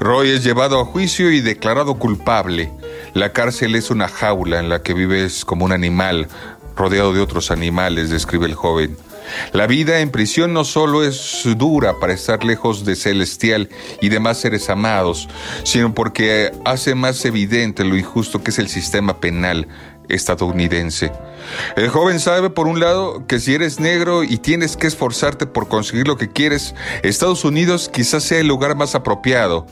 Roy 0.00 0.30
es 0.30 0.44
llevado 0.44 0.80
a 0.80 0.84
juicio 0.84 1.30
y 1.30 1.40
declarado 1.40 1.94
culpable. 1.94 2.72
La 3.12 3.32
cárcel 3.32 3.74
es 3.74 3.90
una 3.90 4.08
jaula 4.08 4.58
en 4.58 4.68
la 4.68 4.82
que 4.82 4.94
vives 4.94 5.44
como 5.44 5.64
un 5.64 5.72
animal, 5.72 6.28
rodeado 6.76 7.12
de 7.12 7.20
otros 7.20 7.50
animales, 7.50 8.10
describe 8.10 8.46
el 8.46 8.54
joven. 8.54 8.96
La 9.52 9.66
vida 9.66 10.00
en 10.00 10.10
prisión 10.10 10.52
no 10.52 10.64
solo 10.64 11.04
es 11.04 11.42
dura 11.56 11.98
para 12.00 12.12
estar 12.12 12.44
lejos 12.44 12.84
de 12.84 12.96
Celestial 12.96 13.68
y 14.00 14.08
demás 14.08 14.38
seres 14.38 14.70
amados, 14.70 15.28
sino 15.62 15.94
porque 15.94 16.52
hace 16.64 16.94
más 16.94 17.24
evidente 17.24 17.84
lo 17.84 17.96
injusto 17.96 18.42
que 18.42 18.50
es 18.50 18.58
el 18.58 18.68
sistema 18.68 19.20
penal 19.20 19.68
estadounidense. 20.08 21.12
El 21.76 21.88
joven 21.88 22.20
sabe, 22.20 22.50
por 22.50 22.66
un 22.66 22.80
lado, 22.80 23.26
que 23.26 23.38
si 23.38 23.54
eres 23.54 23.80
negro 23.80 24.22
y 24.22 24.38
tienes 24.38 24.76
que 24.76 24.86
esforzarte 24.86 25.46
por 25.46 25.68
conseguir 25.68 26.08
lo 26.08 26.16
que 26.16 26.28
quieres, 26.28 26.74
Estados 27.02 27.44
Unidos 27.44 27.90
quizás 27.92 28.22
sea 28.24 28.40
el 28.40 28.48
lugar 28.48 28.76
más 28.76 28.94
apropiado. 28.94 29.66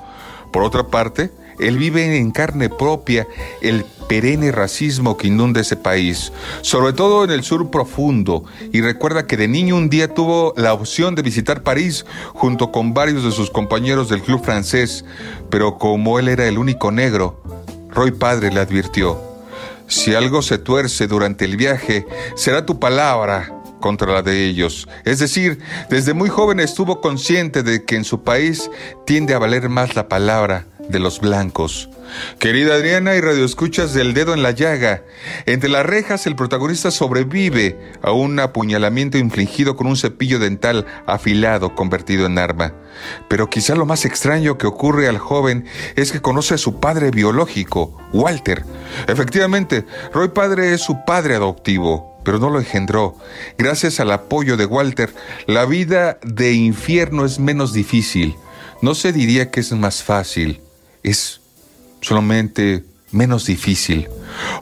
Por 0.52 0.62
otra 0.62 0.88
parte, 0.88 1.30
él 1.66 1.78
vive 1.78 2.16
en 2.16 2.30
carne 2.30 2.68
propia 2.68 3.26
el 3.60 3.84
perenne 4.08 4.52
racismo 4.52 5.16
que 5.16 5.28
inunda 5.28 5.60
ese 5.60 5.76
país, 5.76 6.32
sobre 6.60 6.92
todo 6.92 7.24
en 7.24 7.30
el 7.30 7.44
sur 7.44 7.70
profundo, 7.70 8.44
y 8.72 8.80
recuerda 8.82 9.26
que 9.26 9.36
de 9.36 9.48
niño 9.48 9.76
un 9.76 9.88
día 9.88 10.12
tuvo 10.12 10.52
la 10.56 10.74
opción 10.74 11.14
de 11.14 11.22
visitar 11.22 11.62
París 11.62 12.04
junto 12.34 12.72
con 12.72 12.92
varios 12.92 13.24
de 13.24 13.32
sus 13.32 13.50
compañeros 13.50 14.08
del 14.08 14.22
club 14.22 14.44
francés, 14.44 15.04
pero 15.48 15.78
como 15.78 16.18
él 16.18 16.28
era 16.28 16.46
el 16.46 16.58
único 16.58 16.90
negro, 16.90 17.42
Roy 17.90 18.10
Padre 18.10 18.52
le 18.52 18.60
advirtió, 18.60 19.18
si 19.86 20.14
algo 20.14 20.42
se 20.42 20.58
tuerce 20.58 21.06
durante 21.06 21.44
el 21.44 21.56
viaje, 21.56 22.06
será 22.34 22.66
tu 22.66 22.78
palabra 22.78 23.52
contra 23.80 24.12
la 24.12 24.22
de 24.22 24.46
ellos. 24.46 24.88
Es 25.04 25.18
decir, 25.18 25.58
desde 25.90 26.14
muy 26.14 26.28
joven 26.28 26.60
estuvo 26.60 27.00
consciente 27.00 27.62
de 27.62 27.84
que 27.84 27.96
en 27.96 28.04
su 28.04 28.22
país 28.22 28.70
tiende 29.06 29.34
a 29.34 29.38
valer 29.38 29.68
más 29.68 29.96
la 29.96 30.08
palabra 30.08 30.66
de 30.88 30.98
los 30.98 31.20
blancos. 31.20 31.88
Querida 32.38 32.74
Adriana 32.74 33.14
y 33.14 33.20
radioescuchas 33.20 33.94
del 33.94 34.14
dedo 34.14 34.34
en 34.34 34.42
la 34.42 34.50
llaga, 34.50 35.02
entre 35.46 35.70
las 35.70 35.86
rejas 35.86 36.26
el 36.26 36.36
protagonista 36.36 36.90
sobrevive 36.90 37.78
a 38.02 38.12
un 38.12 38.38
apuñalamiento 38.38 39.18
infligido 39.18 39.76
con 39.76 39.86
un 39.86 39.96
cepillo 39.96 40.38
dental 40.38 40.86
afilado 41.06 41.74
convertido 41.74 42.26
en 42.26 42.38
arma. 42.38 42.74
Pero 43.28 43.48
quizá 43.48 43.74
lo 43.74 43.86
más 43.86 44.04
extraño 44.04 44.58
que 44.58 44.66
ocurre 44.66 45.08
al 45.08 45.18
joven 45.18 45.64
es 45.96 46.12
que 46.12 46.20
conoce 46.20 46.54
a 46.54 46.58
su 46.58 46.80
padre 46.80 47.10
biológico, 47.10 47.96
Walter. 48.12 48.64
Efectivamente, 49.06 49.84
Roy 50.12 50.28
padre 50.28 50.74
es 50.74 50.82
su 50.82 51.04
padre 51.06 51.36
adoptivo, 51.36 52.20
pero 52.24 52.38
no 52.38 52.50
lo 52.50 52.58
engendró. 52.58 53.16
Gracias 53.56 54.00
al 54.00 54.12
apoyo 54.12 54.56
de 54.56 54.66
Walter, 54.66 55.14
la 55.46 55.64
vida 55.64 56.18
de 56.22 56.52
infierno 56.52 57.24
es 57.24 57.38
menos 57.38 57.72
difícil. 57.72 58.36
No 58.82 58.94
se 58.94 59.12
diría 59.12 59.50
que 59.50 59.60
es 59.60 59.72
más 59.72 60.02
fácil 60.02 60.60
es 61.02 61.40
solamente 62.00 62.84
menos 63.10 63.46
difícil. 63.46 64.08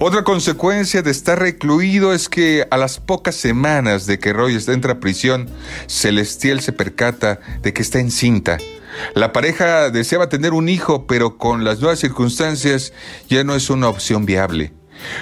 Otra 0.01 0.25
consecuencia 0.25 1.03
de 1.03 1.11
estar 1.11 1.39
recluido 1.39 2.13
es 2.13 2.29
que 2.29 2.67
a 2.71 2.77
las 2.77 2.99
pocas 2.99 3.37
semanas 3.37 4.07
de 4.07 4.19
que 4.19 4.33
Roy 4.33 4.59
entra 4.67 4.95
a 4.95 5.01
prisión, 5.01 5.49
Celestial 5.87 6.61
se 6.61 6.73
percata 6.73 7.41
de 7.63 7.73
que 7.73 7.83
está 7.83 8.01
encinta. 8.01 8.59
La 9.15 9.33
pareja 9.33 9.91
deseaba 9.91 10.29
tener 10.29 10.53
un 10.53 10.69
hijo, 10.69 11.07
pero 11.07 11.39
con 11.39 11.65
las 11.65 11.81
nuevas 11.81 12.01
circunstancias 12.01 12.93
ya 13.29 13.45
no 13.45 13.55
es 13.55 13.71
una 13.71 13.89
opción 13.89 14.27
viable. 14.27 14.73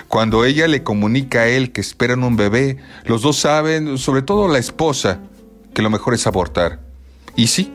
Cuando 0.08 0.44
ella 0.44 0.66
le 0.66 0.82
comunica 0.82 1.40
a 1.40 1.48
él 1.48 1.70
que 1.70 1.80
esperan 1.80 2.24
un 2.24 2.36
bebé, 2.36 2.78
los 3.04 3.22
dos 3.22 3.36
saben, 3.36 3.98
sobre 3.98 4.22
todo 4.22 4.48
la 4.48 4.58
esposa, 4.58 5.20
que 5.74 5.82
lo 5.82 5.90
mejor 5.90 6.14
es 6.14 6.26
abortar. 6.26 6.80
Y 7.36 7.46
sí, 7.48 7.72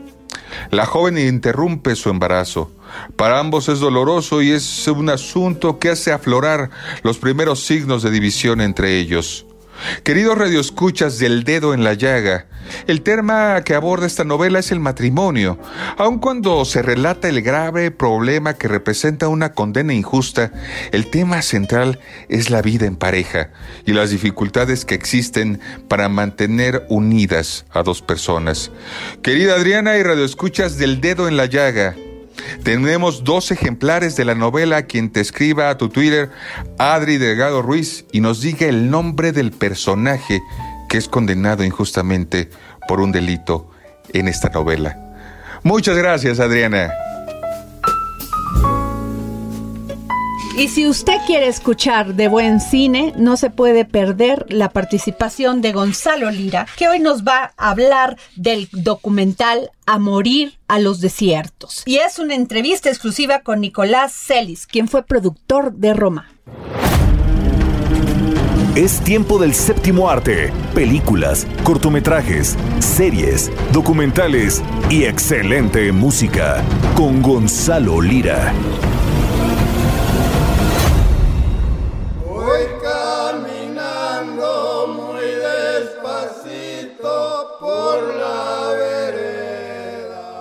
la 0.70 0.84
joven 0.84 1.16
interrumpe 1.16 1.96
su 1.96 2.10
embarazo. 2.10 2.70
Para 3.16 3.38
ambos 3.38 3.68
es 3.68 3.80
doloroso 3.80 4.42
y 4.42 4.50
es 4.50 4.86
un 4.88 5.08
asunto 5.08 5.78
que 5.78 5.90
hace 5.90 6.12
aflorar 6.12 6.70
los 7.02 7.18
primeros 7.18 7.64
signos 7.64 8.02
de 8.02 8.10
división 8.10 8.60
entre 8.60 8.98
ellos. 8.98 9.46
Queridos 10.02 10.38
radioescuchas 10.38 11.18
del 11.18 11.44
dedo 11.44 11.74
en 11.74 11.82
la 11.82 11.94
llaga, 11.94 12.46
el 12.86 13.02
tema 13.02 13.62
que 13.64 13.74
aborda 13.74 14.06
esta 14.06 14.24
novela 14.24 14.58
es 14.58 14.72
el 14.72 14.80
matrimonio. 14.80 15.58
Aun 15.98 16.18
cuando 16.18 16.64
se 16.64 16.82
relata 16.82 17.28
el 17.28 17.42
grave 17.42 17.90
problema 17.90 18.54
que 18.54 18.68
representa 18.68 19.28
una 19.28 19.52
condena 19.52 19.92
injusta, 19.92 20.52
el 20.92 21.10
tema 21.10 21.42
central 21.42 21.98
es 22.28 22.50
la 22.50 22.62
vida 22.62 22.86
en 22.86 22.96
pareja 22.96 23.50
y 23.84 23.92
las 23.92 24.10
dificultades 24.10 24.84
que 24.84 24.94
existen 24.94 25.60
para 25.88 26.08
mantener 26.08 26.86
unidas 26.88 27.66
a 27.70 27.82
dos 27.82 28.00
personas. 28.00 28.70
Querida 29.22 29.54
Adriana 29.54 29.96
y 29.96 30.02
radioescuchas 30.02 30.78
del 30.78 31.00
dedo 31.00 31.28
en 31.28 31.36
la 31.36 31.46
llaga, 31.46 31.96
tenemos 32.62 33.24
dos 33.24 33.50
ejemplares 33.50 34.16
de 34.16 34.24
la 34.24 34.34
novela 34.34 34.82
quien 34.82 35.10
te 35.10 35.20
escriba 35.20 35.70
a 35.70 35.78
tu 35.78 35.88
Twitter, 35.88 36.30
Adri 36.78 37.18
Delgado 37.18 37.62
Ruiz, 37.62 38.04
y 38.12 38.20
nos 38.20 38.40
diga 38.40 38.66
el 38.66 38.90
nombre 38.90 39.32
del 39.32 39.52
personaje 39.52 40.40
que 40.88 40.98
es 40.98 41.08
condenado 41.08 41.64
injustamente 41.64 42.50
por 42.88 43.00
un 43.00 43.12
delito 43.12 43.70
en 44.12 44.28
esta 44.28 44.48
novela. 44.48 44.98
Muchas 45.62 45.96
gracias, 45.96 46.40
Adriana. 46.40 46.92
Y 50.56 50.68
si 50.68 50.86
usted 50.86 51.16
quiere 51.26 51.48
escuchar 51.48 52.14
de 52.14 52.28
buen 52.28 52.60
cine, 52.60 53.12
no 53.16 53.36
se 53.36 53.50
puede 53.50 53.84
perder 53.84 54.46
la 54.50 54.68
participación 54.68 55.60
de 55.60 55.72
Gonzalo 55.72 56.30
Lira, 56.30 56.68
que 56.76 56.86
hoy 56.86 57.00
nos 57.00 57.24
va 57.24 57.52
a 57.56 57.70
hablar 57.70 58.16
del 58.36 58.68
documental 58.70 59.72
A 59.86 59.98
morir 59.98 60.54
a 60.68 60.78
los 60.78 61.00
desiertos. 61.00 61.82
Y 61.86 61.96
es 61.96 62.20
una 62.20 62.36
entrevista 62.36 62.88
exclusiva 62.88 63.40
con 63.40 63.60
Nicolás 63.60 64.12
Celis, 64.12 64.68
quien 64.68 64.86
fue 64.86 65.04
productor 65.04 65.72
de 65.74 65.92
Roma. 65.92 66.30
Es 68.76 69.00
tiempo 69.00 69.38
del 69.38 69.54
séptimo 69.54 70.08
arte, 70.08 70.52
películas, 70.72 71.48
cortometrajes, 71.64 72.56
series, 72.78 73.50
documentales 73.72 74.62
y 74.88 75.04
excelente 75.04 75.90
música 75.90 76.62
con 76.94 77.22
Gonzalo 77.22 78.00
Lira. 78.00 78.52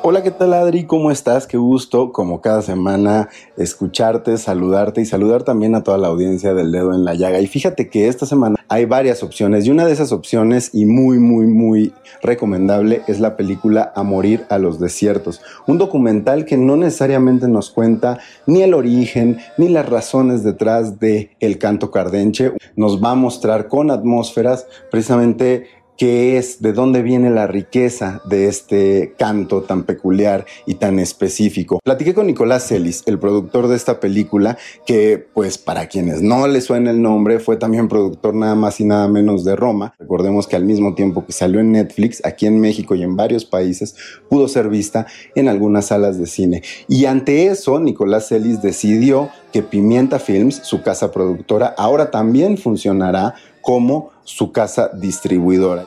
Hola, 0.06 0.22
¿qué 0.22 0.32
tal 0.32 0.54
Adri? 0.54 0.84
¿Cómo 0.84 1.12
estás? 1.12 1.48
Qué 1.48 1.56
gusto, 1.56 2.12
como 2.12 2.42
cada 2.42 2.62
semana, 2.62 3.30
escucharte, 3.56 4.38
saludarte 4.38 5.00
y 5.00 5.06
saludar 5.06 5.44
también 5.44 5.76
a 5.76 5.84
toda 5.84 5.98
la 5.98 6.10
audiencia 6.10 6.54
del 6.54 6.74
dedo 6.74 6.94
en 6.94 7.06
la 7.06 7.14
llaga. 7.14 7.40
Y 7.40 7.48
fíjate 7.48 7.88
que 7.90 8.10
esta 8.10 8.26
semana 8.26 8.58
hay 8.68 8.84
varias 8.84 9.24
opciones 9.24 9.66
y 9.66 9.72
una 9.72 9.86
de 9.86 9.94
esas 9.94 10.12
opciones 10.12 10.72
y 10.74 10.86
muy, 10.86 11.20
muy, 11.20 11.48
muy 11.48 11.94
recomendable 12.22 13.02
es 13.08 13.22
la 13.22 13.38
película 13.38 13.94
A 13.96 14.04
morir 14.04 14.44
a 14.50 14.58
los 14.58 14.78
desiertos. 14.78 15.42
Un 15.68 15.78
documental 15.78 16.44
que 16.44 16.58
no 16.58 16.76
necesariamente 16.76 17.48
nos 17.48 17.70
cuenta 17.70 18.20
ni 18.46 18.62
el 18.62 18.74
origen 18.74 19.38
ni 19.58 19.70
las 19.70 19.88
razones 19.88 20.44
detrás 20.44 21.00
de 21.00 21.30
el 21.40 21.60
canto 21.60 21.92
cardenche. 21.92 22.52
Nos 22.76 23.02
va 23.02 23.12
a 23.12 23.16
mostrar 23.16 23.70
con 23.70 23.90
atmósferas 23.90 24.68
precisamente 24.92 25.68
qué 25.98 26.38
es, 26.38 26.62
de 26.62 26.74
dónde 26.74 27.02
viene 27.02 27.30
la 27.30 27.48
riqueza 27.48 28.22
de 28.26 28.48
este 28.48 29.14
canto 29.18 29.62
tan 29.62 29.84
peculiar 29.84 30.46
y 30.66 30.76
tan 30.76 31.00
específico. 31.00 31.80
Platiqué 31.84 32.14
con 32.14 32.28
Nicolás 32.28 32.68
Celis, 32.68 33.04
el 33.06 33.20
productor 33.20 33.68
de 33.68 33.76
esta 33.76 34.00
película, 34.00 34.58
que 34.86 35.26
pues 35.34 35.58
para 35.58 35.88
quienes 35.88 36.22
no 36.22 36.48
le 36.48 36.62
suena 36.62 36.92
el 36.92 37.02
nombre, 37.02 37.40
fue 37.40 37.58
también 37.58 37.88
productor 37.88 38.34
nada 38.34 38.56
más 38.56 38.80
y 38.80 38.86
nada 38.86 39.08
menos 39.08 39.44
de 39.44 39.56
Roma. 39.56 39.94
Recordemos 40.00 40.48
que 40.48 40.56
al 40.56 40.66
mismo 40.66 40.96
tiempo 40.96 41.26
que 41.26 41.34
salió 41.34 41.60
en 41.60 41.72
Netflix, 41.72 42.22
aquí 42.26 42.46
en 42.46 42.60
México 42.60 42.96
y 42.96 43.04
en 43.04 43.16
varios 43.16 43.46
países, 43.46 43.96
pudo 44.30 44.48
ser 44.48 44.70
vista 44.70 45.08
en 45.36 45.48
algunas 45.48 45.88
salas 45.88 46.18
de 46.18 46.26
cine. 46.26 46.64
Y 46.88 47.06
ante 47.06 47.48
eso, 47.48 47.80
Nicolás 47.80 48.30
Celis 48.30 48.62
decidió 48.62 49.30
que 49.52 49.62
Pimienta 49.62 50.20
Films, 50.20 50.62
su 50.64 50.82
casa 50.82 51.12
productora, 51.12 51.74
ahora 51.78 52.10
también 52.10 52.58
funcionará 52.58 53.36
como 53.64 54.12
su 54.26 54.52
casa 54.52 54.92
distribuidora. 54.94 55.86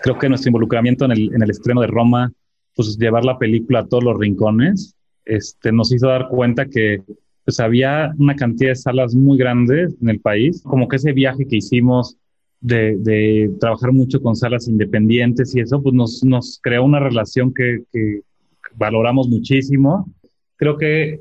Creo 0.00 0.16
que 0.16 0.28
nuestro 0.28 0.48
involucramiento 0.48 1.04
en 1.04 1.10
el, 1.10 1.34
en 1.34 1.42
el 1.42 1.50
estreno 1.50 1.80
de 1.80 1.88
Roma, 1.88 2.32
pues 2.74 2.96
llevar 2.96 3.24
la 3.24 3.36
película 3.36 3.80
a 3.80 3.86
todos 3.86 4.04
los 4.04 4.16
rincones, 4.16 4.94
este, 5.24 5.72
nos 5.72 5.92
hizo 5.92 6.06
dar 6.06 6.28
cuenta 6.28 6.66
que 6.66 7.02
pues 7.44 7.58
había 7.60 8.14
una 8.18 8.36
cantidad 8.36 8.70
de 8.70 8.76
salas 8.76 9.14
muy 9.14 9.36
grandes 9.38 9.96
en 10.00 10.08
el 10.08 10.20
país, 10.20 10.62
como 10.62 10.86
que 10.86 10.96
ese 10.96 11.12
viaje 11.12 11.46
que 11.46 11.56
hicimos 11.56 12.16
de, 12.60 12.96
de 12.98 13.50
trabajar 13.58 13.92
mucho 13.92 14.20
con 14.20 14.36
salas 14.36 14.68
independientes 14.68 15.54
y 15.56 15.60
eso, 15.60 15.82
pues 15.82 15.94
nos, 15.94 16.22
nos 16.24 16.60
creó 16.62 16.84
una 16.84 17.00
relación 17.00 17.52
que, 17.52 17.82
que 17.92 18.20
valoramos 18.74 19.28
muchísimo. 19.28 20.12
Creo 20.56 20.76
que 20.76 21.14
eh, 21.14 21.20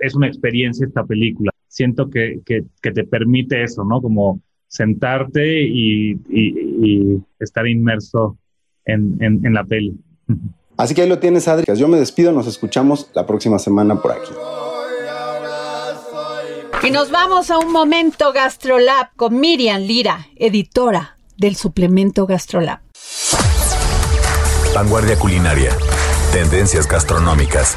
es 0.00 0.14
una 0.14 0.26
experiencia 0.26 0.86
esta 0.86 1.04
película. 1.04 1.50
Siento 1.68 2.10
que, 2.10 2.40
que, 2.44 2.64
que 2.82 2.90
te 2.90 3.04
permite 3.04 3.62
eso, 3.62 3.84
¿no? 3.84 4.02
Como 4.02 4.40
sentarte 4.68 5.62
y, 5.62 6.12
y, 6.28 6.54
y 6.82 7.22
estar 7.40 7.66
inmerso 7.66 8.38
en, 8.84 9.16
en, 9.20 9.44
en, 9.44 9.54
la 9.54 9.64
peli. 9.64 9.98
Así 10.76 10.94
que 10.94 11.02
ahí 11.02 11.08
lo 11.08 11.18
tienes, 11.18 11.48
Adri. 11.48 11.64
Yo 11.74 11.88
me 11.88 11.98
despido, 11.98 12.32
nos 12.32 12.46
escuchamos 12.46 13.10
la 13.14 13.26
próxima 13.26 13.58
semana 13.58 14.00
por 14.00 14.12
aquí. 14.12 14.30
Y 16.86 16.90
nos 16.90 17.10
vamos 17.10 17.50
a 17.50 17.58
un 17.58 17.72
momento 17.72 18.32
Gastrolab 18.32 19.08
con 19.16 19.40
Miriam 19.40 19.82
Lira, 19.82 20.28
editora 20.36 21.16
del 21.36 21.56
suplemento 21.56 22.26
Gastrolab. 22.26 22.80
Vanguardia 24.74 25.18
culinaria, 25.18 25.76
tendencias 26.32 26.86
gastronómicas, 26.86 27.76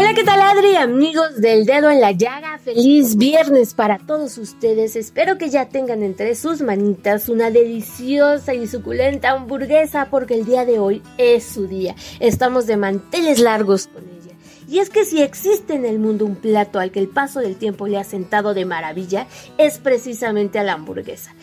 Hola, 0.00 0.14
¿qué 0.14 0.22
tal 0.22 0.40
Adri? 0.40 0.76
Amigos 0.76 1.40
del 1.40 1.66
dedo 1.66 1.90
en 1.90 2.00
la 2.00 2.12
llaga, 2.12 2.56
feliz 2.58 3.16
viernes 3.16 3.74
para 3.74 3.98
todos 3.98 4.38
ustedes. 4.38 4.94
Espero 4.94 5.38
que 5.38 5.50
ya 5.50 5.70
tengan 5.70 6.04
entre 6.04 6.36
sus 6.36 6.60
manitas 6.60 7.28
una 7.28 7.50
deliciosa 7.50 8.54
y 8.54 8.68
suculenta 8.68 9.32
hamburguesa 9.32 10.06
porque 10.08 10.34
el 10.34 10.44
día 10.44 10.64
de 10.64 10.78
hoy 10.78 11.02
es 11.18 11.42
su 11.42 11.66
día. 11.66 11.96
Estamos 12.20 12.68
de 12.68 12.76
manteles 12.76 13.40
largos 13.40 13.88
con 13.88 14.04
ella. 14.04 14.36
Y 14.68 14.78
es 14.78 14.88
que 14.88 15.04
si 15.04 15.20
existe 15.20 15.74
en 15.74 15.84
el 15.84 15.98
mundo 15.98 16.26
un 16.26 16.36
plato 16.36 16.78
al 16.78 16.92
que 16.92 17.00
el 17.00 17.08
paso 17.08 17.40
del 17.40 17.56
tiempo 17.56 17.88
le 17.88 17.96
ha 17.96 18.04
sentado 18.04 18.54
de 18.54 18.66
maravilla, 18.66 19.26
es 19.56 19.78
precisamente 19.78 20.60
a 20.60 20.62
la 20.62 20.74
hamburguesa. 20.74 21.34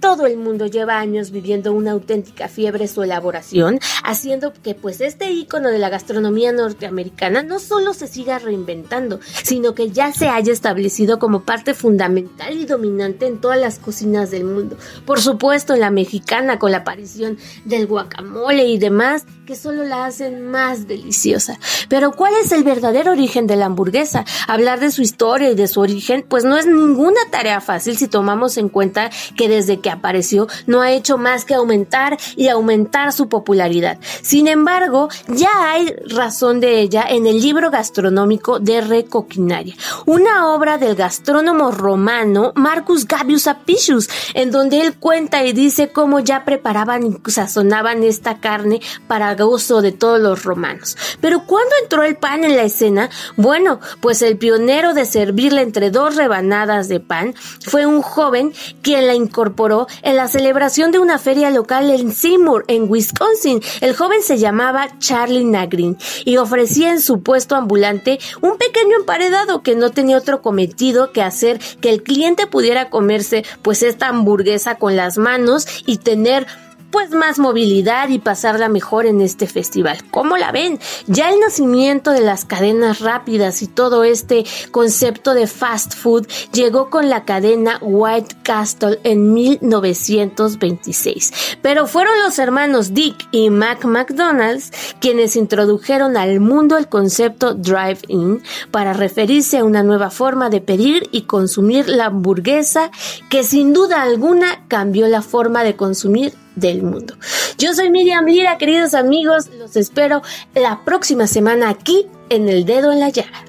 Todo 0.00 0.26
el 0.26 0.36
mundo 0.36 0.66
lleva 0.66 0.98
años 0.98 1.30
viviendo 1.30 1.72
una 1.72 1.92
auténtica 1.92 2.48
fiebre 2.48 2.88
su 2.88 3.02
elaboración, 3.02 3.80
haciendo 4.04 4.52
que 4.52 4.74
pues 4.74 5.00
este 5.00 5.30
ícono 5.30 5.70
de 5.70 5.78
la 5.78 5.88
gastronomía 5.88 6.52
norteamericana 6.52 7.42
no 7.42 7.58
solo 7.58 7.94
se 7.94 8.06
siga 8.06 8.38
reinventando, 8.38 9.20
sino 9.42 9.74
que 9.74 9.90
ya 9.90 10.12
se 10.12 10.28
haya 10.28 10.52
establecido 10.52 11.18
como 11.18 11.42
parte 11.42 11.74
fundamental 11.74 12.56
y 12.56 12.66
dominante 12.66 13.26
en 13.26 13.40
todas 13.40 13.58
las 13.58 13.78
cocinas 13.78 14.30
del 14.30 14.44
mundo. 14.44 14.76
Por 15.06 15.20
supuesto, 15.20 15.74
en 15.74 15.80
la 15.80 15.90
mexicana 15.90 16.58
con 16.58 16.72
la 16.72 16.78
aparición 16.78 17.38
del 17.64 17.86
guacamole 17.86 18.64
y 18.64 18.78
demás, 18.78 19.24
que 19.46 19.56
solo 19.56 19.82
la 19.84 20.04
hacen 20.04 20.42
más 20.50 20.86
deliciosa. 20.86 21.58
Pero 21.88 22.12
¿cuál 22.12 22.34
es 22.42 22.52
el 22.52 22.64
verdadero 22.64 23.12
origen 23.12 23.46
de 23.46 23.56
la 23.56 23.64
hamburguesa? 23.64 24.26
Hablar 24.46 24.78
de 24.78 24.90
su 24.90 25.00
historia 25.00 25.50
y 25.50 25.54
de 25.54 25.68
su 25.68 25.80
origen, 25.80 26.24
pues 26.28 26.44
no 26.44 26.58
es 26.58 26.66
ninguna 26.66 27.20
tarea 27.30 27.62
fácil 27.62 27.96
si 27.96 28.08
tomamos 28.08 28.58
en 28.58 28.68
cuenta 28.68 29.10
que 29.36 29.48
desde 29.48 29.80
que 29.80 29.87
apareció 29.90 30.46
no 30.66 30.82
ha 30.82 30.92
hecho 30.92 31.18
más 31.18 31.44
que 31.44 31.54
aumentar 31.54 32.18
y 32.36 32.48
aumentar 32.48 33.12
su 33.12 33.28
popularidad. 33.28 33.98
Sin 34.22 34.48
embargo, 34.48 35.08
ya 35.28 35.72
hay 35.72 35.94
razón 36.06 36.60
de 36.60 36.80
ella 36.80 37.04
en 37.08 37.26
el 37.26 37.40
libro 37.40 37.70
gastronómico 37.70 38.60
de 38.60 38.80
Recoquinaria, 38.80 39.74
una 40.06 40.52
obra 40.52 40.78
del 40.78 40.94
gastrónomo 40.94 41.70
romano 41.70 42.52
Marcus 42.54 43.06
Gabius 43.06 43.46
Apicius, 43.46 44.08
en 44.34 44.50
donde 44.50 44.80
él 44.80 44.94
cuenta 44.96 45.44
y 45.44 45.52
dice 45.52 45.90
cómo 45.90 46.20
ya 46.20 46.44
preparaban 46.44 47.06
y 47.06 47.30
sazonaban 47.30 48.02
esta 48.02 48.40
carne 48.40 48.80
para 49.06 49.34
gusto 49.34 49.82
de 49.82 49.92
todos 49.92 50.20
los 50.20 50.44
romanos. 50.44 50.96
Pero 51.20 51.44
¿cuándo 51.44 51.74
entró 51.82 52.02
el 52.02 52.16
pan 52.16 52.44
en 52.44 52.56
la 52.56 52.64
escena? 52.64 53.10
Bueno, 53.36 53.80
pues 54.00 54.22
el 54.22 54.36
pionero 54.36 54.94
de 54.94 55.04
servirla 55.04 55.62
entre 55.62 55.90
dos 55.90 56.16
rebanadas 56.16 56.88
de 56.88 57.00
pan 57.00 57.34
fue 57.60 57.86
un 57.86 58.02
joven 58.02 58.52
quien 58.82 59.06
la 59.06 59.14
incorporó 59.14 59.77
en 60.02 60.16
la 60.16 60.28
celebración 60.28 60.90
de 60.90 60.98
una 60.98 61.18
feria 61.18 61.50
local 61.50 61.90
en 61.90 62.12
Seymour, 62.12 62.64
en 62.68 62.90
Wisconsin. 62.90 63.60
El 63.80 63.94
joven 63.94 64.22
se 64.22 64.38
llamaba 64.38 64.98
Charlie 64.98 65.44
Nagrin 65.44 65.96
y 66.24 66.38
ofrecía 66.38 66.90
en 66.90 67.00
su 67.00 67.22
puesto 67.22 67.54
ambulante 67.54 68.18
un 68.40 68.56
pequeño 68.58 68.96
emparedado 68.98 69.62
que 69.62 69.76
no 69.76 69.90
tenía 69.90 70.16
otro 70.16 70.42
cometido 70.42 71.12
que 71.12 71.22
hacer 71.22 71.60
que 71.80 71.90
el 71.90 72.02
cliente 72.02 72.46
pudiera 72.46 72.90
comerse 72.90 73.44
pues 73.62 73.82
esta 73.82 74.08
hamburguesa 74.08 74.76
con 74.76 74.96
las 74.96 75.18
manos 75.18 75.66
y 75.86 75.98
tener 75.98 76.46
pues 76.90 77.10
más 77.10 77.38
movilidad 77.38 78.08
y 78.08 78.18
pasarla 78.18 78.68
mejor 78.68 79.06
en 79.06 79.20
este 79.20 79.46
festival. 79.46 79.98
¿Cómo 80.10 80.36
la 80.36 80.52
ven? 80.52 80.78
Ya 81.06 81.30
el 81.30 81.40
nacimiento 81.40 82.12
de 82.12 82.20
las 82.20 82.44
cadenas 82.44 83.00
rápidas 83.00 83.62
y 83.62 83.66
todo 83.66 84.04
este 84.04 84.44
concepto 84.70 85.34
de 85.34 85.46
fast 85.46 85.94
food 85.94 86.26
llegó 86.52 86.90
con 86.90 87.08
la 87.08 87.24
cadena 87.24 87.78
White 87.80 88.36
Castle 88.42 89.00
en 89.04 89.32
1926. 89.32 91.58
Pero 91.62 91.86
fueron 91.86 92.14
los 92.22 92.38
hermanos 92.38 92.94
Dick 92.94 93.28
y 93.32 93.50
Mac 93.50 93.84
McDonald's 93.84 94.70
quienes 95.00 95.36
introdujeron 95.36 96.16
al 96.16 96.40
mundo 96.40 96.76
el 96.76 96.88
concepto 96.88 97.54
drive-in 97.54 98.42
para 98.70 98.92
referirse 98.92 99.58
a 99.58 99.64
una 99.64 99.82
nueva 99.82 100.10
forma 100.10 100.50
de 100.50 100.60
pedir 100.60 101.08
y 101.12 101.22
consumir 101.22 101.88
la 101.88 102.06
hamburguesa 102.06 102.90
que 103.28 103.44
sin 103.44 103.72
duda 103.72 104.02
alguna 104.02 104.64
cambió 104.68 105.06
la 105.08 105.22
forma 105.22 105.64
de 105.64 105.76
consumir 105.76 106.34
del 106.58 106.82
mundo. 106.82 107.14
Yo 107.58 107.74
soy 107.74 107.90
Miriam 107.90 108.26
Lira, 108.26 108.58
queridos 108.58 108.94
amigos, 108.94 109.48
los 109.58 109.76
espero 109.76 110.22
la 110.54 110.84
próxima 110.84 111.26
semana 111.26 111.68
aquí 111.70 112.06
en 112.28 112.48
El 112.48 112.64
Dedo 112.64 112.92
en 112.92 113.00
la 113.00 113.08
Llaga. 113.08 113.44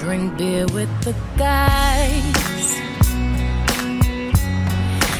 Drink 0.00 0.36
beer 0.38 0.66
with 0.72 0.88
the 1.02 1.14
guys 1.36 2.80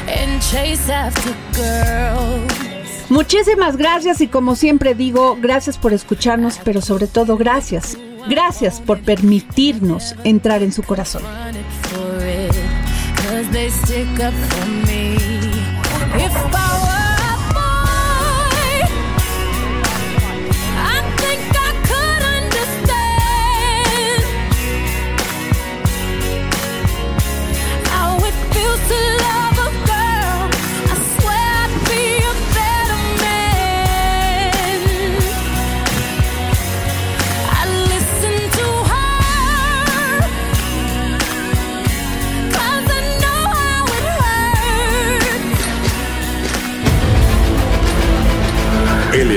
and 0.07 0.41
chase 0.41 0.89
after 0.91 1.33
girls. 1.53 2.69
Muchísimas 3.09 3.75
gracias 3.75 4.21
y 4.21 4.27
como 4.27 4.55
siempre 4.55 4.93
digo, 4.93 5.35
gracias 5.41 5.79
por 5.79 5.93
escucharnos, 5.93 6.59
pero 6.63 6.79
sobre 6.79 7.07
todo 7.07 7.37
gracias. 7.37 7.97
Gracias 8.29 8.79
por 8.79 8.99
permitirnos 8.99 10.15
entrar 10.23 10.61
en 10.61 10.71
su 10.71 10.83
corazón. 10.83 11.23